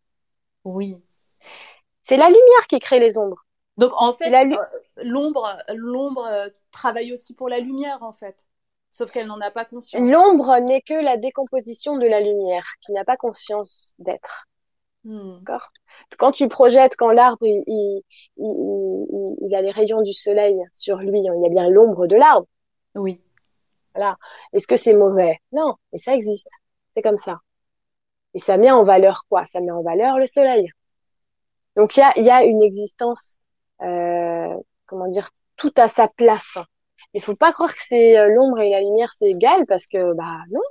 Oui. 0.63 1.01
C'est 2.03 2.17
la 2.17 2.27
lumière 2.27 2.67
qui 2.69 2.79
crée 2.79 2.99
les 2.99 3.17
ombres. 3.17 3.45
Donc 3.77 3.91
en 3.95 4.11
fait, 4.11 4.33
euh, 4.33 4.57
l'ombre, 5.03 5.57
l'ombre 5.73 6.25
euh, 6.25 6.49
travaille 6.71 7.13
aussi 7.13 7.33
pour 7.33 7.47
la 7.47 7.59
lumière 7.59 8.03
en 8.03 8.11
fait, 8.11 8.45
sauf 8.89 9.09
qu'elle 9.11 9.27
n'en 9.27 9.39
a 9.39 9.51
pas 9.51 9.63
conscience. 9.63 10.01
L'ombre 10.11 10.57
n'est 10.59 10.81
que 10.81 10.95
la 10.95 11.15
décomposition 11.15 11.97
de 11.97 12.05
la 12.05 12.19
lumière, 12.19 12.65
qui 12.81 12.91
n'a 12.91 13.05
pas 13.05 13.15
conscience 13.15 13.93
d'être. 13.99 14.47
Hmm. 15.05 15.37
D'accord? 15.39 15.71
Quand 16.17 16.31
tu 16.31 16.49
projettes, 16.49 16.97
quand 16.97 17.11
l'arbre, 17.11 17.45
il, 17.45 17.63
il, 17.67 18.01
il, 18.37 19.35
il, 19.41 19.55
a 19.55 19.61
les 19.61 19.71
rayons 19.71 20.01
du 20.01 20.11
soleil 20.11 20.57
sur 20.73 20.97
lui, 20.97 21.19
il 21.19 21.23
y 21.23 21.45
a 21.45 21.49
bien 21.49 21.69
l'ombre 21.69 22.07
de 22.07 22.17
l'arbre. 22.17 22.47
Oui. 22.95 23.21
Voilà. 23.95 24.17
Est-ce 24.53 24.67
que 24.67 24.77
c'est 24.77 24.93
mauvais? 24.93 25.39
Non, 25.51 25.75
mais 25.91 25.97
ça 25.97 26.15
existe. 26.15 26.49
C'est 26.95 27.01
comme 27.03 27.17
ça. 27.17 27.39
Et 28.33 28.39
ça 28.39 28.57
met 28.57 28.71
en 28.71 28.83
valeur 28.83 29.23
quoi? 29.29 29.45
Ça 29.45 29.61
met 29.61 29.71
en 29.71 29.83
valeur 29.83 30.17
le 30.19 30.27
soleil. 30.27 30.69
Donc 31.75 31.95
il 31.97 32.01
y 32.01 32.03
a, 32.03 32.19
y 32.19 32.29
a 32.29 32.43
une 32.43 32.61
existence, 32.61 33.39
euh, 33.81 34.55
comment 34.85 35.07
dire, 35.07 35.29
tout 35.55 35.73
à 35.77 35.87
sa 35.87 36.07
place. 36.07 36.57
Il 37.13 37.23
faut 37.23 37.35
pas 37.35 37.51
croire 37.51 37.73
que 37.73 37.81
c'est 37.81 38.17
euh, 38.17 38.29
l'ombre 38.29 38.59
et 38.59 38.69
la 38.71 38.81
lumière 38.81 39.09
c'est 39.17 39.29
égal 39.29 39.65
parce 39.67 39.85
que 39.87 40.13
bah 40.13 40.37
non. 40.51 40.61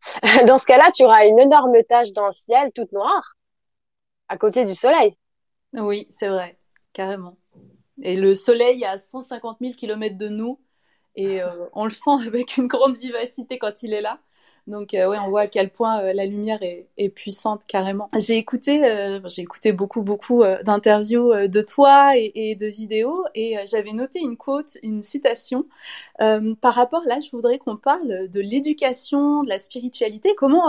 Dans 0.46 0.58
ce 0.58 0.66
cas-là, 0.66 0.90
tu 0.94 1.04
auras 1.04 1.26
une 1.26 1.38
énorme 1.40 1.82
tache 1.88 2.12
dans 2.12 2.26
le 2.26 2.32
ciel 2.32 2.70
toute 2.74 2.92
noire 2.92 3.36
à 4.28 4.36
côté 4.38 4.64
du 4.64 4.74
soleil. 4.74 5.16
Oui, 5.74 6.06
c'est 6.10 6.28
vrai, 6.28 6.58
carrément. 6.92 7.36
Et 8.02 8.16
le 8.16 8.34
soleil 8.34 8.84
à 8.84 8.98
150 8.98 9.58
000 9.60 9.74
km 9.74 10.16
de 10.16 10.28
nous 10.28 10.60
et 11.16 11.42
euh, 11.42 11.48
on 11.72 11.84
le 11.84 11.90
sent 11.90 12.10
avec 12.26 12.56
une 12.56 12.66
grande 12.66 12.96
vivacité 12.96 13.58
quand 13.58 13.82
il 13.82 13.92
est 13.92 14.02
là. 14.02 14.20
Donc 14.66 14.94
euh, 14.94 15.08
ouais, 15.08 15.18
on 15.18 15.28
voit 15.28 15.42
à 15.42 15.46
quel 15.46 15.70
point 15.70 16.00
euh, 16.00 16.12
la 16.12 16.26
lumière 16.26 16.58
est, 16.60 17.08
puissante 17.10 17.60
carrément. 17.68 18.10
J'ai 18.18 18.36
écouté, 18.36 18.84
euh, 18.84 19.20
j'ai 19.26 19.42
écouté 19.42 19.72
beaucoup 19.72 20.02
beaucoup 20.02 20.42
d'interviews 20.64 21.46
de 21.46 21.62
toi 21.62 22.16
et, 22.16 22.32
et, 22.34 22.54
de 22.56 22.66
vidéos 22.66 23.24
et 23.34 23.56
j'avais 23.70 23.92
noté 23.92 24.18
une 24.18 24.36
quote, 24.36 24.76
une 24.82 25.02
citation 25.02 25.66
par 26.18 26.74
rapport 26.74 27.02
là. 27.06 27.20
Je 27.20 27.30
voudrais 27.30 27.58
qu'on 27.58 27.76
parle 27.76 28.28
de 28.28 28.40
l'éducation, 28.40 29.44
de 29.44 29.48
la 29.48 29.58
spiritualité, 29.58 30.34
comment 30.36 30.64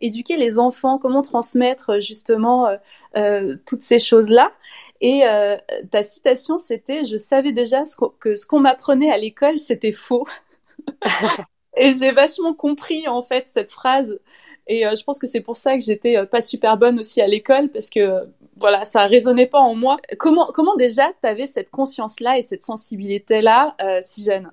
éduquer 0.00 0.36
les 0.38 0.58
enfants, 0.58 0.98
comment 0.98 1.20
transmettre 1.20 2.00
justement 2.00 2.68
toutes 3.66 3.82
ces 3.82 3.98
choses 3.98 4.30
là. 4.30 4.50
Et 5.02 5.22
ta 5.90 6.02
citation, 6.02 6.58
c'était 6.58 7.04
Je 7.04 7.18
savais 7.18 7.52
déjà 7.52 7.84
ce 7.84 7.96
que 8.20 8.36
ce 8.36 8.46
qu'on 8.46 8.60
m'apprenait 8.60 9.10
à 9.10 9.18
l'école, 9.18 9.58
c'était 9.58 9.92
faux. 9.92 10.26
Et 11.76 11.92
j'ai 11.94 12.12
vachement 12.12 12.54
compris 12.54 13.08
en 13.08 13.22
fait 13.22 13.48
cette 13.48 13.70
phrase. 13.70 14.20
Et 14.66 14.86
euh, 14.86 14.94
je 14.94 15.02
pense 15.04 15.18
que 15.18 15.26
c'est 15.26 15.40
pour 15.40 15.56
ça 15.56 15.74
que 15.74 15.80
j'étais 15.80 16.16
euh, 16.16 16.26
pas 16.26 16.40
super 16.40 16.76
bonne 16.76 16.98
aussi 17.00 17.20
à 17.20 17.26
l'école 17.26 17.70
parce 17.70 17.90
que 17.90 18.28
voilà, 18.60 18.84
ça 18.84 19.06
résonnait 19.06 19.46
pas 19.46 19.58
en 19.58 19.74
moi. 19.74 19.96
Comment 20.18 20.46
comment 20.46 20.76
déjà 20.76 21.10
tu 21.20 21.28
avais 21.28 21.46
cette 21.46 21.70
conscience 21.70 22.20
là 22.20 22.38
et 22.38 22.42
cette 22.42 22.62
sensibilité 22.62 23.40
là 23.42 23.74
euh, 23.80 23.98
si 24.02 24.22
jeune? 24.22 24.52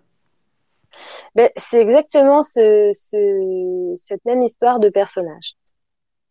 Ben, 1.36 1.50
c'est 1.58 1.82
exactement 1.82 2.44
ce, 2.44 2.92
ce, 2.94 3.94
cette 3.96 4.26
même 4.26 4.44
histoire 4.44 4.80
de 4.80 4.90
personnage. 4.90 5.56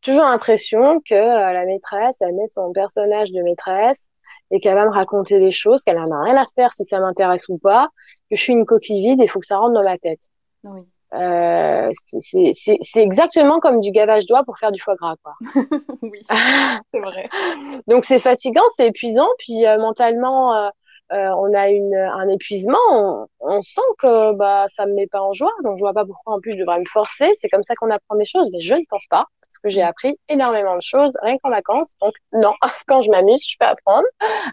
Toujours 0.03 0.25
l'impression 0.25 1.01
que 1.01 1.15
la 1.15 1.65
maîtresse, 1.65 2.17
elle 2.21 2.35
met 2.35 2.47
son 2.47 2.73
personnage 2.73 3.33
de 3.33 3.43
maîtresse 3.43 4.09
et 4.51 4.61
qu'elle 4.61 4.75
va 4.75 4.87
me 4.87 4.91
raconter 4.93 5.39
des 5.39 5.51
choses, 5.51 5.83
qu'elle 5.83 5.99
en 5.99 6.11
a 6.11 6.23
rien 6.23 6.37
à 6.37 6.47
faire 6.55 6.73
si 6.73 6.85
ça 6.85 7.01
m'intéresse 7.01 7.49
ou 7.49 7.59
pas, 7.59 7.89
que 8.31 8.37
je 8.37 8.43
suis 8.43 8.53
une 8.53 8.65
coquille 8.65 9.03
vide 9.03 9.21
et 9.21 9.25
il 9.25 9.29
faut 9.29 9.41
que 9.41 9.47
ça 9.47 9.59
rentre 9.59 9.75
dans 9.75 9.83
ma 9.83 9.99
tête. 9.99 10.21
Oui. 10.65 10.81
Euh, 11.15 11.91
c'est 12.21 13.03
exactement 13.03 13.61
comme 13.61 13.81
du 13.81 13.91
gavage 13.93 14.27
d'oie 14.27 14.45
pour 14.45 14.59
faire 14.59 14.73
du 14.73 14.81
foie 14.81 14.95
gras, 14.95 15.17
quoi. 15.23 15.35
oui, 16.03 16.19
c'est 16.21 17.01
vrai. 17.01 17.29
Donc 17.87 18.05
c'est 18.05 18.21
fatigant, 18.21 18.63
c'est 18.77 18.89
épuisant, 18.89 19.29
puis 19.39 19.67
euh, 19.67 19.79
mentalement, 19.79 20.71
euh, 21.13 21.31
on 21.39 21.55
a 21.55 21.69
une, 21.69 21.95
un 21.95 22.29
épuisement, 22.29 22.77
on, 22.91 23.27
on, 23.41 23.63
sent 23.63 23.81
que 23.99 24.33
bah 24.35 24.67
ça 24.69 24.87
me 24.87 24.95
met 24.95 25.07
pas 25.07 25.23
en 25.23 25.33
joie, 25.33 25.53
donc 25.65 25.77
je 25.79 25.81
vois 25.81 25.95
pas 25.95 26.05
pourquoi 26.05 26.35
en 26.35 26.41
plus 26.41 26.53
je 26.53 26.59
devrais 26.59 26.79
me 26.79 26.87
forcer. 26.87 27.33
C'est 27.39 27.49
comme 27.49 27.63
ça 27.63 27.75
qu'on 27.75 27.91
apprend 27.91 28.17
des 28.17 28.25
choses, 28.25 28.49
mais 28.53 28.61
je 28.61 28.75
ne 28.75 28.85
pense 28.89 29.07
pas 29.09 29.27
parce 29.49 29.59
que 29.59 29.69
j'ai 29.69 29.83
appris 29.83 30.19
énormément 30.29 30.77
de 30.77 30.83
choses 30.83 31.17
rien 31.23 31.37
qu'en 31.43 31.51
vacances. 31.51 31.95
Donc 32.01 32.13
non, 32.33 32.53
quand 32.87 33.01
je 33.01 33.11
m'amuse, 33.11 33.45
je 33.49 33.57
peux 33.59 33.67
apprendre. 33.67 34.07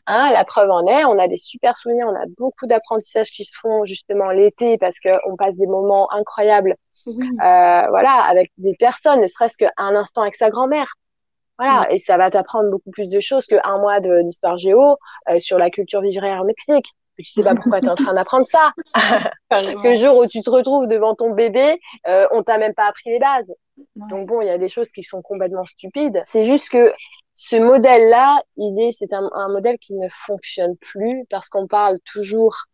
Hein, 0.08 0.32
la 0.32 0.46
preuve 0.46 0.70
en 0.70 0.86
est, 0.88 1.06
on 1.06 1.20
a 1.20 1.28
des 1.28 1.38
super 1.38 1.76
souvenirs, 1.76 2.08
on 2.10 2.15
a 2.15 2.26
beaucoup 2.38 2.65
d'apprentissages 2.65 3.30
qui 3.32 3.44
se 3.44 3.58
font 3.60 3.86
justement 3.86 4.32
l'été 4.32 4.78
parce 4.78 5.00
que 5.00 5.10
on 5.30 5.36
passe 5.36 5.58
des 5.58 5.68
moments 5.68 6.12
incroyables. 6.12 6.76
Euh, 7.08 7.12
voilà, 7.39 8.24
avec 8.30 8.52
des 8.58 8.76
personnes, 8.76 9.22
ne 9.22 9.28
serait-ce 9.28 9.58
qu'un 9.58 9.72
instant 9.78 10.22
avec 10.22 10.36
sa 10.36 10.50
grand-mère. 10.50 10.88
Voilà, 11.58 11.91
et 11.91 11.98
ça 11.98 12.18
va 12.18 12.30
t'apprendre 12.30 12.70
beaucoup 12.70 12.91
plus 12.91 13.08
de 13.08 13.20
choses 13.20 13.46
qu'un 13.46 13.78
mois 13.78 14.00
d'histoire 14.00 14.58
géo 14.58 14.98
euh, 15.30 15.39
sur 15.39 15.58
la 15.58 15.70
culture 15.70 16.02
vivrière 16.02 16.41
au 16.41 16.46
Mexique. 16.46 16.88
Tu 17.18 17.24
sais 17.24 17.44
pas 17.44 17.56
pourquoi 17.56 17.80
tu 17.80 17.88
es 17.88 17.89
en 17.89 17.96
train 17.96 18.13
d'apprendre 18.13 18.46
ça. 18.48 18.74
que 19.50 19.88
le 19.88 19.96
jour 19.96 20.18
où 20.18 20.28
tu 20.28 20.41
te 20.41 20.50
retrouves 20.50 20.88
devant 20.88 21.15
ton 21.15 21.32
bébé, 21.32 21.80
euh, 22.08 22.28
on 22.32 22.44
t'a 22.44 22.58
même 22.58 22.74
pas 22.74 22.88
appris 22.88 23.10
les 23.10 23.20
bases. 23.20 23.54
Donc 23.96 24.28
bon, 24.28 24.41
il 24.41 24.48
y 24.48 24.52
a 24.52 24.58
des 24.58 24.68
choses 24.68 24.91
qui 24.91 25.04
sont 25.04 25.22
complètement 25.22 25.65
stupides. 25.65 26.22
C'est 26.26 26.44
juste 26.44 26.70
que 26.70 26.94
ce 27.34 27.56
modèle-là, 27.56 28.41
il 28.58 28.78
est, 28.80 28.91
c'est 28.91 29.13
un, 29.13 29.30
un, 29.34 29.50
modèle 29.50 29.78
qui 29.78 29.94
ne 29.94 30.08
fonctionne 30.10 30.76
plus 30.78 31.26
parce 31.30 31.48
qu'on 31.48 31.68
parle 31.68 32.00
toujours 32.06 32.65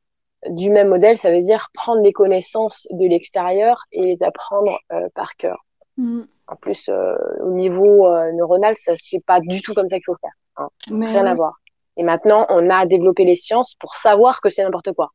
du 0.47 0.71
même 0.71 0.89
modèle. 0.89 1.17
Ça 1.17 1.31
veut 1.31 1.41
dire 1.41 1.69
prendre 1.73 2.01
les 2.01 2.13
connaissances 2.13 2.87
de 2.89 3.07
l'extérieur 3.07 3.83
et 3.91 4.03
les 4.03 4.23
apprendre 4.23 4.79
euh, 4.91 5.07
par 5.13 5.35
cœur. 5.35 5.65
Mm. 5.97 6.21
En 6.51 6.57
plus, 6.57 6.89
euh, 6.89 7.15
au 7.39 7.51
niveau 7.51 8.05
euh, 8.05 8.29
neuronal, 8.33 8.75
ça 8.77 8.91
c'est 8.97 9.23
pas 9.25 9.39
du 9.39 9.61
tout 9.61 9.73
comme 9.73 9.87
ça 9.87 9.95
qu'il 9.95 10.03
faut 10.05 10.17
faire. 10.19 10.33
Hein. 10.57 10.67
Rien 10.87 11.25
à 11.25 11.33
voir. 11.33 11.53
Et 11.95 12.03
maintenant, 12.03 12.45
on 12.49 12.69
a 12.69 12.85
développé 12.85 13.23
les 13.23 13.37
sciences 13.37 13.73
pour 13.75 13.95
savoir 13.95 14.41
que 14.41 14.49
c'est 14.49 14.61
n'importe 14.61 14.91
quoi. 14.91 15.11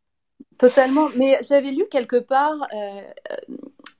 Totalement. 0.59 1.11
Mais 1.15 1.39
j'avais 1.47 1.73
lu 1.73 1.87
quelque 1.91 2.17
part, 2.17 2.55
euh, 2.75 3.03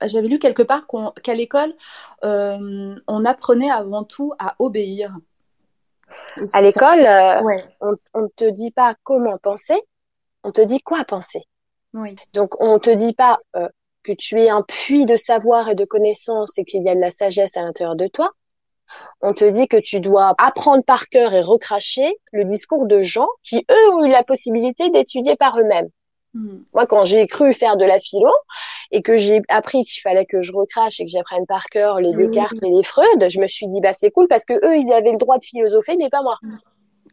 j'avais 0.03 0.27
lu 0.27 0.39
quelque 0.39 0.63
part 0.63 0.87
qu'à 1.21 1.35
l'école, 1.35 1.75
on 2.23 3.25
apprenait 3.25 3.69
avant 3.69 4.03
tout 4.03 4.33
à 4.39 4.55
obéir. 4.57 5.15
à 6.53 6.61
l'école, 6.63 7.07
on, 7.81 8.21
ne 8.21 8.27
te 8.35 8.49
dit 8.49 8.71
pas 8.71 8.95
comment 9.03 9.37
penser, 9.37 9.79
on 10.43 10.51
te 10.51 10.61
dit 10.61 10.81
quoi 10.81 11.03
penser. 11.03 11.43
Oui. 11.93 12.15
Donc 12.33 12.59
on 12.63 12.79
te 12.79 12.89
dit 12.89 13.13
pas 13.13 13.39
que 14.07 14.13
tu 14.13 14.39
es 14.39 14.49
un 14.49 14.61
puits 14.61 15.05
de 15.05 15.17
savoir 15.17 15.67
et 15.69 15.75
de 15.75 15.83
connaissances 15.83 16.57
et 16.57 16.63
qu'il 16.63 16.83
y 16.83 16.89
a 16.89 16.95
de 16.95 17.01
la 17.01 17.11
sagesse 17.11 17.57
à 17.57 17.61
l'intérieur 17.61 17.97
de 17.97 18.07
toi. 18.07 18.31
On 19.21 19.33
te 19.33 19.43
dit 19.43 19.67
que 19.67 19.75
tu 19.75 19.99
dois 19.99 20.33
apprendre 20.37 20.81
par 20.81 21.09
cœur 21.09 21.33
et 21.33 21.41
recracher 21.41 22.17
le 22.31 22.45
discours 22.45 22.85
de 22.85 23.01
gens 23.01 23.27
qui, 23.43 23.65
eux, 23.69 23.93
ont 23.95 24.05
eu 24.05 24.09
la 24.09 24.23
possibilité 24.23 24.89
d'étudier 24.89 25.35
par 25.35 25.59
eux-mêmes. 25.59 25.89
Hmm. 26.33 26.59
Moi, 26.73 26.85
quand 26.85 27.03
j'ai 27.03 27.27
cru 27.27 27.53
faire 27.53 27.75
de 27.75 27.83
la 27.83 27.99
philo 27.99 28.31
et 28.91 29.01
que 29.01 29.17
j'ai 29.17 29.41
appris 29.49 29.83
qu'il 29.83 30.01
fallait 30.01 30.25
que 30.25 30.39
je 30.41 30.53
recrache 30.53 31.01
et 31.01 31.05
que 31.05 31.11
j'apprenne 31.11 31.45
par 31.45 31.65
cœur 31.65 31.99
les 31.99 32.13
Descartes 32.13 32.63
et 32.63 32.69
les 32.69 32.83
Freud, 32.83 33.29
je 33.29 33.41
me 33.41 33.47
suis 33.47 33.67
dit, 33.67 33.81
bah, 33.81 33.93
c'est 33.93 34.11
cool 34.11 34.29
parce 34.29 34.45
que 34.45 34.53
eux, 34.53 34.77
ils 34.77 34.93
avaient 34.93 35.11
le 35.11 35.17
droit 35.17 35.37
de 35.37 35.43
philosopher, 35.43 35.97
mais 35.97 36.09
pas 36.09 36.21
moi. 36.21 36.37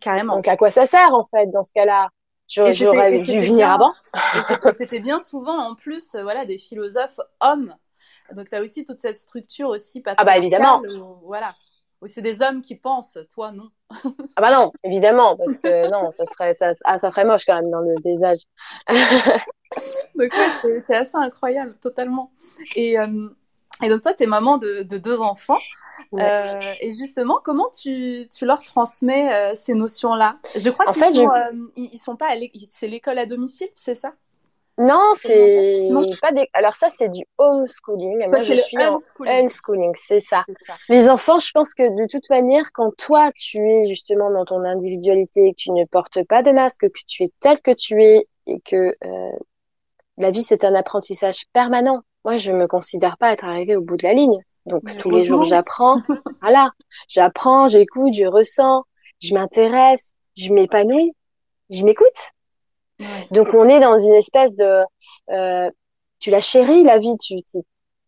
Carrément. 0.01 0.37
Donc, 0.37 0.47
à 0.47 0.57
quoi 0.57 0.71
ça 0.71 0.87
sert, 0.87 1.13
en 1.13 1.25
fait, 1.25 1.47
dans 1.47 1.65
ce 1.65 1.73
cas-là? 1.73 2.11
J'aurais 2.55 3.23
dû 3.23 3.39
venir 3.39 3.71
avant. 3.71 3.93
C'était 4.77 5.01
bien 5.01 5.19
souvent 5.19 5.59
en 5.59 5.75
plus, 5.75 6.15
euh, 6.15 6.23
voilà, 6.23 6.45
des 6.45 6.59
philosophes 6.59 7.21
hommes. 7.41 7.75
Donc 8.35 8.49
tu 8.49 8.57
as 8.57 8.63
aussi 8.63 8.85
toute 8.85 9.01
cette 9.01 9.17
structure 9.17 9.69
aussi 9.69 10.03
Ah 10.07 10.25
bah 10.25 10.37
évidemment. 10.37 10.83
voilà. 11.25 11.55
C'est 12.07 12.23
des 12.23 12.43
hommes 12.43 12.61
qui 12.61 12.75
pensent, 12.75 13.19
toi 13.33 13.51
non. 13.51 13.71
ah 14.37 14.41
bah 14.41 14.53
non, 14.53 14.73
évidemment, 14.83 15.39
parce 15.39 15.59
que 15.59 15.91
non, 15.91 16.11
ça 16.11 16.27
serait 16.27 16.53
ça, 16.53 16.73
ah, 16.85 16.99
ça 16.99 17.11
serait 17.11 17.25
moche 17.25 17.47
quand 17.47 17.55
même 17.55 17.71
dans 17.71 17.81
le 17.81 17.95
paysage. 18.03 18.41
donc 20.15 20.31
ouais, 20.33 20.81
c'est 20.81 20.97
assez 20.97 21.17
incroyable, 21.17 21.79
totalement. 21.81 22.31
Et 22.77 22.99
euh, 22.99 23.29
et 23.83 23.89
donc 23.89 24.03
toi, 24.03 24.15
tu 24.15 24.25
es 24.25 24.27
maman 24.27 24.59
de, 24.59 24.83
de 24.83 24.99
deux 24.99 25.21
enfants. 25.21 25.59
Euh, 26.15 26.61
et 26.81 26.93
justement, 26.93 27.41
comment 27.43 27.69
tu, 27.71 28.23
tu 28.35 28.47
leur 28.47 28.63
transmets 28.63 29.33
euh, 29.33 29.55
ces 29.55 29.75
notions-là? 29.75 30.39
Je 30.55 30.71
crois 30.71 30.87
qu'ils 30.93 31.03
sont, 31.03 31.29
euh, 31.29 31.71
ils, 31.77 31.99
sont 31.99 32.17
pas, 32.17 32.35
c'est 32.69 32.87
l'école 32.87 33.19
à 33.19 33.27
domicile, 33.27 33.69
c'est 33.75 33.95
ça? 33.95 34.13
Non, 34.77 35.01
c'est 35.21 35.89
pas 36.21 36.33
des. 36.33 36.49
Alors 36.53 36.75
ça, 36.75 36.89
c'est 36.89 37.09
du 37.09 37.25
homeschooling. 37.39 38.29
Moi, 38.29 38.43
je 38.43 38.55
suis 38.55 38.77
homeschooling. 39.21 39.93
c'est 39.95 40.19
ça. 40.19 40.45
ça. 40.67 40.75
Les 40.89 41.09
enfants, 41.09 41.39
je 41.39 41.51
pense 41.53 41.75
que 41.75 41.83
de 41.83 42.09
toute 42.09 42.29
manière, 42.29 42.73
quand 42.73 42.91
toi, 42.97 43.31
tu 43.37 43.59
es 43.59 43.87
justement 43.87 44.33
dans 44.33 44.45
ton 44.45 44.65
individualité, 44.65 45.53
que 45.53 45.57
tu 45.57 45.71
ne 45.71 45.85
portes 45.85 46.25
pas 46.25 46.43
de 46.43 46.51
masque, 46.51 46.89
que 46.89 47.03
tu 47.07 47.23
es 47.23 47.31
tel 47.41 47.61
que 47.61 47.71
tu 47.73 48.03
es, 48.03 48.27
et 48.47 48.61
que 48.61 48.97
la 50.17 50.31
vie, 50.31 50.43
c'est 50.43 50.65
un 50.65 50.75
apprentissage 50.75 51.45
permanent 51.53 52.03
moi, 52.25 52.37
je 52.37 52.53
me 52.53 52.67
considère 52.67 53.19
pas 53.19 53.33
être 53.33 53.45
arrivée 53.45 53.77
au 53.77 53.83
bout 53.83 53.97
de 53.97 54.05
la 54.05 54.15
ligne. 54.15 54.39
Donc, 54.67 54.83
tous 54.99 55.11
les 55.11 55.21
jours, 55.21 55.43
j'apprends. 55.45 55.97
voilà. 56.41 56.71
J'apprends, 57.09 57.69
j'écoute, 57.69 58.15
je 58.15 58.25
ressens, 58.25 58.85
je 59.21 59.35
m'intéresse, 59.35 60.13
je 60.37 60.51
m'épanouis, 60.53 61.13
je 61.71 61.85
m'écoute. 61.85 62.07
Donc, 63.31 63.49
on 63.53 63.69
est 63.69 63.81
dans 63.81 63.99
une 63.99 64.15
espèce 64.15 64.55
de, 64.55 64.83
euh, 65.31 65.71
tu 66.19 66.31
la 66.31 66.41
chéris, 66.41 66.83
la 66.83 66.99
vie, 66.99 67.17
tu, 67.19 67.43
tu, 67.43 67.59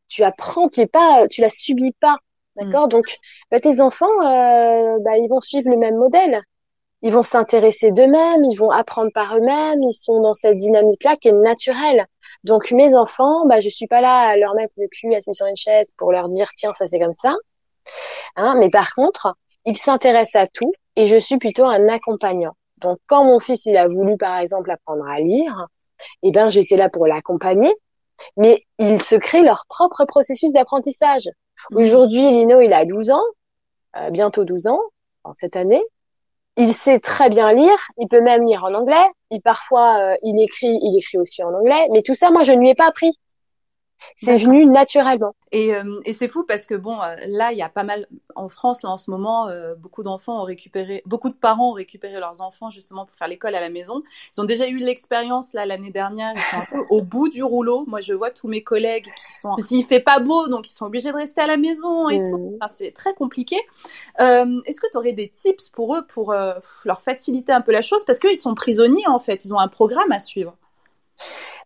tu 0.09 0.23
apprends, 0.23 0.69
tu 0.69 0.81
es 0.81 0.87
pas, 0.87 1.29
tu 1.29 1.41
la 1.41 1.51
subis 1.51 1.93
pas. 2.01 2.17
D'accord? 2.57 2.87
Mm. 2.87 2.91
Donc, 2.91 3.19
bah, 3.51 3.61
tes 3.61 3.81
enfants, 3.81 4.07
euh, 4.23 4.99
bah, 5.01 5.19
ils 5.19 5.29
vont 5.29 5.41
suivre 5.41 5.69
le 5.69 5.77
même 5.77 5.97
modèle. 5.97 6.41
Ils 7.03 7.13
vont 7.13 7.23
s'intéresser 7.23 7.91
d'eux-mêmes, 7.91 8.45
ils 8.45 8.57
vont 8.57 8.71
apprendre 8.71 9.13
par 9.13 9.37
eux-mêmes, 9.37 9.83
ils 9.83 9.93
sont 9.93 10.21
dans 10.21 10.33
cette 10.33 10.57
dynamique-là 10.57 11.17
qui 11.17 11.29
est 11.29 11.33
naturelle. 11.33 12.07
Donc 12.47 12.71
mes 12.71 12.95
enfants, 12.95 13.45
bah 13.47 13.61
je 13.61 13.69
suis 13.69 13.89
pas 13.89 14.01
là 14.01 14.19
à 14.19 14.37
leur 14.37 14.55
mettre 14.55 14.75
le 14.77 14.87
cul 14.87 15.13
assis 15.15 15.35
sur 15.35 15.47
une 15.47 15.57
chaise 15.57 15.89
pour 15.99 16.13
leur 16.13 16.29
dire 16.29 16.49
tiens 16.57 16.73
ça 16.73 16.87
c'est 16.87 17.01
comme 17.01 17.13
ça. 17.13 17.35
Hein, 18.37 18.55
mais 18.59 18.71
par 18.71 18.95
contre, 18.95 19.35
il 19.65 19.77
s'intéresse 19.77 20.37
à 20.37 20.47
tout 20.47 20.73
et 20.95 21.09
je 21.09 21.17
suis 21.17 21.39
plutôt 21.39 21.65
un 21.65 21.89
accompagnant. 21.89 22.55
Donc, 22.79 22.99
quand 23.07 23.25
mon 23.25 23.41
fils, 23.41 23.67
il 23.67 23.77
a 23.77 23.89
voulu, 23.89 24.17
par 24.17 24.39
exemple, 24.39 24.71
apprendre 24.71 25.07
à 25.09 25.19
lire, 25.19 25.67
eh 26.23 26.31
ben, 26.31 26.49
j'étais 26.49 26.77
là 26.77 26.89
pour 26.89 27.07
l'accompagner, 27.07 27.75
mais 28.37 28.63
ils 28.79 29.03
se 29.03 29.17
créent 29.17 29.43
leur 29.43 29.65
propre 29.69 30.05
processus 30.05 30.53
d'apprentissage. 30.53 31.29
Aujourd'hui, 31.73 32.31
Lino, 32.31 32.61
il 32.61 32.73
a 32.73 32.85
12 32.85 33.11
ans, 33.11 33.25
euh, 33.97 34.11
bientôt 34.11 34.45
12 34.45 34.67
ans, 34.69 34.81
en 35.25 35.35
cette 35.35 35.57
année. 35.57 35.83
Il 36.57 36.75
sait 36.75 37.01
très 37.01 37.31
bien 37.31 37.53
lire, 37.53 37.79
il 37.99 38.09
peut 38.09 38.21
même 38.21 38.47
lire 38.47 38.65
en 38.65 38.75
anglais. 38.75 39.05
Il 39.31 39.41
parfois, 39.43 39.99
euh, 40.01 40.17
il 40.23 40.41
écrit, 40.43 40.79
il 40.83 40.97
écrit 40.99 41.19
aussi 41.19 41.43
en 41.43 41.53
anglais. 41.53 41.89
Mais 41.93 42.03
tout 42.03 42.15
ça, 42.15 42.31
moi, 42.31 42.45
je 42.45 42.53
ne 42.53 42.59
lui 42.59 42.71
ai 42.71 42.75
pas 42.75 42.87
appris. 42.89 43.13
C'est 44.15 44.39
venu 44.39 44.67
naturellement. 44.67 45.35
Et, 45.53 45.75
euh, 45.75 45.99
et 46.05 46.13
c'est 46.13 46.29
fou 46.29 46.45
parce 46.45 46.67
que 46.67 46.75
bon, 46.75 47.01
euh, 47.01 47.15
là, 47.29 47.53
il 47.53 47.59
y 47.59 47.63
a 47.63 47.69
pas 47.69 47.85
mal 47.85 48.07
en 48.35 48.49
France 48.49 48.83
là 48.83 48.91
en 48.91 48.99
ce 48.99 49.11
moment, 49.11 49.49
euh, 49.49 49.75
beaucoup 49.75 50.03
d'enfants 50.03 50.41
ont 50.41 50.45
récupéré, 50.45 51.03
beaucoup 51.07 51.31
de 51.31 51.35
parents 51.35 51.71
ont 51.71 51.75
récupéré 51.75 52.19
leurs 52.21 52.41
enfants 52.41 52.69
justement 52.69 53.07
pour 53.07 53.17
faire 53.17 53.29
l'école 53.29 53.55
à 53.55 53.61
la 53.61 53.71
maison. 53.71 54.03
Ils 54.37 54.41
ont 54.41 54.45
déjà 54.45 54.69
eu 54.69 54.79
l'expérience 54.79 55.53
là 55.53 55.65
l'année 55.65 55.91
dernière, 55.91 56.35
ils 56.35 56.41
sont 56.41 56.57
un 56.57 56.79
peu 56.79 56.85
au 56.91 57.01
bout 57.01 57.29
du 57.29 57.43
rouleau. 57.43 57.85
Moi, 57.87 58.01
je 58.01 58.13
vois 58.13 58.31
tous 58.31 58.49
mes 58.49 58.63
collègues 58.63 59.07
qui 59.27 59.35
sont, 59.35 59.57
s'il 59.59 59.87
fait 59.87 60.01
pas 60.01 60.19
beau, 60.19 60.49
donc 60.49 60.69
ils 60.69 60.73
sont 60.73 60.87
obligés 60.87 61.11
de 61.11 61.17
rester 61.17 61.41
à 61.41 61.47
la 61.47 61.57
maison 61.57 62.09
et 62.09 62.23
tout. 62.23 62.39
Mmh. 62.39 62.57
Enfin, 62.61 62.73
c'est 62.73 62.93
très 62.93 63.15
compliqué. 63.15 63.57
Est-ce 64.19 64.81
que 64.81 64.91
tu 64.91 64.99
aurais 64.99 65.13
des 65.13 65.29
tips 65.29 65.69
pour 65.71 65.95
eux 65.97 66.07
pour 66.07 66.35
leur 66.85 67.01
faciliter 67.01 67.53
un 67.53 67.61
peu 67.61 67.73
la 67.73 67.83
chose? 67.83 68.05
Parce 68.05 68.19
qu'ils 68.19 68.37
sont 68.37 68.55
prisonniers 68.55 69.07
en 69.07 69.21
fait, 69.21 69.45
ils 69.45 69.55
ont 69.55 69.59
un 69.59 69.69
programme 69.69 70.13
à 70.13 70.19
suivre. 70.19 70.57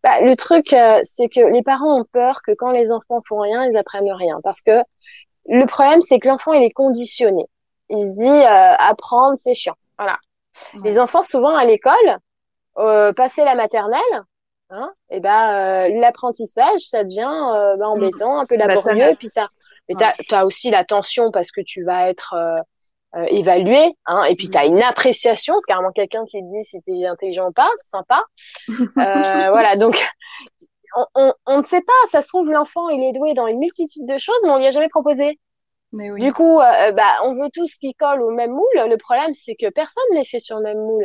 Bah, 0.03 0.21
le 0.21 0.35
truc, 0.35 0.73
euh, 0.73 1.01
c'est 1.05 1.29
que 1.29 1.41
les 1.53 1.63
parents 1.63 2.01
ont 2.01 2.05
peur 2.05 2.41
que 2.43 2.53
quand 2.53 2.71
les 2.71 2.91
enfants 2.93 3.21
font 3.29 3.41
rien, 3.41 3.65
ils 3.67 3.77
apprennent 3.77 4.11
rien. 4.11 4.41
Parce 4.43 4.61
que 4.61 4.83
le 5.49 5.67
problème, 5.67 6.01
c'est 6.01 6.19
que 6.19 6.29
l'enfant, 6.29 6.53
il 6.53 6.63
est 6.63 6.71
conditionné. 6.71 7.45
Il 7.89 8.07
se 8.07 8.13
dit, 8.13 8.29
euh, 8.29 8.75
apprendre, 8.79 9.37
c'est 9.39 9.55
chiant. 9.55 9.77
Voilà. 9.99 10.17
Les 10.85 10.99
enfants, 10.99 11.23
souvent 11.23 11.55
à 11.57 11.65
l'école, 11.65 12.19
euh, 12.79 13.13
passer 13.13 13.45
la 13.45 13.55
maternelle, 13.55 14.01
hein, 14.71 14.93
et 15.11 15.17
eh 15.17 15.21
ben 15.21 15.89
euh, 15.89 16.01
l'apprentissage, 16.01 16.81
ça 16.81 17.05
devient 17.05 17.23
bah, 17.23 17.77
mm. 17.77 17.83
embêtant, 17.83 18.39
un 18.39 18.47
peu 18.47 18.57
bah, 18.59 18.67
laborieux. 18.67 19.13
puis 19.19 19.31
t'as, 19.31 19.49
mais 19.89 19.95
t'as, 19.97 20.15
as 20.31 20.47
aussi 20.47 20.71
la 20.71 20.85
tension 20.85 21.31
parce 21.31 21.51
que 21.51 21.61
tu 21.61 21.83
vas 21.83 22.09
être 22.09 22.35
euh, 23.17 23.25
évaluer, 23.29 23.97
hein, 24.07 24.25
et 24.25 24.37
puis 24.37 24.49
tu 24.49 24.57
as 24.57 24.67
une 24.67 24.81
appréciation, 24.83 25.55
c'est 25.59 25.73
carrément 25.73 25.91
quelqu'un 25.91 26.25
qui 26.27 26.41
te 26.41 26.51
dit 26.51 26.65
si 26.65 26.81
tu 26.83 26.93
es 26.93 27.07
intelligent 27.07 27.49
ou 27.49 27.53
pas, 27.53 27.71
sympa. 27.91 28.23
Euh, 28.71 29.51
voilà, 29.51 29.77
donc 29.77 30.01
on, 30.97 31.07
on, 31.15 31.35
on, 31.47 31.59
ne 31.59 31.63
sait 31.65 31.81
pas, 31.81 31.93
ça 32.13 32.21
se 32.21 32.29
trouve 32.29 32.51
l'enfant 32.51 32.89
il 32.89 33.03
est 33.03 33.13
doué 33.13 33.35
dans 33.35 33.47
une 33.47 33.59
multitude 33.59 34.07
de 34.07 34.19
choses, 34.19 34.39
mais 34.45 34.51
on 34.51 34.59
lui 34.59 34.67
a 34.67 34.71
jamais 34.71 34.89
proposé. 34.89 35.39
Mais 35.93 36.11
oui. 36.11 36.21
Du 36.23 36.33
coup, 36.33 36.61
euh, 36.61 36.93
bah, 36.93 37.19
on 37.25 37.35
veut 37.35 37.51
tous 37.53 37.77
qui 37.77 37.95
collent 37.95 38.23
au 38.23 38.31
même 38.31 38.53
moule. 38.53 38.65
Le 38.75 38.97
problème, 38.97 39.33
c'est 39.35 39.57
que 39.57 39.71
personne 39.71 40.05
n'est 40.13 40.25
fait 40.25 40.39
sur 40.39 40.59
le 40.59 40.63
même 40.63 40.79
moule. 40.79 41.05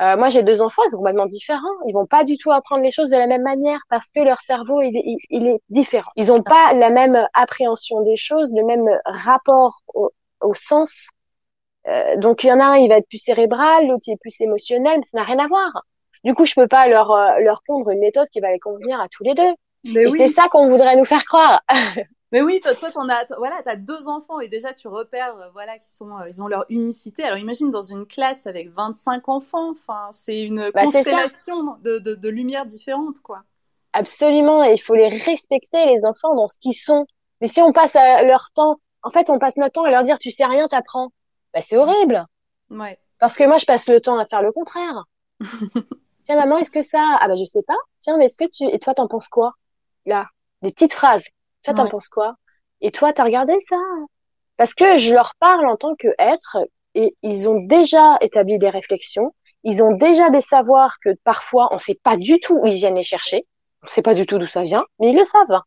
Euh, 0.00 0.16
moi, 0.16 0.30
j'ai 0.30 0.42
deux 0.42 0.62
enfants, 0.62 0.82
ils 0.86 0.90
sont 0.90 0.96
complètement 0.96 1.26
différents. 1.26 1.68
Ils 1.86 1.92
vont 1.92 2.06
pas 2.06 2.24
du 2.24 2.38
tout 2.38 2.50
apprendre 2.50 2.82
les 2.82 2.90
choses 2.90 3.10
de 3.10 3.16
la 3.16 3.26
même 3.26 3.42
manière 3.42 3.80
parce 3.90 4.10
que 4.10 4.20
leur 4.20 4.40
cerveau, 4.40 4.80
il, 4.80 4.92
il, 4.94 5.18
il 5.28 5.46
est 5.46 5.60
différent. 5.68 6.10
Ils 6.16 6.32
ont 6.32 6.42
pas 6.42 6.72
la 6.72 6.90
même 6.90 7.26
appréhension 7.34 8.02
des 8.02 8.16
choses, 8.16 8.52
le 8.54 8.64
même 8.64 8.88
rapport 9.04 9.80
au, 9.94 10.10
au 10.40 10.54
sens 10.54 11.08
euh, 11.88 12.16
donc 12.16 12.44
il 12.44 12.48
y 12.48 12.52
en 12.52 12.60
a 12.60 12.64
un, 12.64 12.76
il 12.76 12.88
va 12.88 12.98
être 12.98 13.08
plus 13.08 13.22
cérébral, 13.22 13.86
l'autre 13.86 14.04
il 14.06 14.12
est 14.12 14.20
plus 14.20 14.38
émotionnel, 14.40 14.98
mais 14.98 15.02
ça 15.02 15.18
n'a 15.18 15.24
rien 15.24 15.38
à 15.38 15.48
voir. 15.48 15.70
Du 16.24 16.34
coup, 16.34 16.44
je 16.44 16.54
peux 16.54 16.68
pas 16.68 16.86
leur 16.88 17.10
euh, 17.10 17.38
leur 17.40 17.62
pondre 17.66 17.90
une 17.90 18.00
méthode 18.00 18.28
qui 18.28 18.40
va 18.40 18.50
les 18.50 18.58
convenir 18.58 19.00
à 19.00 19.08
tous 19.08 19.24
les 19.24 19.34
deux. 19.34 19.54
Mais 19.84 20.02
et 20.02 20.10
c'est 20.10 20.28
ça 20.28 20.48
qu'on 20.48 20.68
voudrait 20.68 20.96
nous 20.96 21.06
faire 21.06 21.24
croire. 21.24 21.62
Mais 22.32 22.42
oui, 22.42 22.60
toi, 22.62 22.74
toi, 22.74 22.90
t'en 22.90 23.08
as, 23.08 23.24
voilà, 23.38 23.60
t'as 23.64 23.76
deux 23.76 24.08
enfants 24.08 24.40
et 24.40 24.48
déjà 24.48 24.72
tu 24.72 24.86
repères, 24.88 25.36
euh, 25.36 25.50
voilà, 25.52 25.78
qui 25.78 25.88
sont, 25.90 26.10
ils 26.28 26.42
ont 26.42 26.46
leur 26.46 26.64
unicité. 26.68 27.24
Alors 27.24 27.38
imagine 27.38 27.70
dans 27.70 27.82
une 27.82 28.06
classe 28.06 28.46
avec 28.46 28.70
25 28.70 29.28
enfants, 29.28 29.70
enfin, 29.70 30.08
c'est 30.12 30.42
une 30.42 30.70
bah, 30.72 30.84
constellation 30.84 31.76
de, 31.82 31.98
de, 31.98 32.14
de 32.14 32.28
lumières 32.28 32.66
différentes, 32.66 33.20
quoi. 33.20 33.42
Absolument, 33.92 34.62
et 34.62 34.74
il 34.74 34.78
faut 34.78 34.94
les 34.94 35.08
respecter 35.08 35.86
les 35.86 36.04
enfants 36.04 36.34
dans 36.36 36.46
ce 36.46 36.58
qu'ils 36.58 36.74
sont. 36.74 37.06
Mais 37.40 37.48
si 37.48 37.60
on 37.60 37.72
passe 37.72 37.94
leur 37.94 38.52
temps, 38.54 38.80
en 39.02 39.10
fait, 39.10 39.30
on 39.30 39.38
passe 39.40 39.56
notre 39.56 39.72
temps 39.72 39.84
à 39.84 39.90
leur 39.90 40.04
dire, 40.04 40.18
tu 40.18 40.30
sais 40.30 40.44
rien, 40.44 40.68
t'apprends 40.68 41.10
bah, 41.52 41.60
c'est 41.62 41.76
horrible. 41.76 42.24
Ouais. 42.70 42.98
Parce 43.18 43.36
que 43.36 43.44
moi, 43.44 43.58
je 43.58 43.66
passe 43.66 43.88
le 43.88 44.00
temps 44.00 44.18
à 44.18 44.26
faire 44.26 44.42
le 44.42 44.52
contraire. 44.52 45.04
Tiens, 46.24 46.36
maman, 46.36 46.58
est-ce 46.58 46.70
que 46.70 46.82
ça? 46.82 47.18
Ah 47.20 47.28
bah 47.28 47.34
je 47.34 47.44
sais 47.44 47.62
pas. 47.62 47.76
Tiens, 48.00 48.16
mais 48.16 48.26
est-ce 48.26 48.36
que 48.36 48.48
tu 48.48 48.64
et 48.72 48.78
toi 48.78 48.94
t'en 48.94 49.08
penses 49.08 49.28
quoi? 49.28 49.54
Là, 50.06 50.28
des 50.62 50.70
petites 50.70 50.92
phrases. 50.92 51.24
Toi 51.62 51.74
t'en 51.74 51.88
penses 51.88 52.08
quoi? 52.08 52.36
Et 52.80 52.90
toi 52.90 53.12
t'as 53.12 53.24
regardé 53.24 53.54
ça? 53.60 53.76
Parce 54.56 54.74
que 54.74 54.98
je 54.98 55.12
leur 55.14 55.34
parle 55.38 55.66
en 55.66 55.76
tant 55.76 55.94
que 55.96 56.08
être 56.18 56.58
et 56.94 57.16
ils 57.22 57.48
ont 57.48 57.60
déjà 57.60 58.16
établi 58.20 58.58
des 58.58 58.70
réflexions. 58.70 59.34
Ils 59.62 59.82
ont 59.82 59.92
déjà 59.92 60.30
des 60.30 60.40
savoirs 60.40 60.96
que 61.04 61.10
parfois 61.24 61.68
on 61.72 61.78
sait 61.78 61.98
pas 62.02 62.16
du 62.16 62.40
tout 62.40 62.58
où 62.58 62.66
ils 62.66 62.76
viennent 62.76 62.94
les 62.94 63.02
chercher. 63.02 63.46
On 63.82 63.86
sait 63.86 64.02
pas 64.02 64.14
du 64.14 64.26
tout 64.26 64.38
d'où 64.38 64.46
ça 64.46 64.62
vient, 64.62 64.84
mais 64.98 65.10
ils 65.10 65.16
le 65.16 65.24
savent. 65.24 65.60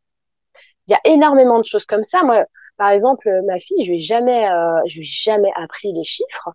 Il 0.87 0.91
y 0.91 0.95
a 0.95 1.01
énormément 1.05 1.59
de 1.59 1.65
choses 1.65 1.85
comme 1.85 2.03
ça. 2.03 2.23
Moi, 2.23 2.45
par 2.77 2.89
exemple, 2.89 3.29
ma 3.45 3.59
fille, 3.59 3.83
je 3.83 3.91
lui 3.91 3.97
ai 3.97 4.01
jamais, 4.01 4.49
euh, 4.49 4.81
je 4.87 4.97
lui 4.97 5.03
ai 5.03 5.11
jamais 5.11 5.51
appris 5.55 5.91
les 5.93 6.03
chiffres. 6.03 6.49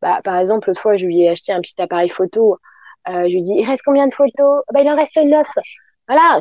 Bah, 0.00 0.20
par 0.22 0.38
exemple, 0.38 0.68
l'autre 0.68 0.80
fois, 0.80 0.96
je 0.96 1.06
lui 1.06 1.22
ai 1.22 1.30
acheté 1.30 1.52
un 1.52 1.60
petit 1.60 1.80
appareil 1.80 2.08
photo. 2.10 2.58
Euh, 3.08 3.22
je 3.24 3.32
lui 3.32 3.38
ai 3.38 3.42
dit, 3.42 3.54
il 3.56 3.66
reste 3.66 3.82
combien 3.84 4.06
de 4.06 4.14
photos? 4.14 4.62
Bah, 4.72 4.80
il 4.82 4.88
en 4.88 4.96
reste 4.96 5.16
neuf. 5.16 5.48
Voilà, 6.08 6.40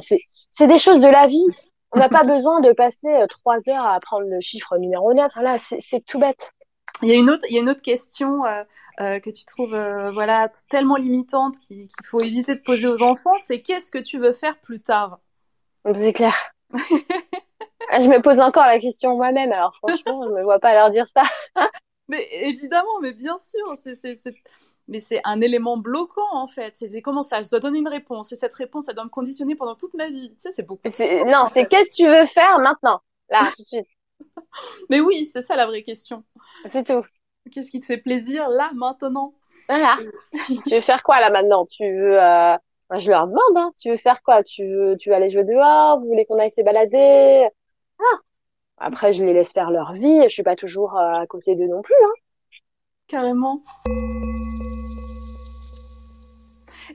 c'est 0.49 0.67
des 0.67 0.77
choses 0.77 0.99
de 0.99 1.07
la 1.07 1.27
vie. 1.27 1.47
On 1.93 1.99
n'a 1.99 2.09
pas 2.09 2.23
besoin 2.23 2.59
de 2.61 2.71
passer 2.71 3.13
euh, 3.13 3.27
trois 3.27 3.57
heures 3.69 3.85
à 3.85 3.93
apprendre 3.93 4.25
le 4.27 4.41
chiffre 4.41 4.77
numéro 4.77 5.13
9. 5.13 5.31
Voilà, 5.35 5.59
c'est, 5.59 6.03
tout 6.05 6.19
bête. 6.19 6.51
Il 7.03 7.09
y 7.09 7.11
a 7.11 7.15
une 7.15 7.29
autre, 7.29 7.45
il 7.49 7.55
y 7.55 7.57
a 7.59 7.61
une 7.61 7.69
autre 7.69 7.81
question 7.81 8.45
euh, 8.45 8.63
euh 8.99 9.19
que 9.19 9.29
tu 9.29 9.45
trouves, 9.45 9.73
euh, 9.73 10.11
voilà, 10.11 10.49
tellement 10.69 10.95
limitante 10.95 11.57
qu'il, 11.59 11.87
faut 12.05 12.21
éviter 12.21 12.55
de 12.55 12.61
poser 12.61 12.87
aux 12.87 13.01
enfants. 13.03 13.37
C'est 13.37 13.61
qu'est-ce 13.61 13.91
que 13.91 13.99
tu 13.99 14.17
veux 14.17 14.31
faire 14.31 14.59
plus 14.59 14.79
tard? 14.79 15.19
C'est 15.93 16.13
clair. 16.13 16.35
Ah, 17.91 18.01
je 18.01 18.07
me 18.07 18.21
pose 18.21 18.39
encore 18.39 18.65
la 18.65 18.79
question 18.79 19.15
moi-même, 19.17 19.51
alors 19.51 19.75
franchement, 19.75 20.23
je 20.23 20.33
me 20.33 20.41
vois 20.41 20.59
pas 20.59 20.73
leur 20.73 20.89
dire 20.89 21.05
ça. 21.13 21.23
mais 22.07 22.27
évidemment, 22.43 22.99
mais 23.01 23.13
bien 23.13 23.37
sûr, 23.37 23.73
c'est... 23.75 23.93
mais 24.87 24.99
c'est 24.99 25.21
un 25.23 25.41
élément 25.41 25.77
bloquant 25.77 26.33
en 26.33 26.47
fait. 26.47 26.75
C'est 26.75 27.01
comment 27.01 27.21
ça 27.21 27.41
Je 27.41 27.49
dois 27.49 27.59
donner 27.59 27.79
une 27.79 27.87
réponse 27.87 28.31
et 28.31 28.35
cette 28.35 28.55
réponse, 28.55 28.87
elle 28.89 28.95
doit 28.95 29.05
me 29.05 29.09
conditionner 29.09 29.55
pendant 29.55 29.75
toute 29.75 29.93
ma 29.93 30.09
vie. 30.09 30.29
Tu 30.31 30.35
sais, 30.39 30.51
c'est 30.51 30.67
beaucoup. 30.67 30.87
Non, 31.27 31.47
c'est 31.53 31.67
qu'est-ce 31.67 31.89
que 31.91 31.95
tu 31.95 32.07
veux 32.07 32.25
faire 32.25 32.59
maintenant, 32.59 33.01
là, 33.29 33.41
tout 33.55 33.63
de 33.63 33.67
suite. 33.67 33.87
mais 34.89 34.99
oui, 34.99 35.25
c'est 35.25 35.41
ça 35.41 35.55
la 35.55 35.65
vraie 35.65 35.83
question. 35.83 36.23
C'est 36.71 36.85
tout. 36.85 37.05
Qu'est-ce 37.51 37.71
qui 37.71 37.79
te 37.79 37.85
fait 37.85 37.97
plaisir 37.97 38.47
là, 38.49 38.71
maintenant? 38.73 39.33
Voilà. 39.67 39.97
tu 40.67 40.75
veux 40.75 40.81
faire 40.81 41.03
quoi 41.03 41.19
là 41.19 41.29
maintenant? 41.29 41.65
Tu 41.65 41.83
veux 41.83 42.21
euh... 42.21 42.57
Je 42.95 43.09
leur 43.09 43.27
demande, 43.27 43.57
hein. 43.57 43.71
tu 43.79 43.89
veux 43.89 43.97
faire 43.97 44.21
quoi? 44.21 44.43
Tu 44.43 44.67
veux, 44.67 44.97
tu 44.97 45.09
veux 45.09 45.15
aller 45.15 45.29
jouer 45.29 45.43
dehors? 45.43 45.99
Vous 45.99 46.07
voulez 46.07 46.25
qu'on 46.25 46.37
aille 46.37 46.51
se 46.51 46.61
balader? 46.61 47.47
Ah. 47.99 48.17
Après, 48.77 49.13
je 49.13 49.25
les 49.25 49.33
laisse 49.33 49.51
faire 49.51 49.71
leur 49.71 49.93
vie. 49.93 50.21
Je 50.23 50.29
suis 50.29 50.43
pas 50.43 50.55
toujours 50.55 50.97
euh, 50.97 51.21
à 51.21 51.27
côté 51.27 51.55
d'eux 51.55 51.67
non 51.67 51.81
plus. 51.81 51.95
Hein. 52.03 52.13
Carrément. 53.07 53.63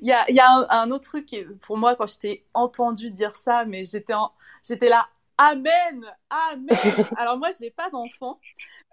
Il 0.01 0.09
y 0.09 0.13
a, 0.13 0.31
y 0.31 0.41
a 0.41 0.67
un, 0.71 0.91
autre 0.91 1.09
truc 1.09 1.35
pour 1.61 1.77
moi 1.77 1.95
quand 1.95 2.07
je 2.07 2.19
t'ai 2.19 2.45
entendu 2.55 3.11
dire 3.11 3.35
ça, 3.35 3.65
mais 3.65 3.85
j'étais 3.85 4.89
là 4.89 5.09
Amen, 5.41 6.05
amen. 6.31 6.67
Alors 7.17 7.39
moi, 7.39 7.51
je 7.57 7.65
n'ai 7.65 7.71
pas 7.71 7.91
d'enfant 7.91 8.41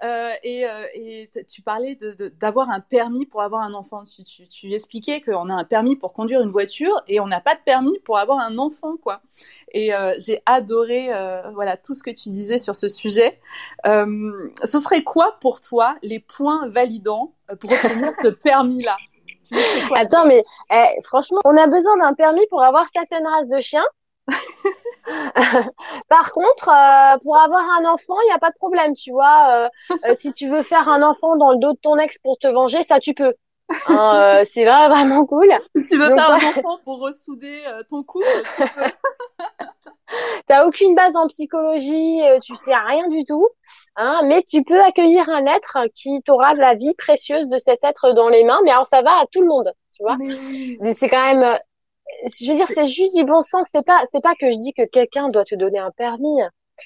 euh, 0.03 0.29
et, 0.43 0.67
euh, 0.67 0.85
et 0.93 1.27
tu 1.51 1.63
parlais 1.63 1.97
d'avoir 2.39 2.67
de, 2.67 2.71
un 2.71 2.81
permis 2.81 3.25
pour 3.25 3.41
avoir 3.41 3.63
un 3.63 3.73
enfant. 3.73 4.03
Tu, 4.03 4.23
tu, 4.23 4.47
tu 4.47 4.71
expliquais 4.71 5.21
qu'on 5.21 5.49
a 5.49 5.53
un 5.55 5.63
permis 5.63 5.95
pour 5.95 6.13
conduire 6.13 6.41
une 6.41 6.51
voiture 6.51 7.01
et 7.07 7.19
on 7.19 7.25
n'a 7.25 7.41
pas 7.41 7.55
de 7.55 7.61
permis 7.65 7.97
pour 8.05 8.19
avoir 8.19 8.37
un 8.37 8.59
enfant, 8.59 8.95
quoi. 8.97 9.23
Et 9.71 9.95
euh, 9.95 10.13
j'ai 10.19 10.43
adoré, 10.45 11.09
voilà, 11.55 11.77
tout 11.77 11.95
ce 11.95 12.03
que 12.03 12.11
tu 12.11 12.29
disais 12.29 12.59
sur 12.59 12.75
ce 12.75 12.89
sujet. 12.89 13.39
Ce 13.83 14.77
serait 14.79 15.03
quoi 15.03 15.39
pour 15.41 15.61
toi 15.61 15.95
les 16.03 16.19
points 16.19 16.67
validants 16.67 17.33
pour 17.59 17.71
obtenir 17.71 18.13
ce 18.13 18.27
permis-là? 18.43 18.97
Attends, 19.95 20.25
mais 20.25 20.43
eh, 20.71 21.01
franchement, 21.03 21.39
on 21.45 21.57
a 21.57 21.67
besoin 21.67 21.97
d'un 21.97 22.13
permis 22.13 22.45
pour 22.49 22.63
avoir 22.63 22.85
certaines 22.93 23.25
races 23.27 23.47
de 23.47 23.59
chiens. 23.59 23.85
Par 26.09 26.31
contre, 26.33 26.69
euh, 26.69 27.17
pour 27.23 27.37
avoir 27.37 27.63
un 27.79 27.85
enfant, 27.85 28.15
il 28.23 28.27
n'y 28.27 28.33
a 28.33 28.39
pas 28.39 28.49
de 28.49 28.55
problème, 28.55 28.95
tu 28.95 29.11
vois. 29.11 29.49
Euh, 29.49 29.69
euh, 30.05 30.13
si 30.15 30.33
tu 30.33 30.49
veux 30.49 30.63
faire 30.63 30.89
un 30.89 31.03
enfant 31.03 31.35
dans 31.35 31.51
le 31.51 31.57
dos 31.57 31.73
de 31.73 31.79
ton 31.79 31.97
ex 31.97 32.17
pour 32.19 32.37
te 32.39 32.47
venger, 32.47 32.83
ça 32.83 32.99
tu 32.99 33.13
peux. 33.13 33.33
Hein, 33.87 34.43
c'est 34.53 34.65
vraiment 34.65 35.25
cool. 35.25 35.49
Si 35.75 35.83
tu 35.83 35.97
veux 35.97 36.09
faire 36.09 36.31
un 36.31 36.49
enfant 36.49 36.79
pour 36.83 36.99
ressouder 36.99 37.63
ton 37.89 38.03
couple, 38.03 38.25
T'as 40.47 40.65
aucune 40.67 40.95
base 40.95 41.15
en 41.15 41.27
psychologie, 41.27 42.21
tu 42.43 42.55
sais 42.55 42.75
rien 42.75 43.07
du 43.09 43.23
tout, 43.23 43.47
hein, 43.95 44.21
mais 44.25 44.43
tu 44.43 44.63
peux 44.63 44.79
accueillir 44.81 45.27
un 45.29 45.45
être 45.45 45.87
qui 45.95 46.21
t'aura 46.23 46.53
la 46.53 46.75
vie 46.75 46.93
précieuse 46.95 47.47
de 47.49 47.57
cet 47.57 47.83
être 47.83 48.11
dans 48.11 48.29
les 48.29 48.43
mains. 48.43 48.59
Mais 48.63 48.71
alors 48.71 48.85
ça 48.85 49.01
va 49.01 49.11
à 49.11 49.25
tout 49.31 49.41
le 49.41 49.47
monde, 49.47 49.71
tu 49.95 50.03
vois. 50.03 50.17
C'est 50.93 51.09
quand 51.09 51.33
même 51.33 51.59
je 52.25 52.51
veux 52.51 52.57
dire, 52.57 52.67
c'est 52.67 52.87
juste 52.87 53.15
du 53.15 53.23
bon 53.23 53.41
sens. 53.41 53.67
C'est 53.71 53.85
pas, 53.85 54.01
c'est 54.05 54.21
pas 54.21 54.35
que 54.39 54.51
je 54.51 54.57
dis 54.57 54.73
que 54.73 54.85
quelqu'un 54.85 55.27
doit 55.29 55.45
te 55.45 55.55
donner 55.55 55.79
un 55.79 55.91
permis. 55.91 56.41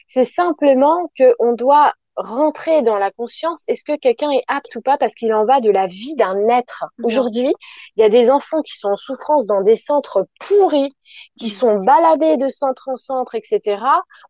C'est 0.07 0.25
simplement 0.25 1.11
que 1.17 1.35
on 1.39 1.53
doit 1.53 1.93
rentrer 2.19 2.81
dans 2.81 2.97
la 2.97 3.11
conscience. 3.11 3.63
Est-ce 3.67 3.83
que 3.83 3.95
quelqu'un 3.95 4.29
est 4.31 4.43
apte 4.47 4.75
ou 4.75 4.81
pas 4.81 4.97
parce 4.97 5.15
qu'il 5.15 5.33
en 5.33 5.45
va 5.45 5.61
de 5.61 5.71
la 5.71 5.87
vie 5.87 6.15
d'un 6.15 6.49
être? 6.49 6.85
Aujourd'hui, 7.01 7.53
il 7.95 8.01
y 8.01 8.03
a 8.03 8.09
des 8.09 8.29
enfants 8.29 8.61
qui 8.61 8.77
sont 8.77 8.89
en 8.89 8.97
souffrance 8.97 9.47
dans 9.47 9.61
des 9.61 9.77
centres 9.77 10.27
pourris, 10.39 10.93
qui 11.39 11.47
mm. 11.47 11.51
sont 11.51 11.75
baladés 11.77 12.35
de 12.35 12.49
centre 12.49 12.89
en 12.89 12.97
centre, 12.97 13.35
etc. 13.35 13.81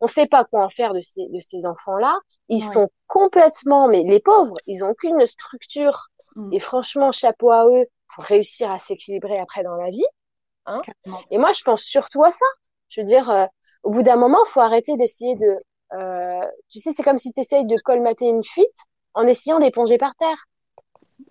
On 0.01 0.05
ne 0.05 0.09
sait 0.09 0.27
pas 0.27 0.45
quoi 0.45 0.63
en 0.63 0.69
faire 0.69 0.93
de 0.93 1.01
ces, 1.01 1.27
de 1.29 1.39
ces 1.39 1.65
enfants-là. 1.65 2.17
Ils 2.47 2.63
sont 2.63 2.89
complètement, 3.07 3.87
mais 3.87 4.03
les 4.03 4.19
pauvres, 4.19 4.57
ils 4.67 4.83
ont 4.83 4.89
aucune 4.89 5.25
structure. 5.25 6.09
Mm. 6.35 6.53
Et 6.53 6.59
franchement, 6.59 7.11
chapeau 7.11 7.49
à 7.49 7.65
eux 7.65 7.87
pour 8.13 8.23
réussir 8.23 8.69
à 8.71 8.77
s'équilibrer 8.77 9.39
après 9.39 9.63
dans 9.63 9.75
la 9.75 9.89
vie. 9.89 10.05
Hein 10.67 10.79
et 11.31 11.39
moi, 11.39 11.53
je 11.53 11.63
pense 11.63 11.81
surtout 11.81 12.23
à 12.23 12.29
ça. 12.29 12.45
Je 12.89 13.01
veux 13.01 13.05
dire, 13.05 13.29
euh, 13.31 13.45
au 13.83 13.91
bout 13.91 14.03
d'un 14.03 14.15
moment, 14.15 14.37
il 14.45 14.49
faut 14.51 14.59
arrêter 14.59 14.95
d'essayer 14.97 15.35
de... 15.35 15.57
Euh, 15.93 16.45
tu 16.69 16.79
sais, 16.79 16.91
c'est 16.91 17.03
comme 17.03 17.17
si 17.17 17.31
tu 17.33 17.41
essayes 17.41 17.65
de 17.65 17.77
colmater 17.77 18.27
une 18.27 18.43
fuite 18.43 18.67
en 19.13 19.25
essayant 19.25 19.59
d'éponger 19.59 19.97
par 19.97 20.15
terre. 20.15 20.45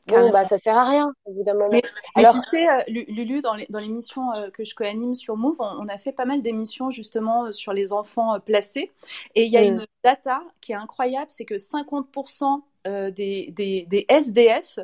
Bon, 0.08 0.30
bah, 0.30 0.44
ça 0.44 0.58
sert 0.58 0.76
à 0.76 0.88
rien 0.88 1.12
au 1.24 1.32
bout 1.32 1.42
d'un 1.44 1.54
moment. 1.54 1.68
Mais, 1.70 1.82
Alors... 2.14 2.32
tu 2.32 2.40
sais, 2.40 2.68
euh, 2.68 2.82
Lulu, 2.88 3.40
dans 3.40 3.78
l'émission 3.78 4.22
que 4.52 4.64
je 4.64 4.74
co-anime 4.74 5.14
sur 5.14 5.36
Move, 5.36 5.56
on, 5.58 5.86
a 5.86 5.98
fait 5.98 6.12
pas 6.12 6.24
mal 6.24 6.40
d'émissions 6.40 6.90
justement 6.90 7.52
sur 7.52 7.72
les 7.72 7.92
enfants 7.92 8.38
placés. 8.40 8.90
Et 9.34 9.44
il 9.44 9.52
y 9.52 9.56
a 9.56 9.62
mm. 9.62 9.64
une 9.64 9.86
data 10.02 10.42
qui 10.60 10.72
est 10.72 10.76
incroyable, 10.76 11.30
c'est 11.30 11.44
que 11.44 11.56
50% 11.56 12.62
des, 12.84 13.52
des, 13.52 13.84
des, 13.86 14.06
SDF 14.08 14.78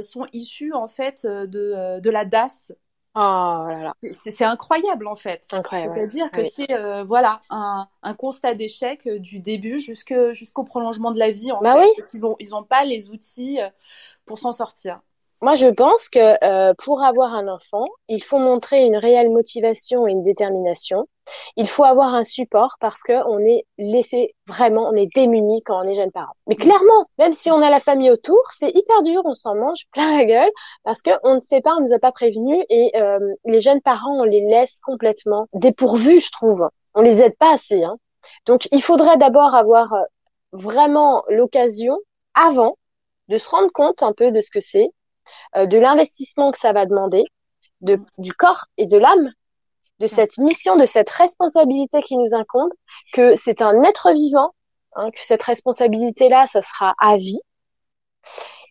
sont 0.00 0.26
issus 0.32 0.72
en 0.74 0.88
fait 0.88 1.26
de, 1.26 2.00
de 2.00 2.10
la 2.10 2.24
DAS 2.24 2.72
Oh 3.16 3.66
c'est 4.12 4.44
incroyable 4.44 5.08
en 5.08 5.16
fait. 5.16 5.44
C'est-à-dire 5.50 6.30
que 6.30 6.42
c'est 6.44 6.72
euh, 6.72 7.02
voilà 7.02 7.42
un, 7.50 7.88
un 8.02 8.14
constat 8.14 8.54
d'échec 8.54 9.06
euh, 9.06 9.18
du 9.18 9.40
début 9.40 9.80
jusqu'au 9.80 10.64
prolongement 10.64 11.10
de 11.10 11.18
la 11.18 11.30
vie 11.30 11.50
en 11.50 11.60
bah 11.60 11.74
fait, 11.74 11.80
oui. 11.80 11.92
parce 11.96 12.08
qu'ils 12.08 12.24
ont 12.24 12.36
ils 12.38 12.54
ont 12.54 12.62
pas 12.62 12.84
les 12.84 13.10
outils 13.10 13.60
euh, 13.60 13.68
pour 14.26 14.38
s'en 14.38 14.52
sortir. 14.52 15.00
Moi, 15.42 15.54
je 15.54 15.68
pense 15.68 16.10
que 16.10 16.44
euh, 16.44 16.74
pour 16.76 17.02
avoir 17.02 17.34
un 17.34 17.48
enfant, 17.48 17.86
il 18.08 18.22
faut 18.22 18.38
montrer 18.38 18.84
une 18.84 18.96
réelle 18.96 19.30
motivation 19.30 20.06
et 20.06 20.10
une 20.10 20.20
détermination. 20.20 21.08
Il 21.56 21.66
faut 21.66 21.84
avoir 21.84 22.14
un 22.14 22.24
support 22.24 22.76
parce 22.78 23.02
que 23.02 23.26
on 23.26 23.38
est 23.38 23.64
laissé 23.78 24.34
vraiment, 24.46 24.88
on 24.88 24.94
est 24.94 25.08
démuni 25.14 25.62
quand 25.62 25.82
on 25.82 25.88
est 25.88 25.94
jeune 25.94 26.10
parent. 26.10 26.34
Mais 26.46 26.56
clairement, 26.56 27.06
même 27.18 27.32
si 27.32 27.50
on 27.50 27.62
a 27.62 27.70
la 27.70 27.80
famille 27.80 28.10
autour, 28.10 28.38
c'est 28.58 28.70
hyper 28.76 29.02
dur, 29.02 29.22
on 29.24 29.32
s'en 29.32 29.54
mange 29.54 29.86
plein 29.92 30.18
la 30.18 30.24
gueule 30.26 30.50
parce 30.84 31.00
que 31.00 31.10
on 31.22 31.36
ne 31.36 31.40
sait 31.40 31.62
pas, 31.62 31.74
on 31.76 31.80
nous 31.80 31.94
a 31.94 31.98
pas 31.98 32.12
prévenus 32.12 32.62
et 32.68 32.92
euh, 32.96 33.18
les 33.46 33.62
jeunes 33.62 33.80
parents, 33.80 34.20
on 34.20 34.24
les 34.24 34.46
laisse 34.46 34.78
complètement 34.80 35.46
dépourvus, 35.54 36.20
je 36.20 36.32
trouve. 36.32 36.68
On 36.94 37.00
les 37.00 37.22
aide 37.22 37.36
pas 37.38 37.54
assez. 37.54 37.82
Hein. 37.82 37.96
Donc, 38.44 38.68
il 38.72 38.82
faudrait 38.82 39.16
d'abord 39.16 39.54
avoir 39.54 39.94
euh, 39.94 40.02
vraiment 40.52 41.22
l'occasion 41.28 41.96
avant 42.34 42.76
de 43.28 43.38
se 43.38 43.48
rendre 43.48 43.70
compte 43.72 44.02
un 44.02 44.12
peu 44.12 44.32
de 44.32 44.40
ce 44.40 44.50
que 44.50 44.60
c'est, 44.60 44.90
euh, 45.56 45.66
de 45.66 45.78
l'investissement 45.78 46.50
que 46.50 46.58
ça 46.58 46.72
va 46.72 46.86
demander, 46.86 47.24
de, 47.80 47.98
du 48.18 48.32
corps 48.32 48.66
et 48.76 48.86
de 48.86 48.98
l'âme, 48.98 49.30
de 49.98 50.06
cette 50.06 50.38
mission, 50.38 50.76
de 50.76 50.86
cette 50.86 51.10
responsabilité 51.10 52.02
qui 52.02 52.16
nous 52.16 52.34
incombe, 52.34 52.72
que 53.12 53.36
c'est 53.36 53.62
un 53.62 53.82
être 53.82 54.12
vivant, 54.12 54.54
hein, 54.96 55.10
que 55.10 55.20
cette 55.20 55.42
responsabilité-là, 55.42 56.46
ça 56.46 56.62
sera 56.62 56.94
à 56.98 57.16
vie, 57.16 57.40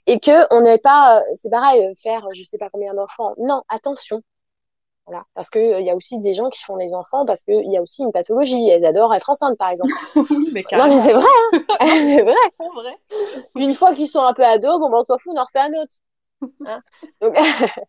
et 0.08 0.20
que 0.20 0.54
on 0.54 0.62
n'est 0.62 0.80
pas, 0.80 1.20
euh, 1.20 1.24
c'est 1.36 1.52
pareil, 1.52 1.86
euh, 1.86 1.94
faire 2.02 2.26
je 2.36 2.44
sais 2.44 2.58
pas 2.58 2.70
combien 2.72 2.94
d'enfants. 2.94 3.34
Non, 3.38 3.62
attention. 3.70 4.22
Voilà, 5.06 5.24
parce 5.34 5.50
que 5.50 5.80
il 5.80 5.86
y 5.86 5.90
a 5.90 5.96
aussi 5.96 6.20
des 6.20 6.36
gens 6.36 6.50
qui 6.50 6.62
font 6.64 6.78
des 6.78 6.94
enfants 6.94 7.26
parce 7.26 7.42
qu'il 7.42 7.72
y 7.72 7.78
a 7.78 7.82
aussi 7.82 8.04
une 8.04 8.12
pathologie. 8.12 8.70
Elles 8.70 8.86
adorent 8.86 9.14
être 9.16 9.30
enceintes, 9.30 9.58
par 9.58 9.70
exemple. 9.70 9.92
mais 10.54 10.64
non, 10.72 10.86
mais 10.86 11.02
c'est 11.02 11.14
vrai, 11.14 11.26
hein 11.26 11.60
c'est 11.80 12.22
vrai. 12.22 12.36
vrai. 12.76 12.98
Une 13.56 13.74
fois 13.74 13.94
qu'ils 13.94 14.08
sont 14.08 14.22
un 14.22 14.34
peu 14.34 14.44
ados, 14.44 14.80
bon, 14.80 14.90
ben, 14.90 14.98
on 15.00 15.04
s'en 15.04 15.18
fout, 15.18 15.34
on 15.36 15.40
en 15.40 15.46
refait 15.46 15.60
un 15.60 15.74
autre. 15.82 15.98
Hein 16.66 16.82
Donc, 17.22 17.36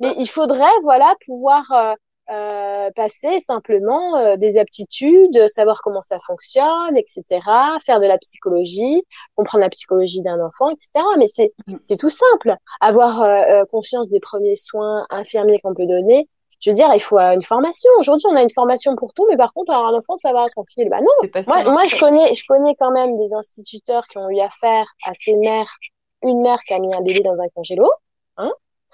mais 0.00 0.14
il 0.18 0.28
faudrait, 0.28 0.80
voilà, 0.82 1.14
pouvoir 1.24 1.70
euh, 1.72 1.94
euh, 2.30 2.90
passer 2.94 3.40
simplement 3.40 4.16
euh, 4.16 4.36
des 4.36 4.56
aptitudes, 4.56 5.48
savoir 5.48 5.80
comment 5.82 6.00
ça 6.00 6.20
fonctionne, 6.24 6.96
etc., 6.96 7.40
faire 7.84 7.98
de 7.98 8.06
la 8.06 8.18
psychologie, 8.18 9.02
comprendre 9.34 9.62
la 9.62 9.70
psychologie 9.70 10.22
d'un 10.22 10.38
enfant, 10.40 10.70
etc. 10.70 11.04
Mais 11.18 11.26
c'est 11.26 11.52
mm. 11.66 11.78
c'est 11.80 11.96
tout 11.96 12.10
simple. 12.10 12.54
Avoir 12.80 13.22
euh, 13.22 13.64
conscience 13.72 14.08
des 14.10 14.20
premiers 14.20 14.54
soins 14.54 15.06
infirmiers 15.10 15.58
qu'on 15.58 15.74
peut 15.74 15.86
donner. 15.86 16.28
Je 16.60 16.70
veux 16.70 16.74
dire, 16.74 16.94
il 16.94 17.00
faut 17.00 17.18
une 17.18 17.42
formation. 17.42 17.90
Aujourd'hui, 17.98 18.28
on 18.30 18.36
a 18.36 18.42
une 18.42 18.50
formation 18.50 18.94
pour 18.94 19.12
tout, 19.12 19.26
mais 19.28 19.36
par 19.36 19.52
contre, 19.52 19.72
avoir 19.72 19.92
un 19.92 19.98
enfant, 19.98 20.16
ça 20.16 20.32
va 20.32 20.46
tranquille. 20.50 20.88
Bah 20.88 21.00
non. 21.00 21.28
Pas 21.32 21.40
moi, 21.48 21.64
moi, 21.72 21.86
je 21.86 21.98
connais, 21.98 22.32
je 22.34 22.44
connais 22.46 22.76
quand 22.78 22.92
même 22.92 23.16
des 23.16 23.34
instituteurs 23.34 24.06
qui 24.06 24.18
ont 24.18 24.28
eu 24.30 24.38
affaire 24.38 24.86
à 25.04 25.14
ces 25.14 25.34
mères 25.34 25.74
une 26.22 26.40
mère 26.42 26.58
qui 26.60 26.74
a 26.74 26.78
mis 26.78 26.94
un 26.94 27.02
bébé 27.02 27.20
dans 27.20 27.40
un 27.40 27.48
congélo. 27.54 27.90
Hein. 28.36 28.52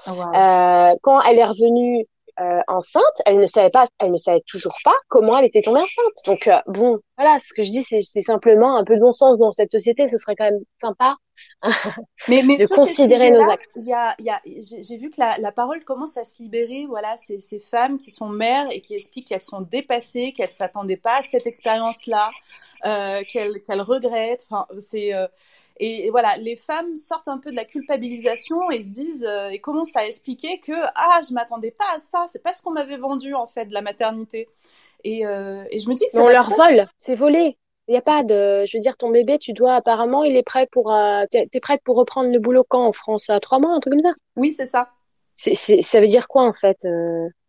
Oh, 0.09 0.11
euh, 0.11 0.95
quand 1.03 1.23
elle 1.23 1.39
est 1.39 1.45
revenue 1.45 2.07
euh, 2.39 2.61
enceinte, 2.69 3.23
elle 3.25 3.39
ne 3.39 3.47
savait 3.47 3.71
pas, 3.71 3.87
elle 3.99 4.13
ne 4.13 4.19
savait 4.19 4.43
toujours 4.47 4.77
pas 4.85 4.95
comment 5.09 5.39
elle 5.39 5.47
était 5.47 5.63
tombée 5.63 5.81
enceinte. 5.81 6.13
Donc 6.27 6.47
euh, 6.49 6.59
bon, 6.67 6.99
voilà, 7.17 7.39
ce 7.39 7.55
que 7.55 7.63
je 7.63 7.71
dis, 7.71 7.83
c'est 7.83 8.21
simplement 8.21 8.77
un 8.77 8.85
peu 8.85 8.97
de 8.97 9.01
bon 9.01 9.13
sens 9.13 9.39
dans 9.39 9.53
cette 9.53 9.71
société. 9.71 10.07
Ce 10.09 10.19
serait 10.19 10.37
quand 10.37 10.45
même 10.45 10.61
sympa 10.81 11.17
mais, 12.29 12.43
mais 12.43 12.59
de 12.59 12.67
considérer 12.67 13.31
nos 13.31 13.49
actes. 13.49 13.71
Il 13.77 13.87
y 13.87 13.93
a, 13.93 14.15
il 14.19 14.27
y 14.27 14.31
a, 14.31 14.41
j'ai 14.45 14.97
vu 14.99 15.11
que 15.11 15.21
la, 15.21 15.39
la, 15.39 15.53
parole 15.53 15.83
commence 15.85 16.17
à 16.17 16.25
se 16.25 16.43
libérer. 16.43 16.87
Voilà, 16.87 17.17
ces, 17.17 17.41
ces 17.41 17.59
femmes 17.59 17.99
qui 17.99 18.11
sont 18.11 18.29
mères 18.29 18.67
et 18.71 18.81
qui 18.81 18.95
expliquent 18.95 19.29
qu'elles 19.29 19.43
sont 19.43 19.63
dépassées, 19.63 20.33
qu'elles 20.33 20.49
s'attendaient 20.49 20.97
pas 20.97 21.19
à 21.19 21.23
cette 21.23 21.47
expérience-là, 21.47 22.31
euh, 22.85 23.23
qu'elles 23.29 23.63
qu'elles 23.63 23.83
regrettent. 23.83 24.47
Enfin, 24.51 24.67
c'est 24.79 25.13
et, 25.79 26.11
voilà, 26.11 26.37
les 26.39 26.57
femmes 26.57 26.97
sortent 26.97 27.29
un 27.29 27.39
peu 27.39 27.51
de 27.51 27.57
la 27.57 27.65
culpabilisation 27.65 28.71
et 28.71 28.81
se 28.81 28.93
disent 28.93 29.27
euh, 29.29 29.51
et 29.51 29.61
commencent 29.61 29.97
à 29.97 30.07
expliquer 30.07 30.59
que 30.61 30.73
ah 30.95 31.21
je 31.29 31.35
m'attendais 31.35 31.71
pas 31.71 31.85
à 31.95 31.99
ça, 31.99 32.25
c'est 32.29 32.43
pas 32.43 32.53
ce 32.53 32.63
qu'on 32.63 32.73
m'avait 32.73 32.97
vendu 32.97 33.35
en 33.35 33.47
fait 33.47 33.67
de 33.67 33.75
la 33.75 33.83
maternité. 33.83 34.49
Et, 35.05 35.27
euh, 35.27 35.65
et 35.71 35.79
je 35.79 35.89
me 35.89 35.95
dis 35.95 36.07
que 36.07 36.13
ça 36.13 36.23
on 36.23 36.29
leur 36.29 36.51
vole, 36.51 36.87
c'est 36.99 37.15
volé. 37.15 37.59
Il 37.89 37.93
n'y 37.93 37.99
a 37.99 38.03
pas 38.03 38.25
de, 38.25 38.65
je 38.67 38.77
veux 38.77 38.81
dire, 38.81 38.97
ton 38.97 39.11
bébé, 39.11 39.39
tu 39.39 39.53
dois 39.53 39.75
apparemment, 39.75 40.25
il 40.25 40.37
est 40.37 40.43
prêt 40.43 40.67
pour, 40.73 40.93
euh, 40.93 41.25
t'es 41.31 41.49
es 41.53 41.61
prête 41.61 41.83
pour 41.85 41.97
reprendre 41.97 42.33
le 42.33 42.41
boulot 42.41 42.65
quand 42.67 42.85
en 42.85 42.93
France 42.93 43.31
à 43.31 43.39
trois 43.39 43.61
mois, 43.61 43.73
un 43.73 43.81
truc 43.81 43.95
comme 43.95 44.03
ça? 44.03 44.15
Oui, 44.35 44.51
c'est 44.51 44.65
ça. 44.65 44.89
C'est, 45.35 45.55
ça 45.55 46.01
veut 46.01 46.07
dire 46.07 46.27
quoi 46.27 46.45
en 46.45 46.55
fait 46.55 46.79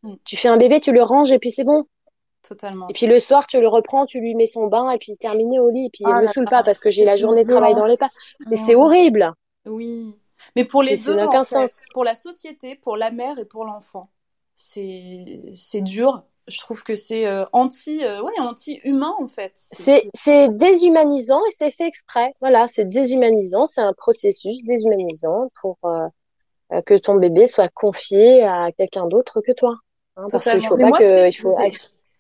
mm. 0.03 0.15
Tu 0.25 0.35
fais 0.35 0.49
un 0.49 0.57
bébé, 0.57 0.79
tu 0.81 0.91
le 0.91 1.01
ranges 1.01 1.31
et 1.31 1.39
puis 1.39 1.51
c'est 1.51 1.63
bon? 1.63 1.85
Totalement. 2.47 2.87
Et 2.87 2.93
puis 2.93 3.07
le 3.07 3.19
soir, 3.19 3.45
tu 3.45 3.59
le 3.59 3.67
reprends, 3.67 4.05
tu 4.05 4.21
lui 4.21 4.33
mets 4.33 4.47
son 4.47 4.67
bain 4.67 4.89
et 4.89 4.97
puis 4.97 5.17
terminé 5.17 5.59
au 5.59 5.69
lit. 5.69 5.87
Et 5.87 5.89
puis 5.89 6.05
oh 6.07 6.21
me 6.21 6.27
saoule 6.27 6.45
pas 6.45 6.63
parce 6.63 6.79
que 6.79 6.91
j'ai 6.91 7.03
la 7.03 7.17
journée 7.17 7.43
de 7.43 7.49
travail 7.49 7.73
dans 7.73 7.85
les 7.85 7.97
pas. 7.97 8.09
Mais 8.49 8.55
c'est 8.55 8.75
horrible. 8.75 9.33
Oui. 9.65 10.15
Mais 10.55 10.63
pour 10.63 10.81
les 10.81 10.95
deux, 10.97 11.17
en 11.17 11.43
pour 11.93 12.03
la 12.05 12.13
société, 12.13 12.75
pour 12.75 12.95
la 12.95 13.11
mère 13.11 13.37
et 13.37 13.43
pour 13.43 13.65
l'enfant, 13.65 14.09
c'est 14.55 15.81
dur. 15.81 16.23
Je 16.47 16.59
trouve 16.59 16.83
que 16.83 16.95
c'est 16.95 17.27
euh, 17.27 17.43
anti 17.51 18.05
euh, 18.05 18.21
ouais 18.21 18.39
anti 18.39 18.79
humain 18.85 19.13
en 19.19 19.27
fait. 19.27 19.51
C'est 19.53 20.49
déshumanisant 20.49 21.41
et 21.45 21.51
c'est 21.51 21.71
fait 21.71 21.87
exprès. 21.87 22.33
Voilà, 22.39 22.69
c'est 22.69 22.87
déshumanisant. 22.87 23.65
C'est 23.65 23.81
un 23.81 23.91
processus 23.91 24.63
déshumanisant 24.63 25.49
pour 25.59 25.77
euh, 25.83 26.07
que 26.85 26.93
ton 26.93 27.15
bébé 27.15 27.47
soit 27.47 27.67
confié 27.67 28.43
à 28.43 28.71
quelqu'un 28.71 29.07
d'autre 29.07 29.41
que 29.41 29.51
toi. 29.51 29.75
Hein, 30.15 30.27
parce 30.31 30.45
qu'il 30.45 30.65
faut 30.65 30.77
pas 30.77 30.91
que 30.91 31.27
il 31.27 31.33
faut 31.33 31.51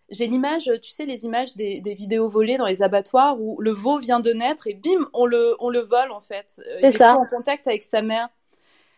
j'ai 0.09 0.27
l'image, 0.27 0.71
tu 0.81 0.89
sais, 0.89 1.05
les 1.05 1.25
images 1.25 1.55
des, 1.55 1.81
des, 1.81 1.93
vidéos 1.93 2.29
volées 2.29 2.57
dans 2.57 2.65
les 2.65 2.81
abattoirs 2.81 3.39
où 3.39 3.59
le 3.59 3.71
veau 3.71 3.99
vient 3.99 4.19
de 4.19 4.31
naître 4.31 4.67
et 4.67 4.73
bim, 4.73 5.09
on 5.13 5.25
le, 5.25 5.55
on 5.59 5.69
le 5.69 5.79
vole 5.79 6.11
en 6.11 6.21
fait. 6.21 6.59
Euh, 6.59 6.77
c'est 6.79 6.91
ça. 6.91 7.17
en 7.17 7.25
contact 7.25 7.67
avec 7.67 7.83
sa 7.83 8.01
mère. 8.01 8.29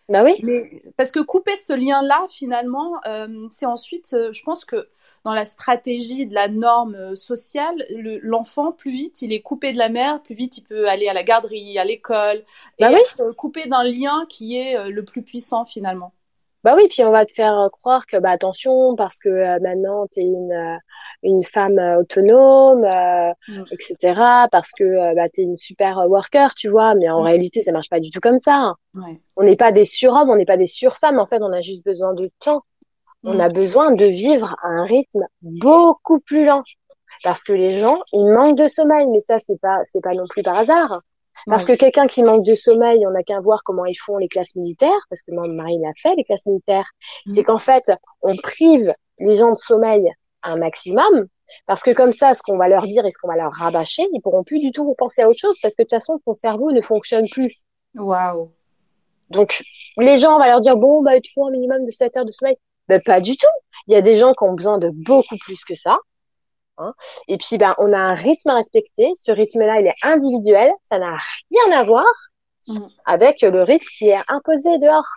Bah 0.08 0.24
oui. 0.24 0.40
Mais 0.42 0.82
parce 0.98 1.12
que 1.12 1.20
couper 1.20 1.56
ce 1.56 1.74
lien-là, 1.74 2.26
finalement, 2.30 3.00
euh, 3.08 3.46
c'est 3.50 3.68
ensuite, 3.68 4.14
euh, 4.14 4.32
je 4.32 4.42
pense 4.44 4.66
que 4.66 4.90
dans 5.24 5.34
la 5.34 5.46
stratégie 5.46 6.26
de 6.26 6.34
la 6.34 6.48
norme 6.48 7.16
sociale, 7.16 7.86
l'enfant, 8.24 8.72
plus 8.72 8.90
vite 8.90 9.22
il 9.22 9.34
est 9.34 9.42
coupé 9.42 9.72
de 9.72 9.78
la 9.78 9.90
mère, 9.90 10.22
plus 10.24 10.34
vite 10.34 10.58
il 10.58 10.64
peut 10.64 10.88
aller 10.88 11.08
à 11.08 11.14
la 11.14 11.24
garderie, 11.24 11.78
à 11.78 11.86
l'école, 11.86 12.44
bah 12.80 12.90
et 12.92 12.96
oui. 12.96 13.00
être 13.02 13.32
coupé 13.34 13.68
d'un 13.68 13.84
lien 13.84 14.26
qui 14.30 14.58
est 14.58 14.90
le 14.90 15.04
plus 15.04 15.22
puissant 15.22 15.66
finalement. 15.66 16.14
Bah 16.64 16.76
oui, 16.76 16.88
puis 16.90 17.04
on 17.04 17.12
va 17.12 17.26
te 17.26 17.32
faire 17.32 17.58
euh, 17.58 17.70
croire 17.70 18.06
que 18.06 18.18
bah 18.18 18.32
attention 18.32 18.96
parce 18.96 19.18
que 19.18 19.30
euh, 19.30 19.60
maintenant 19.62 20.08
tu 20.12 20.20
es 20.20 20.24
une 20.24 20.52
euh, 20.52 20.78
une 21.24 21.44
femme 21.44 21.80
autonome, 22.00 22.82
mm. 22.82 23.64
etc. 23.72 24.48
Parce 24.52 24.72
que 24.72 25.16
bah 25.16 25.30
t'es 25.30 25.44
une 25.44 25.56
super 25.56 26.06
worker, 26.10 26.54
tu 26.56 26.68
vois. 26.68 26.96
Mais 26.96 27.10
en 27.10 27.22
réalité, 27.22 27.62
ça 27.62 27.72
marche 27.72 27.90
pas 27.90 28.00
du 28.00 28.10
tout 28.12 28.20
comme 28.20 28.40
ça. 28.40 28.76
Ouais. 28.94 29.22
On 29.38 29.44
n'est 29.44 29.56
pas 29.56 29.72
des 29.72 29.86
surhommes, 29.86 30.30
on 30.30 30.36
n'est 30.36 30.46
pas 30.46 30.58
des 30.58 30.68
surfemmes. 30.68 31.20
En 31.20 31.28
fait, 31.28 31.42
on 31.42 31.54
a 31.54 31.62
juste 31.62 31.84
besoin 31.86 32.14
de 32.14 32.30
temps. 32.40 32.64
On 33.24 33.36
mm. 33.36 33.42
a 33.42 33.50
besoin 33.50 33.92
de 33.94 34.06
vivre 34.06 34.56
à 34.62 34.68
un 34.68 34.84
rythme 34.84 35.26
beaucoup 35.42 36.20
plus 36.20 36.46
lent. 36.46 36.64
Parce 37.24 37.44
que 37.44 37.54
les 37.54 37.80
gens, 37.80 38.00
ils 38.14 38.32
manquent 38.34 38.58
de 38.58 38.68
sommeil. 38.68 39.08
Mais 39.10 39.20
ça, 39.20 39.40
c'est 39.40 39.60
pas 39.60 39.80
c'est 39.86 40.02
pas 40.02 40.14
non 40.14 40.26
plus 40.28 40.44
par 40.44 40.58
hasard. 40.58 41.02
Parce 41.46 41.66
que 41.66 41.74
quelqu'un 41.74 42.08
qui 42.08 42.24
manque 42.24 42.46
de 42.46 42.54
sommeil, 42.54 43.06
on 43.08 43.12
n'a 43.12 43.24
qu'à 43.24 43.40
voir 43.40 43.64
comment 43.64 43.86
ils 43.86 43.96
font 43.96 44.18
les 44.18 44.28
classes 44.28 44.56
militaires, 44.56 45.00
parce 45.10 45.22
que 45.22 45.32
mon 45.32 45.48
mari 45.54 45.78
l'a 45.80 45.92
fait, 46.02 46.16
les 46.16 46.24
classes 46.24 46.46
militaires. 46.46 46.90
Mm. 47.26 47.34
C'est 47.34 47.44
qu'en 47.44 47.58
fait, 47.58 47.92
on 48.22 48.36
prive 48.36 48.94
les 49.20 49.36
gens 49.36 49.52
de 49.52 49.58
sommeil 49.58 50.10
un 50.44 50.56
maximum, 50.56 51.28
parce 51.66 51.84
que 51.84 51.92
comme 51.92 52.14
ça, 52.14 52.34
ce 52.34 52.42
qu'on 52.42 52.58
va 52.58 52.68
leur 52.68 52.84
dire 52.84 53.06
et 53.06 53.12
ce 53.12 53.18
qu'on 53.18 53.28
va 53.28 53.36
leur 53.36 53.52
rabâcher, 53.52 54.08
ils 54.14 54.22
pourront 54.22 54.44
plus 54.44 54.60
du 54.60 54.72
tout 54.72 54.94
penser 54.98 55.22
à 55.22 55.28
autre 55.28 55.40
chose, 55.40 55.58
parce 55.62 55.76
que 55.76 55.84
de 55.84 55.88
toute 55.88 55.98
façon, 55.98 56.20
ton 56.26 56.36
cerveau 56.36 56.72
ne 56.72 56.82
fonctionne 56.82 57.28
plus. 57.30 57.64
Waouh. 57.96 58.52
Donc, 59.30 59.62
les 59.98 60.18
gens, 60.18 60.36
on 60.36 60.40
va 60.40 60.48
leur 60.48 60.62
dire, 60.62 60.78
bon, 60.78 61.04
bah, 61.04 61.16
il 61.16 61.22
te 61.22 61.30
faut 61.34 61.48
un 61.48 61.52
minimum 61.52 61.86
de 61.86 61.92
7 61.92 62.18
heures 62.18 62.26
de 62.26 62.32
sommeil. 62.32 62.58
Ben, 62.88 63.02
pas 63.02 63.22
du 63.22 63.38
tout. 63.38 63.48
Il 63.88 63.94
y 63.94 63.96
a 63.96 64.02
des 64.02 64.16
gens 64.16 64.34
qui 64.34 64.44
ont 64.44 64.54
besoin 64.54 64.80
de 64.80 64.90
beaucoup 64.92 65.38
plus 65.38 65.64
que 65.64 65.76
ça. 65.76 66.00
Hein. 66.80 66.94
Et 67.28 67.38
puis, 67.38 67.58
ben, 67.58 67.76
on 67.78 67.94
a 67.94 67.98
un 67.98 68.16
rythme 68.16 68.50
à 68.50 68.56
respecter. 68.56 69.12
Ce 69.16 69.32
rythme-là, 69.32 69.80
il 69.80 69.88
est 69.88 69.96
individuel. 70.04 70.72
Ça 70.84 70.98
n'a 70.98 71.18
rien 71.52 71.78
à 71.78 71.84
voir 71.84 72.06
mm. 72.68 72.80
avec 73.06 73.42
le 73.42 73.62
rythme 73.64 73.88
qui 73.98 74.10
est 74.10 74.24
imposé 74.28 74.78
dehors. 74.80 75.08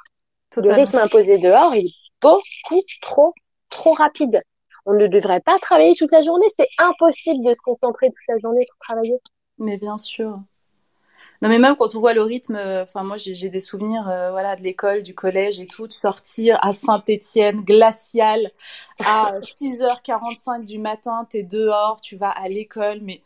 Le 0.57 0.73
rythme 0.73 0.99
imposé 0.99 1.39
dehors, 1.39 1.75
il 1.75 1.87
est 1.87 2.11
beaucoup 2.21 2.83
trop, 3.01 3.33
trop 3.71 3.93
rapide. 3.93 4.43
On 4.85 4.95
ne 4.95 5.07
devrait 5.07 5.41
pas 5.41 5.59
travailler 5.59 5.95
toute 5.95 6.13
la 6.13 6.23
journée. 6.23 6.47
C'est 6.55 6.69
impossible 6.79 7.45
de 7.47 7.55
se 7.55 7.61
concentrer 7.63 8.09
toute 8.09 8.29
la 8.29 8.39
journée 8.39 8.67
pour 8.69 8.79
travailler. 8.81 9.17
Mais 9.59 9.79
bien 9.79 9.97
sûr. 9.97 10.37
Non, 11.43 11.49
mais 11.49 11.59
même 11.59 11.75
quand 11.75 11.97
on 11.97 11.99
voit 11.99 12.15
le 12.15 12.23
rythme, 12.23 12.55
euh, 12.55 12.85
enfin, 12.85 13.03
moi, 13.03 13.17
j'ai 13.17 13.49
des 13.49 13.59
souvenirs, 13.59 14.09
euh, 14.09 14.31
voilà, 14.31 14.55
de 14.55 14.63
l'école, 14.63 15.03
du 15.03 15.13
collège 15.13 15.59
et 15.59 15.67
tout, 15.67 15.89
de 15.89 15.93
sortir 15.93 16.57
à 16.63 16.71
Saint-Étienne, 16.71 17.63
glacial, 17.63 18.39
à 19.05 19.33
6h45 19.41 20.65
du 20.65 20.79
matin, 20.79 21.27
t'es 21.29 21.43
dehors, 21.43 22.01
tu 22.01 22.15
vas 22.15 22.31
à 22.31 22.47
l'école, 22.47 23.01
mais, 23.03 23.23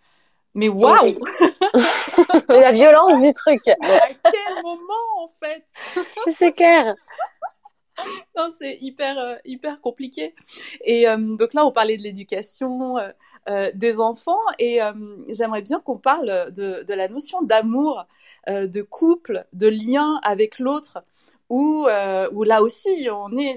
mais 0.54 0.70
waouh! 0.70 1.18
La 2.48 2.72
violence 2.72 3.20
du 3.20 3.34
truc. 3.34 3.60
à 3.68 3.74
quel 4.08 4.62
moment, 4.62 5.24
en 5.24 5.30
fait? 5.44 5.64
C'est 6.38 6.52
clair. 6.52 6.94
Non, 8.36 8.50
c'est 8.50 8.78
hyper, 8.80 9.18
euh, 9.18 9.36
hyper 9.44 9.80
compliqué. 9.80 10.34
Et 10.84 11.08
euh, 11.08 11.36
donc 11.36 11.54
là, 11.54 11.64
on 11.66 11.72
parlait 11.72 11.96
de 11.96 12.02
l'éducation 12.02 12.98
euh, 13.48 13.70
des 13.74 14.00
enfants 14.00 14.38
et 14.58 14.80
j'aimerais 15.28 15.62
bien 15.62 15.80
qu'on 15.80 15.98
parle 15.98 16.52
de, 16.52 16.84
de, 16.84 16.94
la 16.94 17.08
notion 17.08 17.42
d'amour, 17.42 18.06
de 18.48 18.82
couple, 18.82 19.46
de 19.52 19.68
lien 19.68 20.20
avec 20.22 20.58
l'autre. 20.58 21.04
Où, 21.48 21.86
où 22.32 22.42
là 22.42 22.62
aussi, 22.62 23.08
on 23.12 23.36
est, 23.36 23.54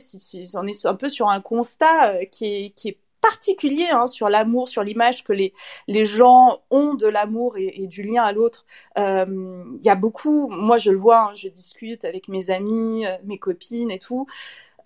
on 0.56 0.68
est 0.68 0.86
un 0.86 0.96
peu 0.96 1.10
sur 1.10 1.28
un 1.30 1.42
constat 1.42 2.26
qui 2.28 2.46
est, 2.46 2.70
qui 2.72 2.90
est 2.90 3.00
particulier 3.22 3.88
hein, 3.92 4.08
sur 4.08 4.30
l'amour, 4.30 4.68
sur 4.68 4.84
l'image 4.84 5.24
que 5.24 5.34
les, 5.34 5.54
les 5.88 6.06
gens 6.06 6.62
ont 6.70 6.94
de 6.94 7.08
l'amour 7.08 7.58
et, 7.58 7.88
du 7.88 8.04
lien 8.04 8.24
à 8.24 8.32
l'autre. 8.32 8.66
Il 8.98 9.02
euh, 9.02 9.64
y 9.82 9.90
a 9.90 9.96
beaucoup, 9.96 10.50
moi 10.50 10.78
je 10.78 10.92
le 10.92 10.98
vois, 10.98 11.30
hein, 11.30 11.36
je 11.36 11.48
discute 11.48 12.06
avec 12.06 12.28
mes 12.28 12.50
amis, 12.50 13.06
euh, 13.06 13.18
mes 13.24 13.38
copines 13.38 13.92
et 13.92 14.00
tout. 14.00 14.28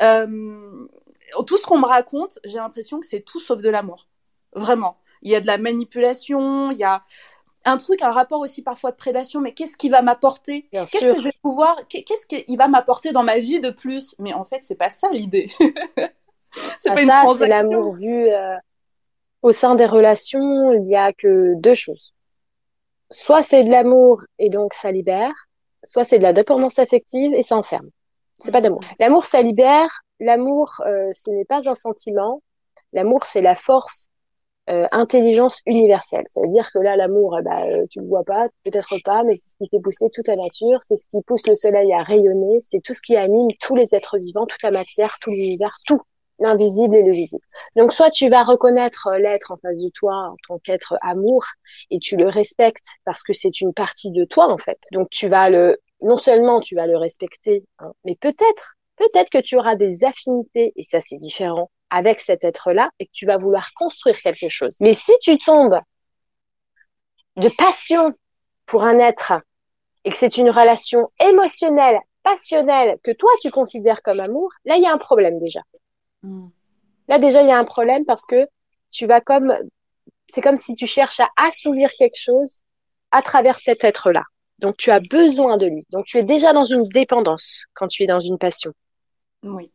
Euh, 0.01 0.87
tout 1.47 1.57
ce 1.57 1.65
qu'on 1.65 1.79
me 1.79 1.87
raconte, 1.87 2.39
j'ai 2.43 2.57
l'impression 2.57 2.99
que 2.99 3.05
c'est 3.05 3.21
tout 3.21 3.39
sauf 3.39 3.61
de 3.61 3.69
l'amour. 3.69 4.07
Vraiment. 4.53 4.97
Il 5.21 5.31
y 5.31 5.35
a 5.35 5.41
de 5.41 5.47
la 5.47 5.57
manipulation, 5.57 6.71
il 6.71 6.77
y 6.77 6.83
a 6.83 7.03
un 7.65 7.77
truc, 7.77 8.01
un 8.01 8.11
rapport 8.11 8.41
aussi 8.41 8.61
parfois 8.61 8.91
de 8.91 8.97
prédation, 8.97 9.39
mais 9.39 9.53
qu'est-ce 9.53 9.77
qui 9.77 9.89
va 9.89 10.01
m'apporter? 10.01 10.67
Qu'est-ce 10.71 11.13
que 11.13 11.19
je 11.19 11.23
vais 11.23 11.33
pouvoir 11.41 11.75
Qu'est-ce 11.87 12.27
qu'il 12.27 12.57
va 12.57 12.67
m'apporter 12.67 13.11
dans 13.13 13.23
ma 13.23 13.39
vie 13.39 13.61
de 13.61 13.69
plus? 13.69 14.15
Mais 14.19 14.33
en 14.33 14.43
fait, 14.43 14.59
c'est 14.63 14.75
pas 14.75 14.89
ça 14.89 15.09
l'idée. 15.11 15.49
c'est 16.79 16.93
pas 16.93 17.01
une 17.01 17.09
transaction. 17.09 17.35
C'est 17.35 17.47
l'amour 17.47 17.95
vu 17.95 18.29
euh, 18.29 18.55
au 19.41 19.51
sein 19.51 19.75
des 19.75 19.85
relations. 19.85 20.73
Il 20.73 20.83
n'y 20.83 20.95
a 20.95 21.13
que 21.13 21.53
deux 21.55 21.75
choses. 21.75 22.13
Soit 23.11 23.43
c'est 23.43 23.63
de 23.63 23.71
l'amour 23.71 24.23
et 24.39 24.49
donc 24.49 24.73
ça 24.73 24.91
libère, 24.91 25.33
soit 25.83 26.03
c'est 26.03 26.17
de 26.17 26.23
la 26.23 26.33
dépendance 26.33 26.79
affective 26.79 27.33
et 27.33 27.43
ça 27.43 27.55
enferme. 27.55 27.89
C'est 28.37 28.51
pas 28.51 28.61
d'amour. 28.61 28.81
L'amour, 28.99 29.25
ça 29.25 29.41
libère. 29.41 30.01
L'amour, 30.19 30.81
euh, 30.85 31.09
ce 31.13 31.29
n'est 31.31 31.45
pas 31.45 31.69
un 31.69 31.75
sentiment. 31.75 32.41
L'amour, 32.91 33.25
c'est 33.25 33.41
la 33.41 33.55
force 33.55 34.07
euh, 34.69 34.87
intelligence 34.91 35.61
universelle. 35.65 36.23
Ça 36.29 36.41
veut 36.41 36.47
dire 36.47 36.69
que 36.73 36.79
là, 36.79 36.95
l'amour, 36.95 37.37
eh 37.39 37.43
ben, 37.43 37.85
tu 37.89 37.99
le 37.99 38.07
vois 38.07 38.23
pas, 38.23 38.47
peut-être 38.63 38.95
pas, 39.03 39.23
mais 39.23 39.35
c'est 39.35 39.51
ce 39.51 39.55
qui 39.57 39.67
fait 39.69 39.81
pousser 39.81 40.05
toute 40.13 40.27
la 40.27 40.37
nature, 40.37 40.79
c'est 40.83 40.95
ce 40.95 41.05
qui 41.07 41.21
pousse 41.21 41.45
le 41.47 41.55
soleil 41.55 41.91
à 41.91 41.99
rayonner, 41.99 42.59
c'est 42.61 42.79
tout 42.79 42.93
ce 42.93 43.01
qui 43.01 43.17
anime 43.17 43.49
tous 43.59 43.75
les 43.75 43.93
êtres 43.93 44.17
vivants, 44.17 44.45
toute 44.45 44.63
la 44.63 44.71
matière, 44.71 45.17
tout 45.19 45.31
l'univers, 45.31 45.75
tout 45.85 45.99
l'invisible 46.39 46.95
et 46.95 47.03
le 47.03 47.11
visible. 47.11 47.43
Donc 47.75 47.93
soit 47.93 48.09
tu 48.09 48.29
vas 48.29 48.43
reconnaître 48.43 49.07
euh, 49.07 49.17
l'être 49.17 49.51
en 49.51 49.57
face 49.57 49.79
de 49.79 49.89
toi 49.89 50.31
en 50.31 50.35
tant 50.47 50.59
qu'être 50.59 50.97
amour 51.01 51.45
et 51.91 51.99
tu 51.99 52.17
le 52.17 52.27
respectes 52.27 52.87
parce 53.05 53.23
que 53.23 53.33
c'est 53.33 53.61
une 53.61 53.73
partie 53.73 54.11
de 54.11 54.25
toi 54.25 54.51
en 54.51 54.57
fait. 54.57 54.79
Donc 54.91 55.09
tu 55.09 55.27
vas 55.27 55.49
le 55.49 55.77
non 56.01 56.17
seulement 56.17 56.59
tu 56.59 56.75
vas 56.75 56.87
le 56.87 56.97
respecter, 56.97 57.63
hein, 57.79 57.93
mais 58.03 58.15
peut-être 58.15 58.75
peut-être 58.97 59.29
que 59.29 59.41
tu 59.41 59.57
auras 59.57 59.75
des 59.75 60.03
affinités 60.03 60.73
et 60.75 60.83
ça 60.83 60.99
c'est 61.01 61.17
différent 61.17 61.69
avec 61.89 62.21
cet 62.21 62.43
être-là 62.43 62.89
et 62.99 63.05
que 63.05 63.11
tu 63.13 63.25
vas 63.25 63.37
vouloir 63.37 63.71
construire 63.75 64.19
quelque 64.19 64.49
chose. 64.49 64.75
Mais 64.81 64.93
si 64.93 65.13
tu 65.21 65.37
tombes 65.37 65.79
de 67.35 67.49
passion 67.49 68.13
pour 68.65 68.83
un 68.83 68.99
être 68.99 69.33
et 70.03 70.09
que 70.09 70.17
c'est 70.17 70.37
une 70.37 70.49
relation 70.49 71.11
émotionnelle, 71.19 71.99
passionnelle 72.23 72.97
que 73.03 73.11
toi 73.11 73.29
tu 73.41 73.51
considères 73.51 74.01
comme 74.01 74.19
amour, 74.19 74.51
là 74.65 74.75
il 74.77 74.83
y 74.83 74.87
a 74.87 74.91
un 74.91 74.97
problème 74.97 75.39
déjà. 75.39 75.61
Mm. 76.23 76.47
Là, 77.09 77.19
déjà, 77.19 77.41
il 77.41 77.49
y 77.49 77.51
a 77.51 77.57
un 77.57 77.65
problème 77.65 78.05
parce 78.05 78.25
que 78.25 78.47
tu 78.89 79.05
vas 79.05 79.21
comme, 79.21 79.53
c'est 80.27 80.41
comme 80.41 80.57
si 80.57 80.75
tu 80.75 80.87
cherches 80.87 81.19
à 81.19 81.29
assouvir 81.37 81.89
quelque 81.97 82.17
chose 82.17 82.61
à 83.11 83.21
travers 83.21 83.59
cet 83.59 83.83
être-là. 83.83 84.23
Donc, 84.59 84.77
tu 84.77 84.91
as 84.91 84.99
besoin 84.99 85.57
de 85.57 85.65
lui. 85.65 85.85
Donc, 85.89 86.05
tu 86.05 86.17
es 86.17 86.23
déjà 86.23 86.53
dans 86.53 86.65
une 86.65 86.87
dépendance 86.87 87.65
quand 87.73 87.87
tu 87.87 88.03
es 88.03 88.07
dans 88.07 88.19
une 88.19 88.37
passion. 88.37 88.71
Oui. 89.43 89.71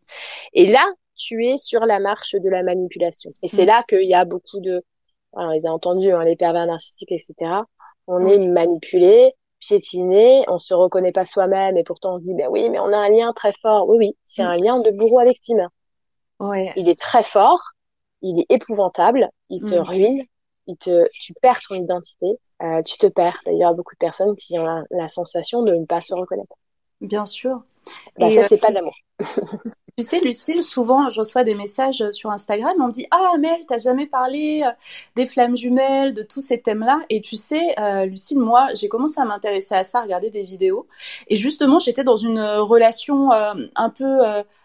Et 0.54 0.66
là, 0.66 0.84
tu 1.14 1.44
es 1.44 1.58
sur 1.58 1.84
la 1.84 2.00
marche 2.00 2.34
de 2.34 2.48
la 2.48 2.62
manipulation. 2.62 3.30
Et 3.42 3.48
c'est 3.48 3.64
mm. 3.64 3.68
là 3.68 3.84
qu'il 3.88 4.08
y 4.08 4.14
a 4.14 4.24
beaucoup 4.24 4.60
de, 4.60 4.82
alors, 5.36 5.54
ils 5.54 5.66
ont 5.66 5.72
entendu, 5.72 6.10
hein, 6.10 6.24
les 6.24 6.36
pervers 6.36 6.66
narcissiques, 6.66 7.12
etc. 7.12 7.34
On 8.06 8.24
est 8.24 8.38
manipulé, 8.38 9.34
piétiné, 9.60 10.44
on 10.48 10.58
se 10.58 10.72
reconnaît 10.72 11.12
pas 11.12 11.26
soi-même 11.26 11.76
et 11.76 11.84
pourtant 11.84 12.14
on 12.14 12.18
se 12.18 12.24
dit, 12.24 12.34
ben 12.34 12.48
oui, 12.50 12.70
mais 12.70 12.78
on 12.78 12.92
a 12.92 12.96
un 12.96 13.10
lien 13.10 13.32
très 13.34 13.52
fort. 13.52 13.88
Oui, 13.88 13.96
oui, 13.98 14.16
c'est 14.24 14.42
mm. 14.42 14.46
un 14.46 14.56
lien 14.56 14.80
de 14.80 14.90
bourreau 14.90 15.18
à 15.18 15.24
victime. 15.24 15.68
Il 16.40 16.88
est 16.88 17.00
très 17.00 17.22
fort, 17.22 17.72
il 18.22 18.40
est 18.40 18.46
épouvantable, 18.48 19.28
il 19.50 19.62
te 19.62 19.74
mm. 19.74 19.80
ruine, 19.80 20.22
il 20.66 20.76
te, 20.76 21.08
tu 21.12 21.34
perds 21.34 21.60
ton 21.68 21.74
identité, 21.76 22.26
euh, 22.62 22.82
tu 22.82 22.98
te 22.98 23.06
perds. 23.06 23.40
D'ailleurs, 23.46 23.74
beaucoup 23.74 23.94
de 23.94 23.98
personnes 23.98 24.36
qui 24.36 24.58
ont 24.58 24.84
la, 24.90 25.08
sensation 25.08 25.62
de 25.62 25.74
ne 25.74 25.86
pas 25.86 26.00
se 26.00 26.14
reconnaître. 26.14 26.56
Bien 27.00 27.24
sûr. 27.24 27.62
Bah, 28.18 28.30
ça, 28.30 28.48
c'est 28.48 28.62
euh, 28.62 28.66
pas 28.66 28.72
d'amour. 28.72 28.94
tu 29.98 30.04
sais, 30.04 30.20
Lucille, 30.20 30.62
souvent, 30.62 31.08
je 31.08 31.20
reçois 31.20 31.42
des 31.42 31.54
messages 31.54 32.08
sur 32.10 32.30
Instagram, 32.30 32.74
on 32.78 32.88
me 32.88 32.92
dit 32.92 33.06
Ah, 33.10 33.32
Mel, 33.38 33.64
t'as 33.66 33.78
jamais 33.78 34.06
parlé 34.06 34.62
euh, 34.64 34.70
des 35.16 35.26
flammes 35.26 35.56
jumelles, 35.56 36.12
de 36.12 36.22
tous 36.22 36.42
ces 36.42 36.60
thèmes-là. 36.60 37.00
Et 37.08 37.22
tu 37.22 37.36
sais, 37.36 37.74
euh, 37.80 38.04
Lucille, 38.04 38.38
moi, 38.38 38.68
j'ai 38.74 38.88
commencé 38.88 39.20
à 39.20 39.24
m'intéresser 39.24 39.74
à 39.74 39.84
ça, 39.84 40.00
à 40.00 40.02
regarder 40.02 40.28
des 40.28 40.42
vidéos. 40.42 40.86
Et 41.28 41.36
justement, 41.36 41.78
j'étais 41.78 42.04
dans 42.04 42.16
une 42.16 42.40
relation 42.40 43.30
un 43.32 43.90
peu 43.90 44.20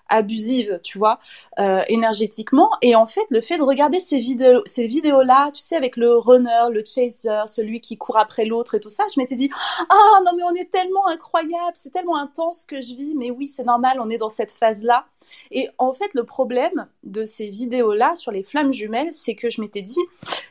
abusive, 0.09 0.79
tu 0.83 0.97
vois, 0.97 1.19
euh, 1.59 1.81
énergétiquement. 1.87 2.69
Et 2.81 2.95
en 2.95 3.05
fait, 3.05 3.25
le 3.29 3.41
fait 3.41 3.57
de 3.57 3.63
regarder 3.63 3.99
ces 3.99 4.19
vidéos, 4.19 4.61
ces 4.65 4.87
vidéos-là, 4.87 5.51
tu 5.51 5.61
sais, 5.61 5.75
avec 5.75 5.97
le 5.97 6.17
runner, 6.17 6.69
le 6.71 6.83
chaser, 6.85 7.43
celui 7.47 7.79
qui 7.79 7.97
court 7.97 8.17
après 8.17 8.45
l'autre 8.45 8.75
et 8.75 8.79
tout 8.79 8.89
ça, 8.89 9.05
je 9.13 9.19
m'étais 9.19 9.35
dit, 9.35 9.49
ah 9.89 10.19
non 10.25 10.31
mais 10.35 10.43
on 10.43 10.55
est 10.55 10.69
tellement 10.69 11.07
incroyable, 11.07 11.73
c'est 11.75 11.91
tellement 11.91 12.17
intense 12.17 12.65
que 12.65 12.81
je 12.81 12.95
vis 12.95 13.15
mais 13.15 13.31
oui, 13.31 13.47
c'est 13.47 13.63
normal, 13.63 13.97
on 14.01 14.09
est 14.09 14.17
dans 14.17 14.29
cette 14.29 14.51
phase-là. 14.51 15.05
Et 15.51 15.69
en 15.77 15.93
fait, 15.93 16.13
le 16.13 16.23
problème 16.23 16.87
de 17.03 17.23
ces 17.23 17.47
vidéos-là 17.47 18.15
sur 18.15 18.31
les 18.31 18.43
flammes 18.43 18.73
jumelles, 18.73 19.11
c'est 19.11 19.35
que 19.35 19.49
je 19.49 19.61
m'étais 19.61 19.81
dit, 19.81 19.99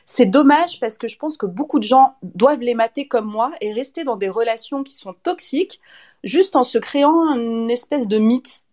c'est 0.05 0.25
dommage 0.25 0.79
parce 0.79 0.97
que 0.97 1.07
je 1.07 1.17
pense 1.17 1.37
que 1.37 1.45
beaucoup 1.45 1.79
de 1.79 1.83
gens 1.83 2.15
doivent 2.23 2.61
les 2.61 2.75
mater 2.75 3.07
comme 3.07 3.25
moi 3.25 3.51
et 3.61 3.73
rester 3.73 4.03
dans 4.03 4.15
des 4.15 4.29
relations 4.29 4.83
qui 4.83 4.93
sont 4.93 5.13
toxiques, 5.13 5.79
juste 6.23 6.55
en 6.55 6.63
se 6.63 6.77
créant 6.77 7.35
une 7.35 7.69
espèce 7.69 8.07
de 8.07 8.17
mythe. 8.17 8.63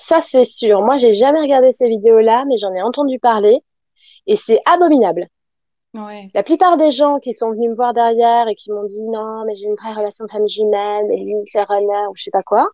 Ça, 0.00 0.20
c'est 0.20 0.44
sûr. 0.44 0.80
Moi, 0.82 0.96
j'ai 0.96 1.12
jamais 1.12 1.40
regardé 1.40 1.72
ces 1.72 1.88
vidéos-là, 1.88 2.44
mais 2.46 2.56
j'en 2.56 2.72
ai 2.72 2.82
entendu 2.82 3.18
parler 3.18 3.60
et 4.26 4.36
c'est 4.36 4.60
abominable. 4.64 5.26
Ouais. 5.94 6.30
La 6.34 6.42
plupart 6.42 6.76
des 6.76 6.90
gens 6.90 7.18
qui 7.18 7.32
sont 7.32 7.50
venus 7.50 7.70
me 7.70 7.74
voir 7.74 7.92
derrière 7.92 8.46
et 8.46 8.54
qui 8.54 8.70
m'ont 8.70 8.84
dit 8.84 9.08
non, 9.08 9.44
mais 9.46 9.54
j'ai 9.54 9.66
une 9.66 9.74
vraie 9.74 9.94
relation 9.94 10.24
de 10.24 10.30
famille 10.30 10.48
jumelle, 10.48 11.06
mais 11.08 11.22
c'est 11.44 11.62
runner 11.62 12.06
ou 12.10 12.14
je 12.14 12.24
sais 12.24 12.30
pas 12.30 12.42
quoi, 12.42 12.68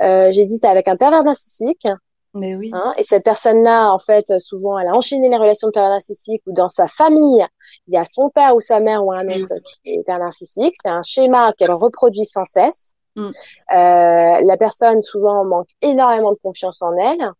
euh, 0.00 0.30
j'ai 0.30 0.46
dit 0.46 0.58
t'es 0.60 0.68
avec 0.68 0.88
un 0.88 0.96
pervers 0.96 1.24
narcissique. 1.24 1.86
Mais 2.32 2.56
oui. 2.56 2.70
Hein, 2.72 2.94
et 2.96 3.04
cette 3.04 3.24
personne-là, 3.24 3.92
en 3.92 3.98
fait, 3.98 4.40
souvent, 4.40 4.76
elle 4.78 4.88
a 4.88 4.94
enchaîné 4.94 5.28
les 5.28 5.36
relations 5.36 5.68
de 5.68 5.72
pervers 5.72 5.92
narcissique 5.92 6.42
ou 6.46 6.52
dans 6.52 6.68
sa 6.68 6.88
famille, 6.88 7.44
il 7.86 7.94
y 7.94 7.96
a 7.96 8.04
son 8.04 8.30
père 8.30 8.56
ou 8.56 8.60
sa 8.60 8.80
mère 8.80 9.04
ou 9.04 9.12
un 9.12 9.28
autre 9.28 9.54
qui 9.62 9.90
est 9.90 10.04
pervers 10.04 10.26
narcissique. 10.26 10.74
C'est 10.82 10.88
un 10.88 11.02
schéma 11.02 11.52
qu'elle 11.52 11.72
reproduit 11.72 12.24
sans 12.24 12.44
cesse. 12.44 12.94
Mm. 13.16 13.28
Euh, 13.28 13.32
la 13.70 14.56
personne, 14.58 15.02
souvent, 15.02 15.44
manque 15.44 15.70
énormément 15.82 16.32
de 16.32 16.38
confiance 16.42 16.82
en 16.82 16.96
elle. 16.96 17.30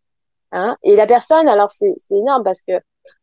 Hein, 0.51 0.77
et 0.83 0.95
la 0.95 1.05
personne, 1.07 1.47
alors 1.47 1.71
c'est 1.71 1.95
énorme 2.11 2.43
parce 2.43 2.61
que 2.61 2.79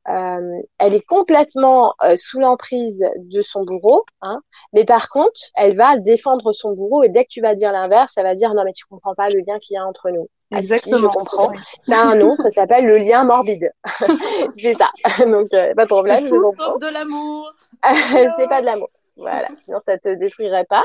euh, 0.08 0.60
elle 0.78 0.94
est 0.94 1.06
complètement 1.06 1.94
euh, 2.04 2.16
sous 2.16 2.40
l'emprise 2.40 3.04
de 3.16 3.40
son 3.40 3.64
bourreau, 3.64 4.04
hein, 4.20 4.40
mais 4.72 4.84
par 4.84 5.08
contre, 5.08 5.40
elle 5.54 5.76
va 5.76 5.96
défendre 5.96 6.52
son 6.52 6.72
bourreau 6.72 7.04
et 7.04 7.08
dès 7.08 7.24
que 7.24 7.30
tu 7.30 7.40
vas 7.40 7.54
dire 7.54 7.70
l'inverse, 7.70 8.14
elle 8.16 8.24
va 8.24 8.34
dire 8.34 8.52
non 8.54 8.64
mais 8.64 8.72
tu 8.72 8.84
comprends 8.86 9.14
pas 9.14 9.30
le 9.30 9.38
lien 9.46 9.58
qu'il 9.60 9.74
y 9.74 9.78
a 9.78 9.86
entre 9.86 10.10
nous. 10.10 10.28
Exactement. 10.50 10.96
Ah, 10.96 10.98
si, 10.98 11.02
je 11.02 11.08
comprends. 11.08 11.52
Ça 11.82 12.00
a 12.00 12.04
un 12.04 12.16
nom, 12.16 12.36
ça 12.36 12.50
s'appelle 12.50 12.84
le 12.84 12.98
lien 12.98 13.24
morbide. 13.24 13.72
c'est 14.56 14.74
ça. 14.74 14.90
Donc 15.24 15.54
euh, 15.54 15.72
pas 15.74 15.84
de 15.84 15.88
problème. 15.88 16.26
Tout 16.26 16.52
sauf 16.52 16.78
de 16.80 16.92
l'amour. 16.92 17.52
c'est 18.36 18.48
pas 18.48 18.60
de 18.60 18.66
l'amour. 18.66 18.90
Voilà, 19.16 19.48
sinon 19.62 19.78
ça 19.78 19.98
te 19.98 20.08
détruirait 20.08 20.64
pas. 20.64 20.84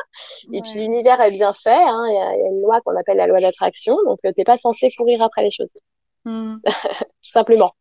Et 0.52 0.58
Ouais. 0.58 0.62
puis 0.62 0.74
l'univers 0.82 1.20
est 1.22 1.32
bien 1.32 1.54
fait. 1.54 1.70
Hein. 1.72 2.04
Il 2.10 2.14
y, 2.14 2.18
a, 2.18 2.36
il 2.36 2.40
y 2.40 2.44
a 2.44 2.48
une 2.48 2.62
loi 2.62 2.82
qu'on 2.82 2.96
appelle 2.98 3.18
la 3.18 3.28
loi 3.28 3.40
d'attraction. 3.40 3.96
Donc 4.06 4.20
euh, 4.26 4.32
t'es 4.36 4.44
pas 4.44 4.58
censé 4.58 4.92
courir 4.92 5.22
après 5.22 5.44
les 5.44 5.52
choses, 5.52 5.72
Hmm. 6.26 6.58
tout 6.66 7.30
simplement. 7.30 7.72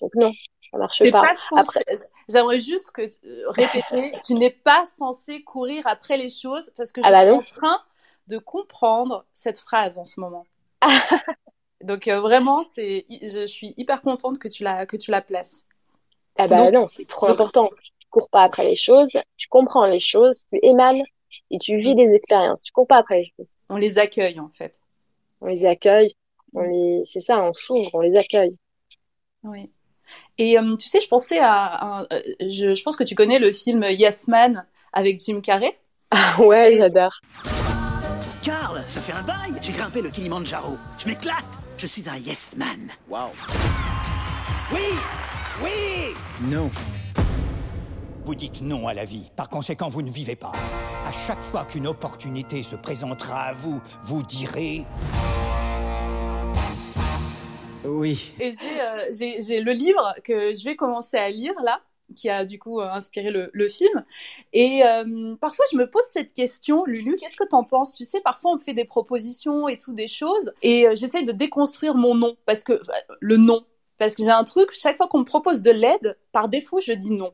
Donc 0.00 0.12
non, 0.14 0.30
ça 0.70 0.78
marche 0.78 1.02
pas. 1.10 1.22
pas 1.22 1.34
censé- 1.34 1.58
Après, 1.80 1.96
J'aimerais 2.28 2.58
juste 2.60 2.90
que 2.92 3.02
euh, 3.02 3.44
répéter, 3.50 4.12
tu 4.26 4.34
n'es 4.34 4.50
pas 4.50 4.84
censé 4.84 5.42
courir 5.42 5.84
après 5.86 6.16
les 6.16 6.28
choses 6.30 6.70
parce 6.76 6.92
que 6.92 7.02
je 7.02 7.06
Ah 7.08 7.10
bah 7.10 7.22
suis 7.22 7.30
non. 7.30 7.38
en 7.38 7.42
train 7.42 7.80
de 8.28 8.38
comprendre 8.38 9.24
cette 9.34 9.58
phrase 9.58 9.98
en 9.98 10.04
ce 10.04 10.20
moment. 10.20 10.44
Donc 11.82 12.06
euh, 12.06 12.20
vraiment, 12.20 12.62
c'est, 12.62 13.04
je 13.10 13.46
suis 13.46 13.74
hyper 13.76 14.02
contente 14.02 14.38
que 14.38 14.46
tu 14.48 14.62
la 14.62 14.86
que 14.86 14.96
tu 14.96 15.10
la 15.10 15.20
places. 15.22 15.64
ah 16.38 16.46
bah 16.46 16.58
Donc- 16.70 16.72
non, 16.74 16.88
c'est 16.88 17.06
trop 17.06 17.26
donc- 17.26 17.34
important. 17.34 17.68
Tu 18.12 18.20
cours 18.20 18.28
pas 18.28 18.42
après 18.42 18.64
les 18.68 18.76
choses, 18.76 19.10
tu 19.38 19.48
comprends 19.48 19.86
les 19.86 19.98
choses, 19.98 20.44
tu 20.50 20.58
émanes 20.62 21.00
et 21.50 21.58
tu 21.58 21.78
vis 21.78 21.94
des 21.94 22.14
expériences. 22.14 22.60
Tu 22.62 22.70
cours 22.70 22.86
pas 22.86 22.98
après 22.98 23.20
les 23.20 23.32
choses. 23.38 23.52
On 23.70 23.76
les 23.76 23.98
accueille 23.98 24.38
en 24.38 24.50
fait. 24.50 24.78
On 25.40 25.46
les 25.46 25.64
accueille, 25.64 26.14
on 26.52 26.60
les, 26.60 27.02
c'est 27.06 27.20
ça, 27.20 27.42
on 27.42 27.54
s'ouvre, 27.54 27.88
on 27.94 28.00
les 28.00 28.14
accueille. 28.18 28.58
Oui. 29.44 29.72
Et 30.36 30.58
euh, 30.58 30.76
tu 30.76 30.88
sais, 30.88 31.00
je 31.00 31.08
pensais 31.08 31.38
à, 31.38 31.82
un- 32.00 32.06
euh, 32.12 32.22
je, 32.40 32.74
je 32.74 32.82
pense 32.82 32.96
que 32.96 33.04
tu 33.04 33.14
connais 33.14 33.38
le 33.38 33.50
film 33.50 33.82
Yes 33.84 34.28
Man 34.28 34.66
avec 34.92 35.18
Jim 35.24 35.40
Carrey. 35.40 35.74
Ah 36.10 36.36
ouais, 36.44 36.76
j'adore. 36.76 37.18
Karl, 38.44 38.82
ça 38.88 39.00
fait 39.00 39.12
un 39.14 39.22
bail 39.22 39.54
J'ai 39.62 39.72
grimpé 39.72 40.02
le 40.02 40.10
Kilimandjaro. 40.10 40.76
Je 40.98 41.06
m'éclate 41.08 41.44
Je 41.78 41.86
suis 41.86 42.06
un 42.10 42.16
yes 42.18 42.54
man. 42.58 42.90
Wow. 43.08 43.30
Oui 44.70 44.80
Oui 45.64 46.14
Non. 46.50 46.68
Vous 48.24 48.36
dites 48.36 48.62
non 48.62 48.86
à 48.86 48.94
la 48.94 49.04
vie. 49.04 49.30
Par 49.34 49.48
conséquent, 49.48 49.88
vous 49.88 50.00
ne 50.00 50.10
vivez 50.10 50.36
pas. 50.36 50.52
À 51.04 51.10
chaque 51.10 51.42
fois 51.42 51.64
qu'une 51.64 51.88
opportunité 51.88 52.62
se 52.62 52.76
présentera 52.76 53.40
à 53.42 53.52
vous, 53.52 53.80
vous 54.04 54.22
direz 54.22 54.84
Oui. 57.84 58.32
Et 58.38 58.52
j'ai 58.52 58.80
euh, 58.80 59.08
j'ai 59.10 59.42
j'ai 59.42 59.60
le 59.60 59.72
livre 59.72 60.14
que 60.22 60.54
je 60.54 60.62
vais 60.62 60.76
commencer 60.76 61.16
à 61.16 61.30
lire 61.30 61.54
là, 61.64 61.80
qui 62.14 62.30
a 62.30 62.44
du 62.44 62.60
coup 62.60 62.80
euh, 62.80 62.88
inspiré 62.88 63.32
le, 63.32 63.50
le 63.52 63.68
film. 63.68 64.04
Et 64.52 64.84
euh, 64.84 65.34
parfois 65.40 65.64
je 65.72 65.76
me 65.76 65.90
pose 65.90 66.04
cette 66.12 66.32
question, 66.32 66.84
Lulu, 66.84 67.16
qu'est-ce 67.18 67.36
que 67.36 67.44
t'en 67.44 67.64
penses? 67.64 67.92
Tu 67.94 68.04
sais, 68.04 68.20
parfois 68.20 68.52
on 68.52 68.54
me 68.54 68.60
fait 68.60 68.74
des 68.74 68.84
propositions 68.84 69.66
et 69.66 69.78
tout 69.78 69.92
des 69.92 70.06
choses, 70.08 70.52
et 70.62 70.86
euh, 70.86 70.94
j'essaye 70.94 71.24
de 71.24 71.32
déconstruire 71.32 71.96
mon 71.96 72.14
nom 72.14 72.36
parce 72.46 72.62
que 72.62 72.74
bah, 72.86 72.94
le 73.20 73.36
nom, 73.36 73.64
parce 73.98 74.14
que 74.14 74.22
j'ai 74.22 74.30
un 74.30 74.44
truc, 74.44 74.70
chaque 74.72 74.96
fois 74.96 75.08
qu'on 75.08 75.18
me 75.18 75.24
propose 75.24 75.62
de 75.62 75.72
l'aide, 75.72 76.16
par 76.30 76.48
défaut 76.48 76.78
je 76.80 76.92
dis 76.92 77.10
non. 77.10 77.32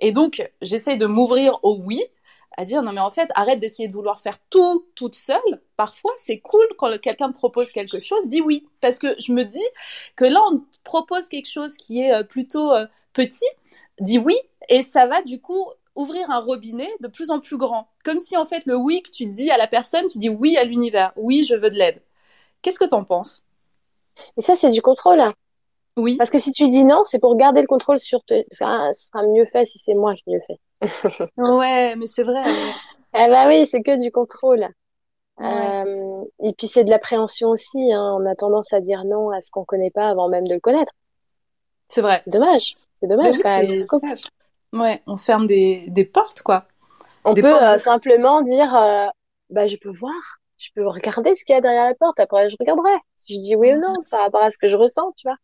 Et 0.00 0.12
donc 0.12 0.42
j'essaye 0.62 0.98
de 0.98 1.06
m'ouvrir 1.06 1.58
au 1.62 1.78
oui 1.84 2.02
à 2.56 2.64
dire 2.64 2.82
non 2.82 2.92
mais 2.92 3.00
en 3.00 3.10
fait 3.10 3.28
arrête 3.34 3.58
d'essayer 3.60 3.88
de 3.88 3.94
vouloir 3.94 4.20
faire 4.20 4.38
tout 4.50 4.86
toute 4.94 5.14
seule. 5.14 5.60
Parfois 5.76 6.12
c'est 6.16 6.38
cool 6.40 6.66
quand 6.78 6.98
quelqu'un 7.00 7.30
te 7.30 7.36
propose 7.36 7.72
quelque 7.72 8.00
chose, 8.00 8.28
dis 8.28 8.40
oui 8.40 8.66
parce 8.80 8.98
que 8.98 9.14
je 9.20 9.32
me 9.32 9.44
dis 9.44 9.64
que 10.16 10.24
là 10.24 10.40
on 10.50 10.58
te 10.58 10.78
propose 10.84 11.28
quelque 11.28 11.50
chose 11.50 11.76
qui 11.76 12.00
est 12.00 12.12
euh, 12.14 12.22
plutôt 12.22 12.72
euh, 12.72 12.86
petit, 13.12 13.44
dis 14.00 14.18
oui 14.18 14.36
et 14.68 14.82
ça 14.82 15.06
va 15.06 15.22
du 15.22 15.40
coup 15.40 15.66
ouvrir 15.94 16.30
un 16.30 16.40
robinet 16.40 16.90
de 17.00 17.08
plus 17.08 17.30
en 17.30 17.40
plus 17.40 17.56
grand. 17.56 17.88
Comme 18.04 18.18
si 18.18 18.36
en 18.36 18.46
fait 18.46 18.66
le 18.66 18.76
oui 18.76 19.02
que 19.02 19.10
tu 19.10 19.26
dis 19.26 19.50
à 19.50 19.56
la 19.58 19.66
personne, 19.66 20.06
tu 20.06 20.18
dis 20.18 20.28
oui 20.28 20.56
à 20.56 20.64
l'univers, 20.64 21.12
oui 21.16 21.44
je 21.48 21.54
veux 21.54 21.70
de 21.70 21.76
l'aide. 21.76 22.02
Qu'est-ce 22.62 22.78
que 22.78 22.84
t'en 22.86 23.04
penses? 23.04 23.44
Et 24.38 24.40
ça, 24.40 24.56
c'est 24.56 24.70
du 24.70 24.80
contrôle. 24.82 25.20
hein. 25.20 25.34
Oui. 25.96 26.16
Parce 26.18 26.30
que 26.30 26.38
si 26.38 26.52
tu 26.52 26.68
dis 26.68 26.84
non, 26.84 27.02
c'est 27.06 27.18
pour 27.18 27.36
garder 27.36 27.60
le 27.62 27.66
contrôle 27.66 27.98
sur 27.98 28.22
te... 28.24 28.44
Ça 28.50 28.90
sera 28.92 29.22
mieux 29.26 29.46
fait 29.46 29.64
si 29.64 29.78
c'est 29.78 29.94
moi 29.94 30.14
qui 30.14 30.24
le 30.30 30.40
fais. 30.46 30.58
Ouais, 31.36 31.96
mais 31.96 32.06
c'est 32.06 32.22
vrai. 32.22 32.42
Eh 33.14 33.28
bah 33.28 33.46
oui, 33.48 33.66
c'est 33.66 33.82
que 33.82 34.00
du 34.00 34.10
contrôle. 34.10 34.68
Ouais. 35.38 35.46
Euh, 35.46 36.24
et 36.42 36.52
puis 36.54 36.66
c'est 36.68 36.84
de 36.84 36.90
l'appréhension 36.90 37.50
aussi. 37.50 37.92
Hein. 37.92 38.16
On 38.20 38.26
a 38.26 38.34
tendance 38.34 38.72
à 38.72 38.80
dire 38.80 39.04
non 39.04 39.30
à 39.30 39.40
ce 39.40 39.50
qu'on 39.50 39.64
connaît 39.64 39.90
pas 39.90 40.08
avant 40.08 40.28
même 40.28 40.46
de 40.46 40.54
le 40.54 40.60
connaître. 40.60 40.92
C'est 41.88 42.00
vrai. 42.02 42.22
C'est 42.24 42.30
dommage. 42.30 42.76
C'est 42.96 43.06
dommage 43.06 43.34
oui, 43.36 43.40
quand 43.42 43.62
même. 43.62 43.76
dommage. 44.00 44.22
Ouais, 44.72 45.02
on 45.06 45.16
ferme 45.16 45.46
des, 45.46 45.84
des 45.88 46.04
portes 46.04 46.42
quoi. 46.42 46.66
On 47.24 47.32
Des 47.32 47.42
peut 47.42 47.50
portes 47.50 47.62
euh, 47.62 47.78
simplement 47.78 48.42
dire, 48.42 48.74
euh, 48.74 49.06
bah 49.50 49.66
je 49.66 49.76
peux 49.76 49.90
voir, 49.90 50.14
je 50.58 50.68
peux 50.74 50.86
regarder 50.86 51.34
ce 51.34 51.44
qu'il 51.44 51.54
y 51.54 51.58
a 51.58 51.60
derrière 51.60 51.84
la 51.84 51.94
porte. 51.94 52.20
Après, 52.20 52.48
je 52.48 52.56
regarderai. 52.58 52.92
Si 53.16 53.34
je 53.36 53.40
dis 53.40 53.56
oui 53.56 53.72
ou 53.72 53.80
non 53.80 53.94
par 54.10 54.20
rapport 54.22 54.42
à 54.42 54.50
ce 54.50 54.58
que 54.58 54.68
je 54.68 54.76
ressens, 54.76 55.12
tu 55.16 55.28
vois. 55.28 55.36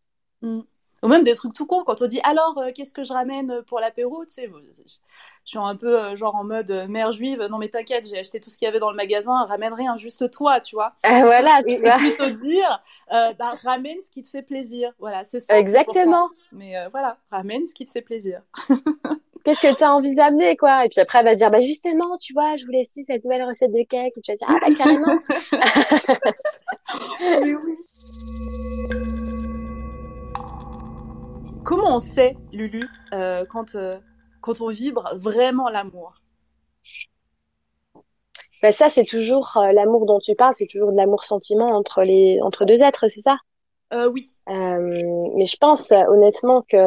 Mm. 0.42 0.60
Ou 1.02 1.08
même 1.08 1.24
des 1.24 1.34
trucs 1.34 1.52
tout 1.52 1.66
cons, 1.66 1.82
quand 1.82 2.00
on 2.00 2.06
dit 2.06 2.20
alors 2.22 2.56
euh, 2.58 2.70
qu'est-ce 2.72 2.92
que 2.92 3.02
je 3.02 3.12
ramène 3.12 3.62
pour 3.66 3.80
l'apéro, 3.80 4.24
tu 4.24 4.34
sais, 4.34 4.48
je 4.48 4.82
je 4.82 5.50
suis 5.50 5.58
un 5.58 5.74
peu 5.74 6.00
euh, 6.00 6.14
genre 6.14 6.36
en 6.36 6.44
mode 6.44 6.70
euh, 6.70 6.86
mère 6.86 7.10
juive, 7.10 7.42
non 7.50 7.58
mais 7.58 7.66
t'inquiète, 7.66 8.06
j'ai 8.08 8.20
acheté 8.20 8.38
tout 8.38 8.50
ce 8.50 8.56
qu'il 8.56 8.66
y 8.66 8.68
avait 8.68 8.78
dans 8.78 8.90
le 8.90 8.96
magasin, 8.96 9.44
ramène 9.46 9.72
rien, 9.72 9.96
juste 9.96 10.30
toi, 10.30 10.60
tu 10.60 10.76
vois. 10.76 10.92
Ah, 11.02 11.22
voilà, 11.24 11.60
Et, 11.62 11.64
tu 11.64 11.72
et 11.72 11.80
vois. 11.80 11.96
plutôt 11.96 12.30
dire, 12.30 12.84
euh, 13.12 13.32
bah, 13.32 13.54
ramène 13.64 14.00
ce 14.00 14.10
qui 14.10 14.22
te 14.22 14.28
fait 14.28 14.42
plaisir, 14.42 14.92
voilà, 15.00 15.24
c'est 15.24 15.40
ça. 15.40 15.58
Exactement. 15.58 16.28
Mais 16.52 16.76
euh, 16.76 16.88
voilà, 16.92 17.16
ramène 17.32 17.66
ce 17.66 17.74
qui 17.74 17.84
te 17.84 17.90
fait 17.90 18.02
plaisir. 18.02 18.42
Qu'est-ce 19.44 19.60
que 19.62 19.76
tu 19.76 19.82
as 19.82 19.92
envie 19.92 20.14
d'amener, 20.14 20.56
quoi? 20.56 20.84
Et 20.84 20.88
puis 20.88 21.00
après, 21.00 21.18
elle 21.18 21.24
va 21.24 21.34
dire, 21.34 21.50
bah 21.50 21.60
justement, 21.60 22.16
tu 22.16 22.32
vois, 22.32 22.54
je 22.54 22.64
voulais 22.64 22.78
essayer 22.78 23.02
cette 23.02 23.24
nouvelle 23.24 23.42
recette 23.42 23.72
de 23.72 23.82
cake. 23.82 24.12
Et 24.16 24.20
tu 24.20 24.30
vas 24.30 24.36
dire, 24.36 24.46
ah 24.48 24.58
bah 24.60 24.72
carrément. 24.72 25.18
Mais 27.20 27.54
oui. 27.56 29.21
Comment 31.64 31.94
on 31.94 31.98
sait, 31.98 32.36
Lulu, 32.52 32.88
euh, 33.12 33.44
quand, 33.48 33.76
euh, 33.76 33.98
quand 34.40 34.60
on 34.60 34.68
vibre 34.68 35.10
vraiment 35.14 35.68
l'amour? 35.68 36.14
Bah 38.62 38.72
ça, 38.72 38.88
c'est 38.88 39.04
toujours 39.04 39.56
euh, 39.56 39.72
l'amour 39.72 40.06
dont 40.06 40.18
tu 40.18 40.34
parles, 40.34 40.54
c'est 40.56 40.66
toujours 40.66 40.90
de 40.90 40.96
l'amour-sentiment 40.96 41.68
entre 41.68 42.02
les 42.02 42.40
entre 42.42 42.64
deux 42.64 42.82
êtres, 42.82 43.06
c'est 43.08 43.20
ça? 43.20 43.36
Oui. 43.92 44.24
Mais 44.46 45.44
je 45.44 45.56
pense 45.60 45.92
honnêtement 45.92 46.62
que 46.62 46.78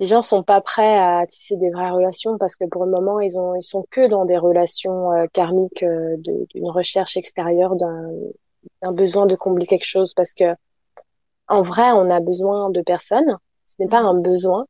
les 0.00 0.06
gens 0.06 0.20
sont 0.20 0.42
pas 0.42 0.60
prêts 0.60 0.98
à 0.98 1.24
tisser 1.26 1.56
des 1.56 1.70
vraies 1.70 1.90
relations 1.90 2.36
parce 2.36 2.56
que 2.56 2.66
pour 2.66 2.84
le 2.84 2.90
moment, 2.90 3.20
ils 3.20 3.38
ont 3.38 3.54
ils 3.54 3.62
sont 3.62 3.86
que 3.90 4.06
dans 4.06 4.26
des 4.26 4.36
relations 4.36 5.10
karmiques 5.32 5.82
d'une 6.18 6.70
recherche 6.70 7.16
extérieure, 7.16 7.74
d'un 7.74 8.92
besoin 8.92 9.24
de 9.24 9.34
combler 9.34 9.66
quelque 9.66 9.86
chose 9.86 10.12
parce 10.12 10.34
que 10.34 10.54
en 11.48 11.62
vrai, 11.62 11.90
on 11.92 12.10
a 12.10 12.20
besoin 12.20 12.68
de 12.68 12.82
personne. 12.82 13.38
Ce 13.70 13.76
n'est 13.82 13.88
pas 13.88 13.98
un 14.00 14.14
besoin. 14.14 14.66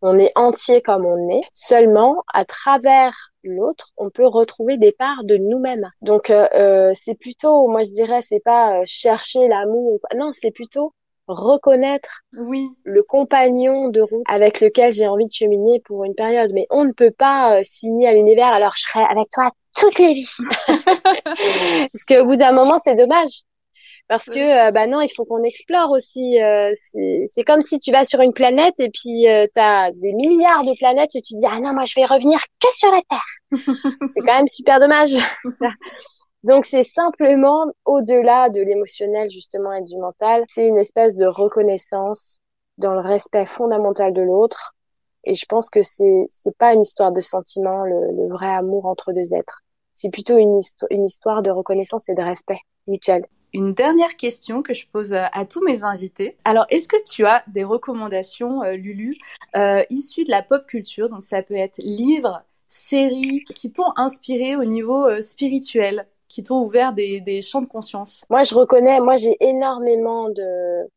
On 0.00 0.18
est 0.18 0.32
entier 0.36 0.80
comme 0.80 1.04
on 1.04 1.28
est. 1.30 1.42
Seulement, 1.52 2.22
à 2.32 2.44
travers 2.44 3.32
l'autre, 3.42 3.88
on 3.96 4.08
peut 4.08 4.26
retrouver 4.26 4.78
des 4.78 4.92
parts 4.92 5.24
de 5.24 5.36
nous-mêmes. 5.36 5.90
Donc, 6.00 6.30
euh, 6.30 6.46
euh, 6.54 6.92
c'est 6.94 7.14
plutôt, 7.16 7.68
moi 7.68 7.82
je 7.82 7.90
dirais, 7.90 8.20
c'est 8.22 8.40
pas 8.40 8.78
euh, 8.78 8.82
chercher 8.86 9.48
l'amour. 9.48 9.98
Non, 10.16 10.30
c'est 10.32 10.52
plutôt 10.52 10.92
reconnaître 11.26 12.22
Oui. 12.38 12.66
le 12.84 13.02
compagnon 13.02 13.88
de 13.88 14.00
route 14.00 14.22
avec 14.28 14.60
lequel 14.60 14.92
j'ai 14.94 15.06
envie 15.06 15.26
de 15.26 15.32
cheminer 15.32 15.80
pour 15.84 16.04
une 16.04 16.14
période. 16.14 16.52
Mais 16.54 16.66
on 16.70 16.84
ne 16.84 16.92
peut 16.92 17.10
pas 17.10 17.58
euh, 17.58 17.62
signer 17.64 18.08
à 18.08 18.12
l'univers. 18.14 18.46
Alors, 18.52 18.72
je 18.76 18.82
serai 18.84 19.04
avec 19.04 19.28
toi 19.30 19.50
toutes 19.76 19.98
les 19.98 20.14
vies. 20.14 20.36
Parce 21.92 22.04
qu'au 22.08 22.24
bout 22.24 22.36
d'un 22.36 22.52
moment, 22.52 22.78
c'est 22.82 22.94
dommage. 22.94 23.42
Parce 24.08 24.24
que, 24.24 24.68
euh, 24.68 24.70
bah 24.70 24.86
non, 24.86 25.02
il 25.02 25.10
faut 25.10 25.26
qu'on 25.26 25.42
explore 25.42 25.90
aussi. 25.90 26.42
Euh, 26.42 26.72
c'est 27.26 27.44
comme 27.44 27.60
si 27.60 27.78
tu 27.78 27.92
vas 27.92 28.06
sur 28.06 28.22
une 28.22 28.32
planète 28.32 28.80
et 28.80 28.88
puis 28.88 29.28
euh, 29.28 29.46
tu 29.52 29.60
as 29.60 29.92
des 29.92 30.14
milliards 30.14 30.64
de 30.64 30.74
planètes 30.78 31.14
et 31.14 31.20
tu 31.20 31.34
te 31.34 31.38
dis, 31.38 31.46
ah 31.46 31.60
non, 31.60 31.74
moi, 31.74 31.84
je 31.84 31.94
vais 31.94 32.06
revenir 32.06 32.40
que 32.58 32.68
sur 32.74 32.90
la 32.90 33.02
Terre. 33.10 33.50
c'est 34.08 34.20
quand 34.20 34.34
même 34.34 34.48
super 34.48 34.80
dommage. 34.80 35.10
Donc, 36.42 36.64
c'est 36.64 36.84
simplement 36.84 37.66
au-delà 37.84 38.48
de 38.48 38.62
l'émotionnel, 38.62 39.28
justement, 39.30 39.74
et 39.74 39.82
du 39.82 39.98
mental. 39.98 40.44
C'est 40.48 40.66
une 40.66 40.78
espèce 40.78 41.16
de 41.16 41.26
reconnaissance 41.26 42.40
dans 42.78 42.94
le 42.94 43.00
respect 43.00 43.44
fondamental 43.44 44.14
de 44.14 44.22
l'autre. 44.22 44.74
Et 45.24 45.34
je 45.34 45.44
pense 45.44 45.68
que 45.68 45.82
c'est 45.82 46.26
c'est 46.30 46.56
pas 46.56 46.72
une 46.72 46.80
histoire 46.80 47.12
de 47.12 47.20
sentiment, 47.20 47.84
le, 47.84 48.12
le 48.12 48.28
vrai 48.28 48.48
amour 48.48 48.86
entre 48.86 49.12
deux 49.12 49.34
êtres. 49.34 49.60
C'est 49.92 50.10
plutôt 50.10 50.38
une, 50.38 50.60
une 50.90 51.04
histoire 51.04 51.42
de 51.42 51.50
reconnaissance 51.50 52.08
et 52.08 52.14
de 52.14 52.22
respect 52.22 52.60
mutuel 52.86 53.26
une 53.52 53.74
dernière 53.74 54.16
question 54.16 54.62
que 54.62 54.74
je 54.74 54.86
pose 54.86 55.14
à, 55.14 55.44
tous 55.44 55.62
mes 55.64 55.84
invités. 55.84 56.36
Alors, 56.44 56.66
est-ce 56.70 56.88
que 56.88 57.02
tu 57.04 57.26
as 57.26 57.42
des 57.48 57.64
recommandations, 57.64 58.62
euh, 58.62 58.74
Lulu, 58.74 59.16
euh, 59.56 59.82
issues 59.90 60.24
de 60.24 60.30
la 60.30 60.42
pop 60.42 60.66
culture? 60.66 61.08
Donc, 61.08 61.22
ça 61.22 61.42
peut 61.42 61.54
être 61.54 61.78
livres, 61.78 62.42
séries, 62.68 63.44
qui 63.54 63.72
t'ont 63.72 63.92
inspiré 63.96 64.56
au 64.56 64.64
niveau 64.64 65.06
euh, 65.06 65.20
spirituel, 65.20 66.06
qui 66.28 66.42
t'ont 66.42 66.62
ouvert 66.62 66.92
des, 66.92 67.20
des, 67.20 67.40
champs 67.40 67.62
de 67.62 67.66
conscience? 67.66 68.24
Moi, 68.28 68.42
je 68.44 68.54
reconnais, 68.54 69.00
moi, 69.00 69.16
j'ai 69.16 69.36
énormément 69.40 70.28
de 70.30 70.88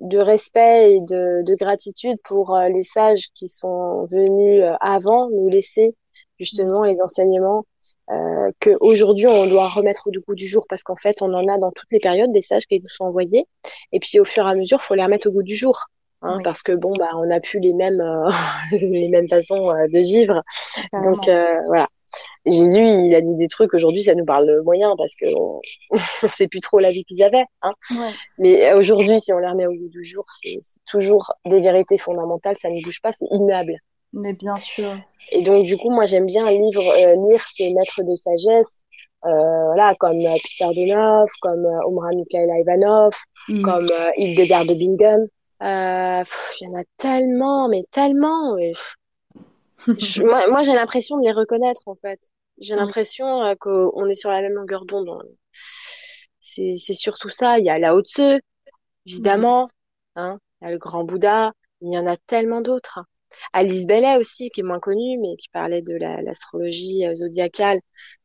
de 0.00 0.18
respect 0.18 0.96
et 0.96 1.00
de, 1.00 1.42
de 1.42 1.54
gratitude 1.54 2.18
pour 2.22 2.58
les 2.58 2.82
sages 2.82 3.28
qui 3.34 3.46
sont 3.46 4.04
venus 4.06 4.62
avant 4.80 5.30
nous 5.30 5.48
laisser 5.48 5.94
justement 6.38 6.84
les 6.84 7.00
enseignements 7.02 7.64
euh, 8.10 8.50
qu'aujourd'hui 8.60 9.26
on 9.26 9.46
doit 9.46 9.68
remettre 9.68 10.06
au 10.06 10.10
goût 10.10 10.34
du 10.34 10.46
jour 10.46 10.66
parce 10.68 10.82
qu'en 10.82 10.96
fait 10.96 11.22
on 11.22 11.34
en 11.34 11.48
a 11.48 11.58
dans 11.58 11.72
toutes 11.72 11.90
les 11.90 11.98
périodes 11.98 12.32
des 12.32 12.40
sages 12.40 12.66
qui 12.66 12.80
nous 12.80 12.88
sont 12.88 13.04
envoyés 13.04 13.46
et 13.92 13.98
puis 13.98 14.20
au 14.20 14.24
fur 14.24 14.46
et 14.46 14.50
à 14.50 14.54
mesure 14.54 14.82
faut 14.82 14.94
les 14.94 15.02
remettre 15.02 15.28
au 15.28 15.32
goût 15.32 15.42
du 15.42 15.56
jour 15.56 15.86
hein, 16.22 16.38
parce 16.44 16.62
que 16.62 16.72
bon 16.72 16.94
bah 16.96 17.10
on 17.14 17.26
n'a 17.26 17.40
plus 17.40 17.60
les 17.60 17.72
mêmes 17.72 18.00
euh, 18.00 18.30
les 18.72 19.08
mêmes 19.08 19.28
façons 19.28 19.70
euh, 19.70 19.86
de 19.88 19.98
vivre. 19.98 20.42
Donc 20.92 21.28
euh, 21.28 21.58
voilà. 21.66 21.88
Jésus 22.46 22.80
il 22.80 23.14
a 23.14 23.20
dit 23.20 23.34
des 23.34 23.48
trucs 23.48 23.74
aujourd'hui 23.74 24.04
ça 24.04 24.14
nous 24.14 24.24
parle 24.24 24.62
moyen 24.62 24.94
parce 24.96 25.16
que 25.16 25.26
on, 25.36 25.60
on 26.22 26.28
sait 26.28 26.46
plus 26.46 26.60
trop 26.60 26.78
la 26.78 26.90
vie 26.90 27.04
qu'ils 27.04 27.22
avaient 27.22 27.44
hein. 27.62 27.72
ouais. 27.90 28.12
mais 28.38 28.72
aujourd'hui 28.74 29.20
si 29.20 29.32
on 29.32 29.38
les 29.38 29.48
remet 29.48 29.66
au 29.66 29.74
goût 29.74 29.88
du 29.88 30.04
jour 30.04 30.24
c'est 30.40 30.60
toujours 30.86 31.34
des 31.44 31.60
vérités 31.60 31.98
fondamentales 31.98 32.56
ça 32.58 32.70
ne 32.70 32.80
bouge 32.82 33.02
pas 33.02 33.12
c'est 33.12 33.26
immuable 33.32 33.74
mais 34.12 34.32
bien 34.32 34.56
sûr 34.56 34.96
et 35.32 35.42
donc, 35.42 35.64
du 35.64 35.76
coup, 35.76 35.90
moi, 35.90 36.04
j'aime 36.04 36.26
bien 36.26 36.48
livre, 36.50 36.82
euh, 36.82 37.28
lire 37.28 37.44
ces 37.52 37.72
maîtres 37.74 38.02
de 38.02 38.14
sagesse, 38.14 38.84
euh, 39.24 39.64
voilà, 39.66 39.94
comme 39.98 40.18
euh, 40.18 40.34
Peter 40.34 40.72
Donov, 40.74 41.28
comme 41.40 41.64
euh, 41.64 41.86
Omar 41.86 42.10
Mikhail 42.14 42.48
Ivanov, 42.60 43.12
mm. 43.48 43.62
comme 43.62 43.90
euh, 43.90 44.10
Hildegard 44.16 44.66
de 44.66 44.74
Bingen. 44.74 45.26
Euh, 45.62 46.24
il 46.60 46.64
y 46.64 46.68
en 46.68 46.78
a 46.78 46.84
tellement, 46.96 47.68
mais 47.68 47.84
tellement. 47.90 48.56
Je, 49.86 50.22
moi, 50.22 50.48
moi 50.48 50.62
j'ai 50.62 50.74
l'impression 50.74 51.18
de 51.18 51.24
les 51.24 51.32
reconnaître, 51.32 51.82
en 51.86 51.96
fait. 51.96 52.20
J'ai 52.58 52.74
mm. 52.74 52.78
l'impression 52.78 53.54
qu'on 53.58 54.06
est 54.08 54.14
sur 54.14 54.30
la 54.30 54.42
même 54.42 54.54
longueur 54.54 54.84
d'onde. 54.84 55.28
C'est 56.38 56.76
surtout 56.76 57.28
ça. 57.28 57.58
Il 57.58 57.64
y 57.64 57.70
a 57.70 57.78
Lao 57.78 58.00
Tzu, 58.02 58.40
évidemment. 59.06 59.64
Mm. 59.64 59.68
Hein, 60.20 60.38
il 60.60 60.64
y 60.66 60.68
a 60.68 60.70
le 60.70 60.78
grand 60.78 61.02
Bouddha. 61.02 61.52
Il 61.80 61.92
y 61.92 61.98
en 61.98 62.06
a 62.06 62.16
tellement 62.16 62.60
d'autres. 62.60 63.00
Alice 63.52 63.86
Bellet 63.86 64.16
aussi, 64.16 64.50
qui 64.50 64.60
est 64.60 64.64
moins 64.64 64.80
connue, 64.80 65.18
mais 65.18 65.36
qui 65.36 65.48
parlait 65.48 65.82
de 65.82 65.94
l'astrologie 65.94 67.00
la, 67.00 67.10
euh, 67.10 67.14
zodiacale 67.14 67.80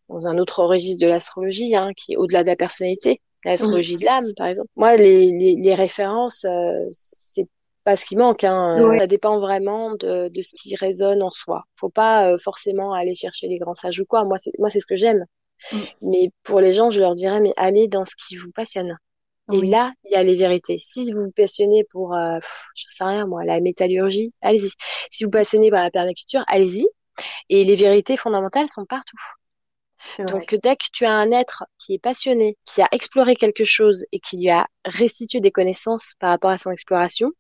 dans 0.10 0.28
un 0.28 0.38
autre 0.38 0.64
registre 0.64 1.02
de 1.02 1.08
l'astrologie, 1.08 1.76
hein, 1.76 1.92
qui 1.96 2.14
est 2.14 2.18
au-delà 2.18 2.44
de 2.44 2.48
la 2.48 2.56
personnalité, 2.56 3.22
l'astrologie 3.46 3.98
de 3.98 4.06
l'âme, 4.06 4.34
par 4.36 4.48
exemple. 4.48 4.70
Moi, 4.76 4.98
les, 4.98 5.32
les, 5.32 5.56
les 5.56 5.76
références, 5.76 6.46
euh, 6.46 6.86
c'est 6.92 7.48
pas 7.84 7.96
ce 7.96 8.06
qui 8.06 8.16
manque. 8.16 8.44
Hein. 8.44 8.76
Ouais. 8.84 9.00
Ça 9.00 9.08
dépend 9.08 9.40
vraiment 9.40 9.96
de, 9.96 10.28
de, 10.30 10.42
ce 10.42 10.54
qui 10.56 10.76
résonne 10.76 11.24
en 11.24 11.32
soi. 11.32 11.64
Faut 11.76 11.90
pas 11.90 12.32
euh, 12.32 12.38
forcément 12.38 12.94
aller 12.94 13.16
chercher 13.16 13.48
les 13.48 13.58
grands 13.58 13.74
sages 13.74 14.00
ou 14.00 14.06
quoi. 14.06 14.24
Moi, 14.26 14.38
c'est 14.38 14.52
moi, 14.60 14.70
c'est 14.70 14.80
ce 14.80 14.88
que 14.88 14.96
j'aime. 14.96 15.26
Mm. 15.72 15.78
Mais 16.02 16.30
pour 16.44 16.60
les 16.60 16.74
gens, 16.74 16.92
je 16.92 17.00
leur 17.00 17.16
dirais, 17.16 17.40
mais 17.40 17.54
allez 17.58 17.88
dans 17.88 18.06
ce 18.06 18.16
qui 18.16 18.36
vous 18.36 18.52
passionne. 18.52 18.98
Et 19.52 19.62
là, 19.66 19.92
il 20.06 20.12
y 20.12 20.16
a 20.16 20.24
les 20.24 20.36
vérités. 20.36 20.78
Si 20.78 21.12
vous 21.12 21.26
vous 21.26 21.32
passionnez 21.32 21.84
pour, 21.90 22.14
euh, 22.16 22.40
je 22.76 22.86
sais 22.88 23.04
rien 23.04 23.26
moi, 23.26 23.44
la 23.44 23.60
métallurgie, 23.60 24.34
allez-y. 24.42 24.72
Si 25.10 25.24
vous 25.24 25.28
vous 25.28 25.32
passionnez 25.32 25.70
par 25.70 25.82
la 25.84 25.92
permaculture, 25.92 26.44
allez-y. 26.48 26.88
Et 27.50 27.64
les 27.64 27.76
vérités 27.76 28.18
fondamentales 28.18 28.70
sont 28.70 28.86
partout. 28.86 29.18
Donc 30.20 30.56
dès 30.56 30.76
que 30.76 30.86
tu 30.92 31.06
as 31.06 31.12
un 31.12 31.32
être 31.32 31.66
qui 31.78 31.94
est 31.94 32.00
passionné, 32.00 32.58
qui 32.66 32.82
a 32.82 32.88
exploré 32.92 33.36
quelque 33.36 33.64
chose 33.64 34.06
et 34.12 34.20
qui 34.20 34.38
lui 34.38 34.50
a 34.50 34.68
restitué 34.86 35.40
des 35.42 35.52
connaissances 35.52 36.14
par 36.20 36.30
rapport 36.32 36.50
à 36.50 36.58
son 36.58 36.72
exploration, 36.72 37.32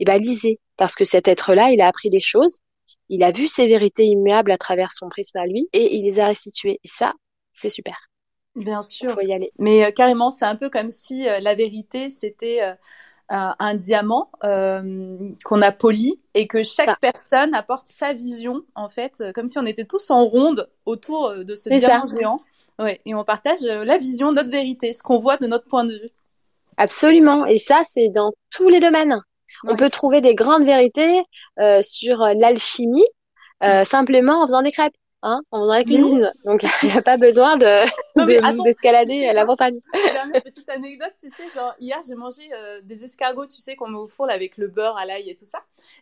eh 0.00 0.04
ben 0.04 0.20
lisez 0.20 0.60
parce 0.76 0.94
que 0.94 1.04
cet 1.04 1.28
être-là, 1.28 1.70
il 1.70 1.80
a 1.80 1.88
appris 1.88 2.08
des 2.08 2.20
choses, 2.20 2.60
il 3.08 3.22
a 3.22 3.32
vu 3.32 3.48
ces 3.48 3.66
vérités 3.66 4.04
immuables 4.04 4.50
à 4.50 4.58
travers 4.58 4.92
son 4.92 5.08
prisme 5.08 5.38
à 5.38 5.46
lui 5.46 5.68
et 5.72 5.96
il 5.96 6.04
les 6.04 6.20
a 6.20 6.26
restituées. 6.26 6.80
Et 6.84 6.88
ça, 6.88 7.14
c'est 7.52 7.70
super. 7.70 7.96
Bien 8.56 8.82
sûr. 8.82 9.12
Faut 9.12 9.20
y 9.20 9.32
aller. 9.32 9.52
Mais 9.58 9.84
euh, 9.84 9.90
carrément, 9.90 10.30
c'est 10.30 10.44
un 10.44 10.56
peu 10.56 10.70
comme 10.70 10.90
si 10.90 11.28
euh, 11.28 11.40
la 11.40 11.54
vérité, 11.54 12.10
c'était 12.10 12.62
euh, 12.62 12.74
un 13.28 13.74
diamant 13.74 14.30
qu'on 14.40 15.60
a 15.60 15.72
poli 15.72 16.20
et 16.34 16.46
que 16.46 16.62
chaque 16.62 16.88
ça. 16.88 16.96
personne 17.00 17.54
apporte 17.54 17.86
sa 17.86 18.12
vision, 18.14 18.62
en 18.74 18.88
fait, 18.88 19.22
comme 19.34 19.46
si 19.46 19.58
on 19.58 19.66
était 19.66 19.84
tous 19.84 20.10
en 20.10 20.24
ronde 20.24 20.68
autour 20.84 21.34
de 21.44 21.54
ce 21.54 21.68
diamant 21.68 22.08
ça. 22.08 22.18
géant. 22.18 22.40
Ouais, 22.78 23.00
et 23.06 23.14
on 23.14 23.24
partage 23.24 23.62
la 23.62 23.96
vision, 23.96 24.32
notre 24.32 24.50
vérité, 24.50 24.92
ce 24.92 25.02
qu'on 25.02 25.18
voit 25.18 25.38
de 25.38 25.46
notre 25.46 25.66
point 25.66 25.84
de 25.84 25.94
vue. 25.94 26.10
Absolument. 26.76 27.46
Et 27.46 27.58
ça, 27.58 27.82
c'est 27.88 28.10
dans 28.10 28.32
tous 28.50 28.68
les 28.68 28.80
domaines. 28.80 29.14
Ouais. 29.64 29.72
On 29.72 29.76
peut 29.76 29.88
trouver 29.88 30.20
des 30.20 30.34
grandes 30.34 30.64
vérités 30.64 31.22
sur 31.82 32.18
l'alchimie 32.18 33.04
euh, 33.62 33.82
mmh. 33.82 33.84
simplement 33.86 34.42
en 34.42 34.46
faisant 34.46 34.62
des 34.62 34.72
crêpes 34.72 34.96
hein, 35.26 35.42
on 35.50 35.66
dans 35.66 35.72
la 35.72 35.84
cuisine. 35.84 36.20
Mmh. 36.20 36.48
Donc, 36.48 36.64
il 36.82 36.88
n'y 36.88 36.96
a 36.96 37.02
pas 37.02 37.16
besoin 37.16 37.56
de, 37.56 38.64
d'escalader 38.64 39.06
de, 39.06 39.20
tu 39.20 39.26
sais, 39.26 39.32
la 39.32 39.44
montagne. 39.44 39.80
Dernière 39.92 40.42
petite 40.42 40.68
anecdote, 40.70 41.12
tu 41.20 41.28
sais, 41.28 41.48
genre, 41.48 41.74
hier, 41.80 41.98
j'ai 42.06 42.14
mangé 42.14 42.48
euh, 42.54 42.80
des 42.82 43.04
escargots, 43.04 43.46
tu 43.46 43.60
sais, 43.60 43.74
qu'on 43.74 43.88
met 43.88 43.98
au 43.98 44.06
four 44.06 44.30
avec 44.30 44.56
le 44.56 44.68
beurre 44.68 44.96
à 44.96 45.04
l'ail 45.04 45.28
et 45.28 45.34
tout 45.34 45.44
ça. 45.44 45.58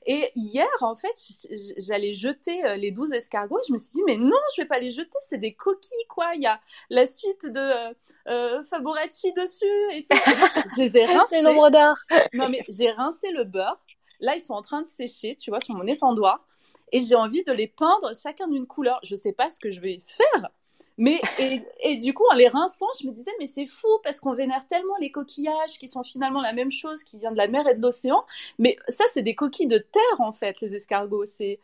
Et 0.07 0.31
hier, 0.37 0.69
en 0.81 0.95
fait, 0.95 1.15
j'allais 1.79 2.13
jeter 2.13 2.65
euh, 2.67 2.77
les 2.77 2.91
12 2.91 3.15
escargots. 3.15 3.61
Je 3.67 3.73
me 3.73 3.79
suis 3.79 3.93
dit, 3.93 4.03
mais 4.07 4.19
non, 4.19 4.37
je 4.57 4.63
vais 4.63 4.69
pas 4.69 4.79
les 4.79 4.91
jeter, 4.91 5.17
c'est 5.21 5.39
des 5.39 5.55
coquilles, 5.55 6.07
quoi. 6.09 6.35
Il 6.35 6.43
y 6.43 6.47
a 6.47 6.61
la 6.91 7.07
suite 7.07 7.47
de 7.47 7.95
euh, 8.29 8.63
Faboracci 8.65 9.33
dessus 9.33 9.65
et 9.93 10.03
tout. 10.03 10.17
je 10.77 10.83
les 10.83 10.97
ai 10.97 11.05
rincés. 11.07 11.37
C'est 11.37 11.43
l'ombre 11.43 11.71
d'or. 11.71 11.97
non, 12.35 12.49
mais 12.51 12.63
j'ai 12.69 12.91
rincé 12.91 13.31
le 13.33 13.45
beurre. 13.45 13.81
Là, 14.21 14.37
ils 14.37 14.41
sont 14.41 14.55
en 14.55 14.63
train 14.63 14.83
de 14.83 14.87
sécher, 14.87 15.37
tu 15.37 15.51
vois, 15.51 15.61
sur 15.61 15.75
mon 15.75 15.87
étendoir 15.87 16.47
et 16.95 17.01
j'ai 17.01 17.17
envie 17.17 17.43
de 17.43 17.53
les 17.53 17.67
peindre 17.67 18.15
chacun 18.15 18.47
d'une 18.47 18.69
couleur. 18.69 19.01
Je 19.03 19.17
sais 19.17 19.33
pas 19.33 19.49
ce 19.49 19.59
que 19.59 19.73
je 19.73 19.81
vais 19.81 19.99
faire. 19.99 20.49
Mais 20.97 21.21
et, 21.41 21.61
et, 21.83 21.97
du 21.97 22.15
coup, 22.15 22.23
en 22.31 22.37
les 22.37 22.47
rinçant, 22.47 22.87
je 23.01 23.09
me 23.09 23.13
disais, 23.13 23.33
mais 23.41 23.47
c'est 23.47 23.67
fou 23.67 23.89
parce 24.05 24.21
qu'on 24.21 24.33
vénère 24.33 24.65
tellement 24.69 24.95
les 25.01 25.11
coquillages 25.11 25.77
qui 25.81 25.89
sont 25.89 26.05
finalement 26.05 26.41
la 26.41 26.53
même 26.53 26.71
chose, 26.71 27.03
qui 27.03 27.19
vient 27.19 27.33
de 27.33 27.37
la 27.37 27.49
mer 27.49 27.67
et 27.67 27.75
de 27.75 27.83
l'océan. 27.83 28.25
Mais 28.61 28.77
ça, 28.87 29.03
c'est 29.13 29.23
des 29.23 29.35
coquilles 29.35 29.67
de 29.67 29.79
terre 29.79 30.21
en 30.21 30.33
fait, 30.33 30.61
les 30.61 30.77
escargots. 30.77 31.25
C'est 31.25 31.59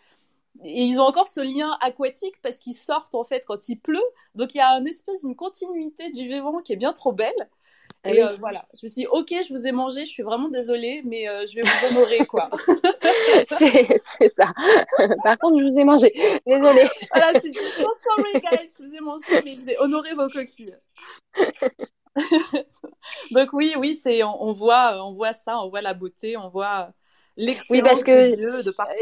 et 0.65 0.83
ils 0.83 1.01
ont 1.01 1.05
encore 1.05 1.29
ce 1.29 1.41
lien 1.41 1.77
aquatique 1.81 2.35
parce 2.43 2.59
qu'ils 2.59 2.75
sortent 2.75 3.15
en 3.15 3.23
fait 3.23 3.45
quand 3.47 3.69
il 3.69 3.77
pleut. 3.77 4.03
Donc 4.35 4.53
il 4.55 4.59
y 4.59 4.61
a 4.61 4.73
une 4.73 4.89
espèce 4.89 5.21
d'une 5.21 5.37
continuité 5.37 6.09
du 6.11 6.27
vivant 6.27 6.59
qui 6.59 6.73
est 6.73 6.77
bien 6.77 6.93
trop 6.93 7.13
belle. 7.13 7.49
Et 8.05 8.13
oui. 8.13 8.23
euh, 8.23 8.37
voilà, 8.39 8.67
je 8.75 8.85
me 8.85 8.89
suis 8.89 9.03
dit, 9.03 9.07
ok, 9.07 9.29
je 9.29 9.53
vous 9.53 9.67
ai 9.67 9.73
mangé, 9.73 10.07
je 10.07 10.11
suis 10.11 10.23
vraiment 10.23 10.49
désolée, 10.49 11.03
mais 11.05 11.29
euh, 11.29 11.45
je 11.47 11.55
vais 11.57 11.63
vous 11.63 11.87
honorer, 11.99 12.27
quoi. 12.27 12.49
c'est 13.49 14.29
ça. 14.29 14.47
Par 15.23 15.39
contre, 15.39 15.59
je 15.59 15.65
vous 15.65 15.79
ai 15.79 15.85
mangé. 15.85 16.13
Désolée. 16.47 16.89
Voilà, 17.13 17.33
je 17.35 17.41
suis 17.41 17.51
dit, 17.51 17.59
so 17.59 17.87
sorry, 18.03 18.41
guys, 18.41 18.73
je 18.79 18.85
vous 18.85 18.95
ai 18.95 19.01
mangé, 19.01 19.43
mais 19.45 19.55
je 19.57 19.65
vais 19.65 19.77
honorer 19.79 20.15
vos 20.15 20.29
coquilles. 20.29 20.77
Donc 23.31 23.53
oui, 23.53 23.75
oui, 23.79 23.95
c'est, 23.95 24.23
on, 24.23 24.43
on, 24.45 24.53
voit, 24.53 25.05
on 25.05 25.13
voit 25.13 25.33
ça, 25.33 25.61
on 25.61 25.69
voit 25.69 25.83
la 25.83 25.95
beauté, 25.95 26.37
on 26.37 26.49
voit 26.49 26.93
oui, 27.39 27.83
parce 27.83 28.05
que 28.05 28.29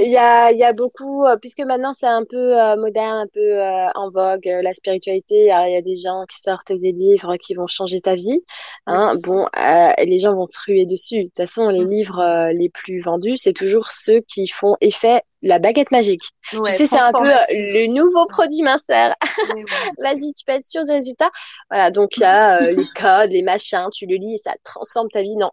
il 0.01 0.11
y 0.11 0.17
a, 0.17 0.53
y 0.53 0.63
a 0.63 0.73
beaucoup, 0.73 1.25
euh, 1.25 1.37
puisque 1.37 1.61
maintenant 1.61 1.93
c'est 1.93 2.07
un 2.07 2.25
peu 2.25 2.61
euh, 2.61 2.77
moderne, 2.77 3.19
un 3.19 3.27
peu 3.27 3.41
euh, 3.41 3.89
en 3.95 4.11
vogue, 4.11 4.45
la 4.45 4.73
spiritualité. 4.75 5.47
Il 5.47 5.73
y, 5.73 5.77
a 5.77 5.83
des 5.83 5.97
gens 5.97 6.25
qui 6.29 6.39
sortent 6.39 6.73
des 6.73 6.93
livres 6.93 7.37
qui 7.37 7.55
vont 7.55 7.67
changer 7.67 8.01
ta 8.01 8.15
vie. 8.15 8.41
Hein. 8.87 9.13
Oui. 9.15 9.21
Bon, 9.23 9.47
euh, 9.59 9.93
les 10.05 10.19
gens 10.19 10.35
vont 10.35 10.47
se 10.47 10.59
ruer 10.67 10.87
dessus. 10.87 11.17
De 11.17 11.23
toute 11.25 11.37
façon, 11.37 11.69
les 11.71 11.85
mmh. 11.85 11.91
livres 11.91 12.51
les 12.53 12.69
plus 12.69 13.01
vendus, 13.01 13.37
c'est 13.37 13.53
toujours 13.53 13.91
ceux 13.91 14.21
qui 14.21 14.47
font 14.47 14.77
effet 14.81 15.23
la 15.41 15.59
baguette 15.59 15.93
magique. 15.93 16.25
Ouais, 16.53 16.71
tu 16.71 16.79
sais, 16.79 16.87
c'est 16.87 16.99
un 16.99 17.13
peu 17.13 17.29
le 17.29 17.87
nouveau 17.93 18.27
produit 18.27 18.63
minceur. 18.63 19.15
Vas-y, 19.99 20.33
tu 20.33 20.45
peux 20.45 20.53
être 20.53 20.65
sûr 20.65 20.85
du 20.85 20.93
résultat. 20.93 21.31
Voilà, 21.71 21.91
donc 21.91 22.17
il 22.17 22.21
y 22.21 22.25
a 22.25 22.73
les 22.73 22.87
codes, 22.95 23.31
les 23.31 23.43
machins, 23.43 23.89
tu 23.93 24.07
le 24.07 24.17
lis 24.17 24.35
et 24.35 24.39
ça 24.39 24.55
transforme 24.65 25.09
ta 25.11 25.23
vie. 25.23 25.37
Non, 25.37 25.51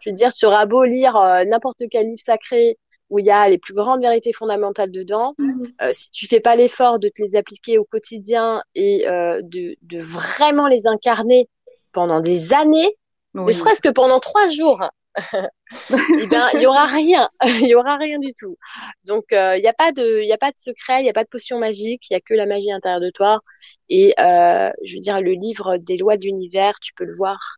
je 0.00 0.10
veux 0.10 0.14
dire, 0.14 0.32
tu 0.34 0.46
auras 0.46 0.66
beau 0.66 0.84
lire 0.84 1.16
euh, 1.16 1.44
n'importe 1.44 1.82
quel 1.90 2.06
livre 2.06 2.20
sacré, 2.20 2.78
où 3.10 3.18
il 3.18 3.26
y 3.26 3.30
a 3.30 3.48
les 3.48 3.58
plus 3.58 3.74
grandes 3.74 4.00
vérités 4.00 4.32
fondamentales 4.32 4.90
dedans. 4.90 5.34
Mhm. 5.38 5.72
Euh, 5.82 5.90
si 5.92 6.10
tu 6.10 6.26
fais 6.26 6.40
pas 6.40 6.56
l'effort 6.56 6.98
de 6.98 7.08
te 7.08 7.22
les 7.22 7.36
appliquer 7.36 7.78
au 7.78 7.84
quotidien 7.84 8.62
et 8.74 9.06
euh, 9.08 9.40
de, 9.42 9.76
de 9.82 9.98
vraiment 10.00 10.66
les 10.66 10.86
incarner 10.86 11.48
pendant 11.92 12.20
des 12.20 12.52
années, 12.52 12.96
ne 13.34 13.42
Oui. 13.42 13.54
serait-ce 13.54 13.80
que 13.82 13.90
pendant 13.90 14.20
trois 14.20 14.48
jours, 14.48 14.82
eh 15.92 16.26
ben 16.26 16.48
il 16.54 16.62
y 16.62 16.66
aura 16.66 16.86
rien, 16.86 17.28
il 17.44 17.66
y 17.68 17.74
aura 17.74 17.96
rien 17.96 18.18
du 18.18 18.32
tout. 18.32 18.56
Donc 19.04 19.32
euh, 19.32 19.56
il 19.56 19.62
n'y 19.62 19.68
a 19.68 19.72
pas 19.72 19.92
de, 19.92 20.22
il 20.22 20.28
y 20.28 20.32
a 20.32 20.38
pas 20.38 20.50
de 20.50 20.58
secret, 20.58 21.02
il 21.02 21.06
y 21.06 21.10
a 21.10 21.12
pas 21.12 21.24
de 21.24 21.28
potion 21.28 21.58
magique, 21.58 22.08
il 22.10 22.14
y 22.14 22.16
a 22.16 22.20
que 22.20 22.34
la 22.34 22.46
magie 22.46 22.72
intérieure 22.72 23.00
de 23.00 23.10
toi. 23.10 23.40
Et 23.88 24.14
euh, 24.18 24.70
je 24.84 24.94
veux 24.94 25.00
dire 25.00 25.20
le 25.20 25.32
livre 25.32 25.76
des 25.78 25.96
lois 25.96 26.16
de 26.16 26.22
l'univers, 26.24 26.78
tu 26.80 26.92
peux 26.94 27.04
le 27.04 27.14
voir 27.14 27.56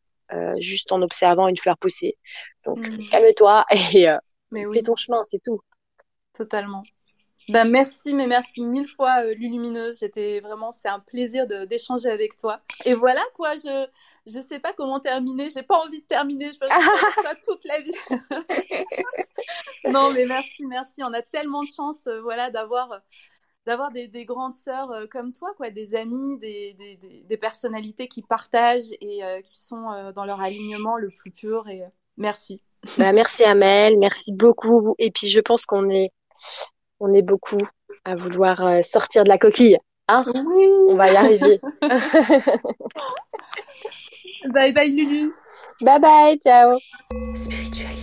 juste 0.60 0.92
en 0.92 1.02
observant 1.02 1.48
une 1.48 1.56
fleur 1.58 1.78
pousser. 1.78 2.16
Donc 2.64 2.80
Mhm. 2.80 3.08
calme-toi 3.10 3.64
et 3.94 4.08
euh, 4.08 4.18
Mais 4.50 4.64
fais 4.72 4.82
oui, 4.82 4.82
ton 4.82 4.96
chemin, 4.96 5.22
c'est 5.24 5.42
tout. 5.42 5.60
totalement. 6.32 6.82
Ben 7.48 7.68
merci, 7.70 8.14
mais 8.14 8.26
merci 8.26 8.62
mille 8.62 8.88
fois, 8.88 9.24
euh, 9.24 9.34
Lulumineuse. 9.34 10.00
J'étais 10.00 10.40
vraiment, 10.40 10.72
c'est 10.72 10.88
un 10.88 11.00
plaisir 11.00 11.46
d'échanger 11.46 12.08
avec 12.10 12.36
toi. 12.36 12.62
Et 12.86 12.94
voilà 12.94 13.22
quoi, 13.34 13.54
je 13.56 13.86
je 14.26 14.40
sais 14.40 14.60
pas 14.60 14.72
comment 14.72 15.00
terminer. 15.00 15.50
J'ai 15.50 15.62
pas 15.62 15.78
envie 15.78 16.00
de 16.00 16.06
terminer. 16.06 16.52
Je 16.52 16.58
avec 16.64 17.20
toi 17.20 17.34
toute 17.44 17.64
la 17.66 17.80
vie. 17.82 17.92
non, 19.86 20.10
mais 20.12 20.26
merci, 20.26 20.66
merci. 20.66 21.02
On 21.02 21.12
a 21.12 21.22
tellement 21.22 21.62
de 21.62 21.68
chance, 21.68 22.06
euh, 22.06 22.20
voilà, 22.22 22.50
d'avoir 22.50 23.00
d'avoir 23.66 23.90
des, 23.90 24.08
des 24.08 24.24
grandes 24.24 24.52
sœurs 24.52 24.90
euh, 24.90 25.06
comme 25.10 25.32
toi, 25.32 25.52
quoi, 25.56 25.70
des 25.70 25.94
amis, 25.94 26.38
des, 26.38 26.76
des, 27.26 27.36
personnalités 27.36 28.08
qui 28.08 28.22
partagent 28.22 28.92
et 29.00 29.24
euh, 29.24 29.40
qui 29.40 29.58
sont 29.60 29.90
euh, 29.90 30.12
dans 30.12 30.24
leur 30.24 30.40
alignement 30.40 30.96
le 30.96 31.08
plus 31.10 31.30
pur. 31.30 31.68
Et 31.68 31.82
merci. 32.16 32.62
Bah, 32.98 33.14
merci 33.14 33.44
Amel, 33.44 33.98
merci 33.98 34.30
beaucoup. 34.30 34.94
Et 34.98 35.10
puis 35.10 35.30
je 35.30 35.40
pense 35.40 35.64
qu'on 35.64 35.88
est, 35.88 36.10
on 37.00 37.14
est 37.14 37.22
beaucoup 37.22 37.56
à 38.04 38.14
vouloir 38.14 38.84
sortir 38.84 39.24
de 39.24 39.30
la 39.30 39.38
coquille. 39.38 39.78
Hein? 40.06 40.26
Oui. 40.26 40.66
On 40.90 40.94
va 40.94 41.10
y 41.10 41.16
arriver. 41.16 41.60
Bye 44.52 44.74
bye 44.74 44.90
Lulu. 44.90 45.32
bye 45.80 45.98
bye, 45.98 46.38
ciao. 46.38 46.78
Spiritualista. 47.34 47.93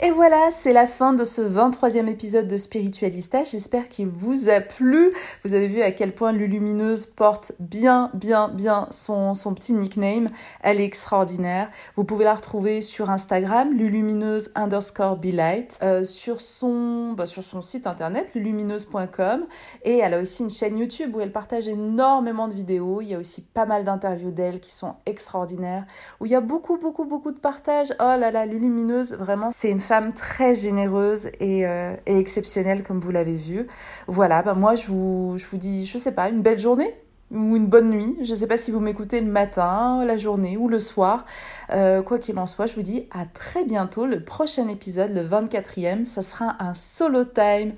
Et 0.00 0.12
voilà, 0.12 0.52
c'est 0.52 0.72
la 0.72 0.86
fin 0.86 1.12
de 1.12 1.24
ce 1.24 1.42
23e 1.42 2.06
épisode 2.06 2.46
de 2.46 2.56
Spiritualista. 2.56 3.42
J'espère 3.42 3.88
qu'il 3.88 4.06
vous 4.06 4.48
a 4.48 4.60
plu. 4.60 5.12
Vous 5.44 5.54
avez 5.54 5.66
vu 5.66 5.82
à 5.82 5.90
quel 5.90 6.14
point 6.14 6.30
Lulumineuse 6.30 7.04
porte 7.06 7.50
bien, 7.58 8.12
bien, 8.14 8.46
bien 8.46 8.86
son, 8.92 9.34
son 9.34 9.54
petit 9.54 9.72
nickname. 9.72 10.28
Elle 10.62 10.80
est 10.80 10.84
extraordinaire. 10.84 11.68
Vous 11.96 12.04
pouvez 12.04 12.24
la 12.24 12.36
retrouver 12.36 12.80
sur 12.80 13.10
Instagram, 13.10 13.72
lulumineuse 13.72 14.52
underscore 14.54 15.16
belight, 15.16 15.76
euh, 15.82 16.04
sur, 16.04 16.40
son, 16.40 17.14
bah, 17.14 17.26
sur 17.26 17.42
son 17.42 17.60
site 17.60 17.88
internet, 17.88 18.36
lulumineuse.com. 18.36 19.46
Et 19.82 19.98
elle 19.98 20.14
a 20.14 20.20
aussi 20.20 20.44
une 20.44 20.50
chaîne 20.50 20.78
YouTube 20.78 21.16
où 21.16 21.20
elle 21.20 21.32
partage 21.32 21.66
énormément 21.66 22.46
de 22.46 22.54
vidéos. 22.54 23.00
Il 23.00 23.08
y 23.08 23.14
a 23.16 23.18
aussi 23.18 23.42
pas 23.42 23.66
mal 23.66 23.82
d'interviews 23.82 24.30
d'elle 24.30 24.60
qui 24.60 24.72
sont 24.72 24.94
extraordinaires 25.06 25.86
où 26.20 26.26
il 26.26 26.30
y 26.30 26.36
a 26.36 26.40
beaucoup, 26.40 26.78
beaucoup, 26.78 27.04
beaucoup 27.04 27.32
de 27.32 27.40
partage. 27.40 27.92
Oh 27.98 28.14
là 28.16 28.30
là, 28.30 28.46
Lulumineuse, 28.46 29.14
vraiment, 29.14 29.50
c'est 29.50 29.72
une 29.72 29.87
femme 29.88 30.12
très 30.12 30.54
généreuse 30.54 31.28
et, 31.40 31.66
euh, 31.66 31.94
et 32.04 32.18
exceptionnelle, 32.18 32.82
comme 32.82 33.00
vous 33.00 33.10
l'avez 33.10 33.36
vu. 33.36 33.66
Voilà, 34.06 34.42
bah 34.42 34.52
moi, 34.52 34.74
je 34.74 34.86
vous, 34.86 35.36
je 35.38 35.46
vous 35.46 35.56
dis, 35.56 35.86
je 35.86 35.96
sais 35.96 36.12
pas, 36.12 36.28
une 36.28 36.42
belle 36.42 36.58
journée 36.58 36.94
ou 37.30 37.56
une 37.56 37.66
bonne 37.66 37.88
nuit. 37.88 38.16
Je 38.22 38.34
sais 38.34 38.46
pas 38.46 38.58
si 38.58 38.70
vous 38.70 38.80
m'écoutez 38.80 39.22
le 39.22 39.30
matin, 39.30 40.04
la 40.04 40.18
journée 40.18 40.58
ou 40.58 40.68
le 40.68 40.78
soir. 40.78 41.24
Euh, 41.72 42.02
quoi 42.02 42.18
qu'il 42.18 42.38
en 42.38 42.46
soit, 42.46 42.66
je 42.66 42.74
vous 42.74 42.82
dis 42.82 43.06
à 43.10 43.24
très 43.24 43.64
bientôt. 43.64 44.04
Le 44.04 44.22
prochain 44.22 44.68
épisode, 44.68 45.12
le 45.14 45.26
24e, 45.26 46.04
ça 46.04 46.20
sera 46.20 46.56
un 46.60 46.74
solo 46.74 47.24
time. 47.24 47.72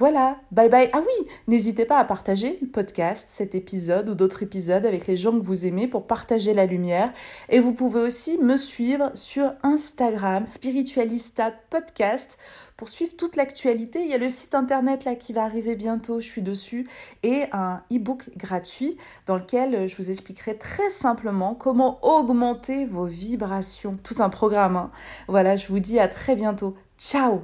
Voilà, 0.00 0.40
bye 0.50 0.70
bye. 0.70 0.88
Ah 0.94 1.02
oui, 1.02 1.26
n'hésitez 1.46 1.84
pas 1.84 1.98
à 1.98 2.06
partager 2.06 2.58
le 2.62 2.68
podcast, 2.68 3.26
cet 3.28 3.54
épisode 3.54 4.08
ou 4.08 4.14
d'autres 4.14 4.42
épisodes 4.42 4.86
avec 4.86 5.06
les 5.06 5.18
gens 5.18 5.32
que 5.32 5.44
vous 5.44 5.66
aimez 5.66 5.88
pour 5.88 6.06
partager 6.06 6.54
la 6.54 6.64
lumière. 6.64 7.12
Et 7.50 7.58
vous 7.60 7.74
pouvez 7.74 8.00
aussi 8.00 8.38
me 8.38 8.56
suivre 8.56 9.10
sur 9.12 9.52
Instagram, 9.62 10.46
Spiritualista 10.46 11.52
Podcast, 11.68 12.38
pour 12.78 12.88
suivre 12.88 13.14
toute 13.14 13.36
l'actualité. 13.36 14.00
Il 14.00 14.08
y 14.08 14.14
a 14.14 14.18
le 14.18 14.30
site 14.30 14.54
internet 14.54 15.04
là 15.04 15.16
qui 15.16 15.34
va 15.34 15.42
arriver 15.44 15.76
bientôt, 15.76 16.18
je 16.18 16.26
suis 16.26 16.40
dessus, 16.40 16.88
et 17.22 17.42
un 17.52 17.82
e-book 17.92 18.30
gratuit 18.38 18.96
dans 19.26 19.36
lequel 19.36 19.86
je 19.86 19.96
vous 19.96 20.08
expliquerai 20.08 20.56
très 20.56 20.88
simplement 20.88 21.54
comment 21.54 21.98
augmenter 22.02 22.86
vos 22.86 23.04
vibrations. 23.04 23.98
Tout 24.02 24.22
un 24.22 24.30
programme. 24.30 24.76
hein. 24.76 24.90
Voilà, 25.28 25.56
je 25.56 25.68
vous 25.68 25.78
dis 25.78 25.98
à 25.98 26.08
très 26.08 26.36
bientôt. 26.36 26.74
Ciao 26.96 27.42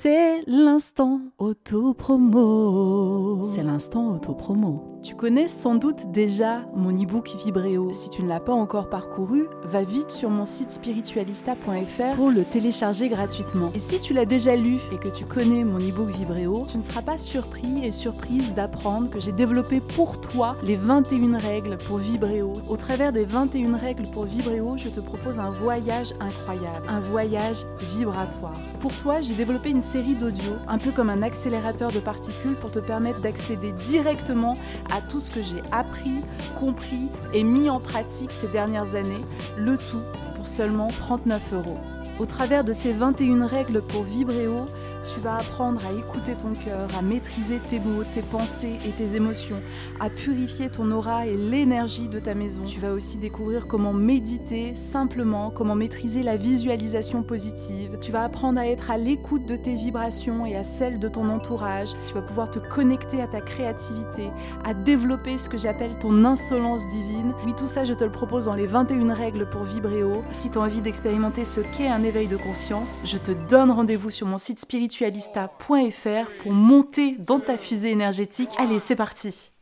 C'est 0.00 0.44
l'instant 0.46 1.22
auto-promo. 1.38 3.42
C'est 3.44 3.64
l'instant 3.64 4.14
auto-promo. 4.14 4.97
Tu 5.08 5.14
connais 5.14 5.48
sans 5.48 5.74
doute 5.74 6.10
déjà 6.12 6.66
mon 6.74 6.90
e-book 6.90 7.30
Vibréo. 7.42 7.94
Si 7.94 8.10
tu 8.10 8.22
ne 8.22 8.28
l'as 8.28 8.40
pas 8.40 8.52
encore 8.52 8.90
parcouru, 8.90 9.46
va 9.64 9.82
vite 9.82 10.10
sur 10.10 10.28
mon 10.28 10.44
site 10.44 10.70
spiritualista.fr 10.70 12.14
pour 12.14 12.28
le 12.28 12.44
télécharger 12.44 13.08
gratuitement. 13.08 13.70
Et 13.74 13.78
si 13.78 14.00
tu 14.00 14.12
l'as 14.12 14.26
déjà 14.26 14.54
lu 14.54 14.76
et 14.92 14.98
que 14.98 15.08
tu 15.08 15.24
connais 15.24 15.64
mon 15.64 15.78
e-book 15.78 16.10
Vibréo, 16.10 16.66
tu 16.70 16.76
ne 16.76 16.82
seras 16.82 17.00
pas 17.00 17.16
surpris 17.16 17.82
et 17.82 17.90
surprise 17.90 18.52
d'apprendre 18.52 19.08
que 19.08 19.18
j'ai 19.18 19.32
développé 19.32 19.80
pour 19.80 20.20
toi 20.20 20.58
les 20.62 20.76
21 20.76 21.38
règles 21.38 21.78
pour 21.78 21.96
Vibréo. 21.96 22.52
Au 22.68 22.76
travers 22.76 23.10
des 23.10 23.24
21 23.24 23.78
règles 23.78 24.10
pour 24.10 24.24
Vibréo, 24.24 24.76
je 24.76 24.90
te 24.90 25.00
propose 25.00 25.38
un 25.38 25.48
voyage 25.48 26.12
incroyable, 26.20 26.86
un 26.86 27.00
voyage 27.00 27.64
vibratoire. 27.96 28.60
Pour 28.78 28.94
toi, 28.94 29.22
j'ai 29.22 29.34
développé 29.34 29.70
une 29.70 29.80
série 29.80 30.16
d'audios, 30.16 30.58
un 30.68 30.76
peu 30.76 30.92
comme 30.92 31.08
un 31.08 31.22
accélérateur 31.22 31.92
de 31.92 31.98
particules 31.98 32.56
pour 32.56 32.70
te 32.70 32.78
permettre 32.78 33.22
d'accéder 33.22 33.72
directement 33.72 34.54
à 34.92 34.97
tout 35.00 35.20
ce 35.20 35.30
que 35.30 35.42
j'ai 35.42 35.62
appris, 35.72 36.20
compris 36.58 37.08
et 37.32 37.44
mis 37.44 37.70
en 37.70 37.80
pratique 37.80 38.30
ces 38.32 38.48
dernières 38.48 38.94
années, 38.94 39.24
le 39.56 39.76
tout 39.76 40.02
pour 40.34 40.46
seulement 40.46 40.88
39 40.88 41.52
euros. 41.52 41.78
Au 42.18 42.26
travers 42.26 42.64
de 42.64 42.72
ces 42.72 42.92
21 42.92 43.46
règles 43.46 43.80
pour 43.80 44.02
Vibréo, 44.02 44.66
tu 45.12 45.20
vas 45.20 45.36
apprendre 45.36 45.80
à 45.86 45.92
écouter 45.98 46.34
ton 46.34 46.52
cœur, 46.52 46.88
à 46.98 47.02
maîtriser 47.02 47.60
tes 47.70 47.80
mots, 47.80 48.04
tes 48.04 48.22
pensées 48.22 48.76
et 48.86 48.90
tes 48.90 49.16
émotions, 49.16 49.60
à 50.00 50.10
purifier 50.10 50.68
ton 50.68 50.90
aura 50.90 51.26
et 51.26 51.36
l'énergie 51.36 52.08
de 52.08 52.18
ta 52.18 52.34
maison. 52.34 52.62
Tu 52.64 52.78
vas 52.78 52.92
aussi 52.92 53.16
découvrir 53.16 53.66
comment 53.66 53.94
méditer 53.94 54.74
simplement, 54.74 55.50
comment 55.50 55.74
maîtriser 55.74 56.22
la 56.22 56.36
visualisation 56.36 57.22
positive. 57.22 57.98
Tu 58.00 58.12
vas 58.12 58.24
apprendre 58.24 58.60
à 58.60 58.66
être 58.66 58.90
à 58.90 58.98
l'écoute 58.98 59.46
de 59.46 59.56
tes 59.56 59.74
vibrations 59.74 60.44
et 60.44 60.56
à 60.56 60.62
celles 60.62 60.98
de 60.98 61.08
ton 61.08 61.30
entourage. 61.30 61.90
Tu 62.06 62.14
vas 62.14 62.22
pouvoir 62.22 62.50
te 62.50 62.58
connecter 62.58 63.22
à 63.22 63.26
ta 63.26 63.40
créativité, 63.40 64.30
à 64.64 64.74
développer 64.74 65.38
ce 65.38 65.48
que 65.48 65.58
j'appelle 65.58 65.98
ton 65.98 66.24
insolence 66.24 66.86
divine. 66.88 67.32
Oui, 67.46 67.54
tout 67.56 67.66
ça, 67.66 67.84
je 67.84 67.94
te 67.94 68.04
le 68.04 68.12
propose 68.12 68.44
dans 68.44 68.54
les 68.54 68.66
21 68.66 69.14
règles 69.14 69.48
pour 69.48 69.62
Vibréo. 69.62 70.22
Si 70.32 70.50
tu 70.50 70.58
as 70.58 70.62
envie 70.62 70.82
d'expérimenter 70.82 71.44
ce 71.44 71.60
qu'est 71.60 71.88
un 71.88 72.02
éveil 72.02 72.28
de 72.28 72.36
conscience, 72.36 73.00
je 73.04 73.16
te 73.16 73.32
donne 73.48 73.70
rendez-vous 73.70 74.10
sur 74.10 74.26
mon 74.26 74.38
site 74.38 74.60
spiritualista.fr 74.98 76.42
pour 76.42 76.52
monter 76.52 77.16
dans 77.18 77.38
ta 77.38 77.56
fusée 77.56 77.90
énergétique. 77.90 78.50
Allez, 78.58 78.80
c'est 78.80 78.96
parti 78.96 79.52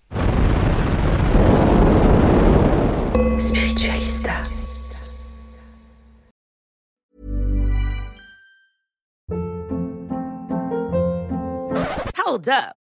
Spiritualista. 3.38 4.32
Hold 12.24 12.48
up. 12.48 12.85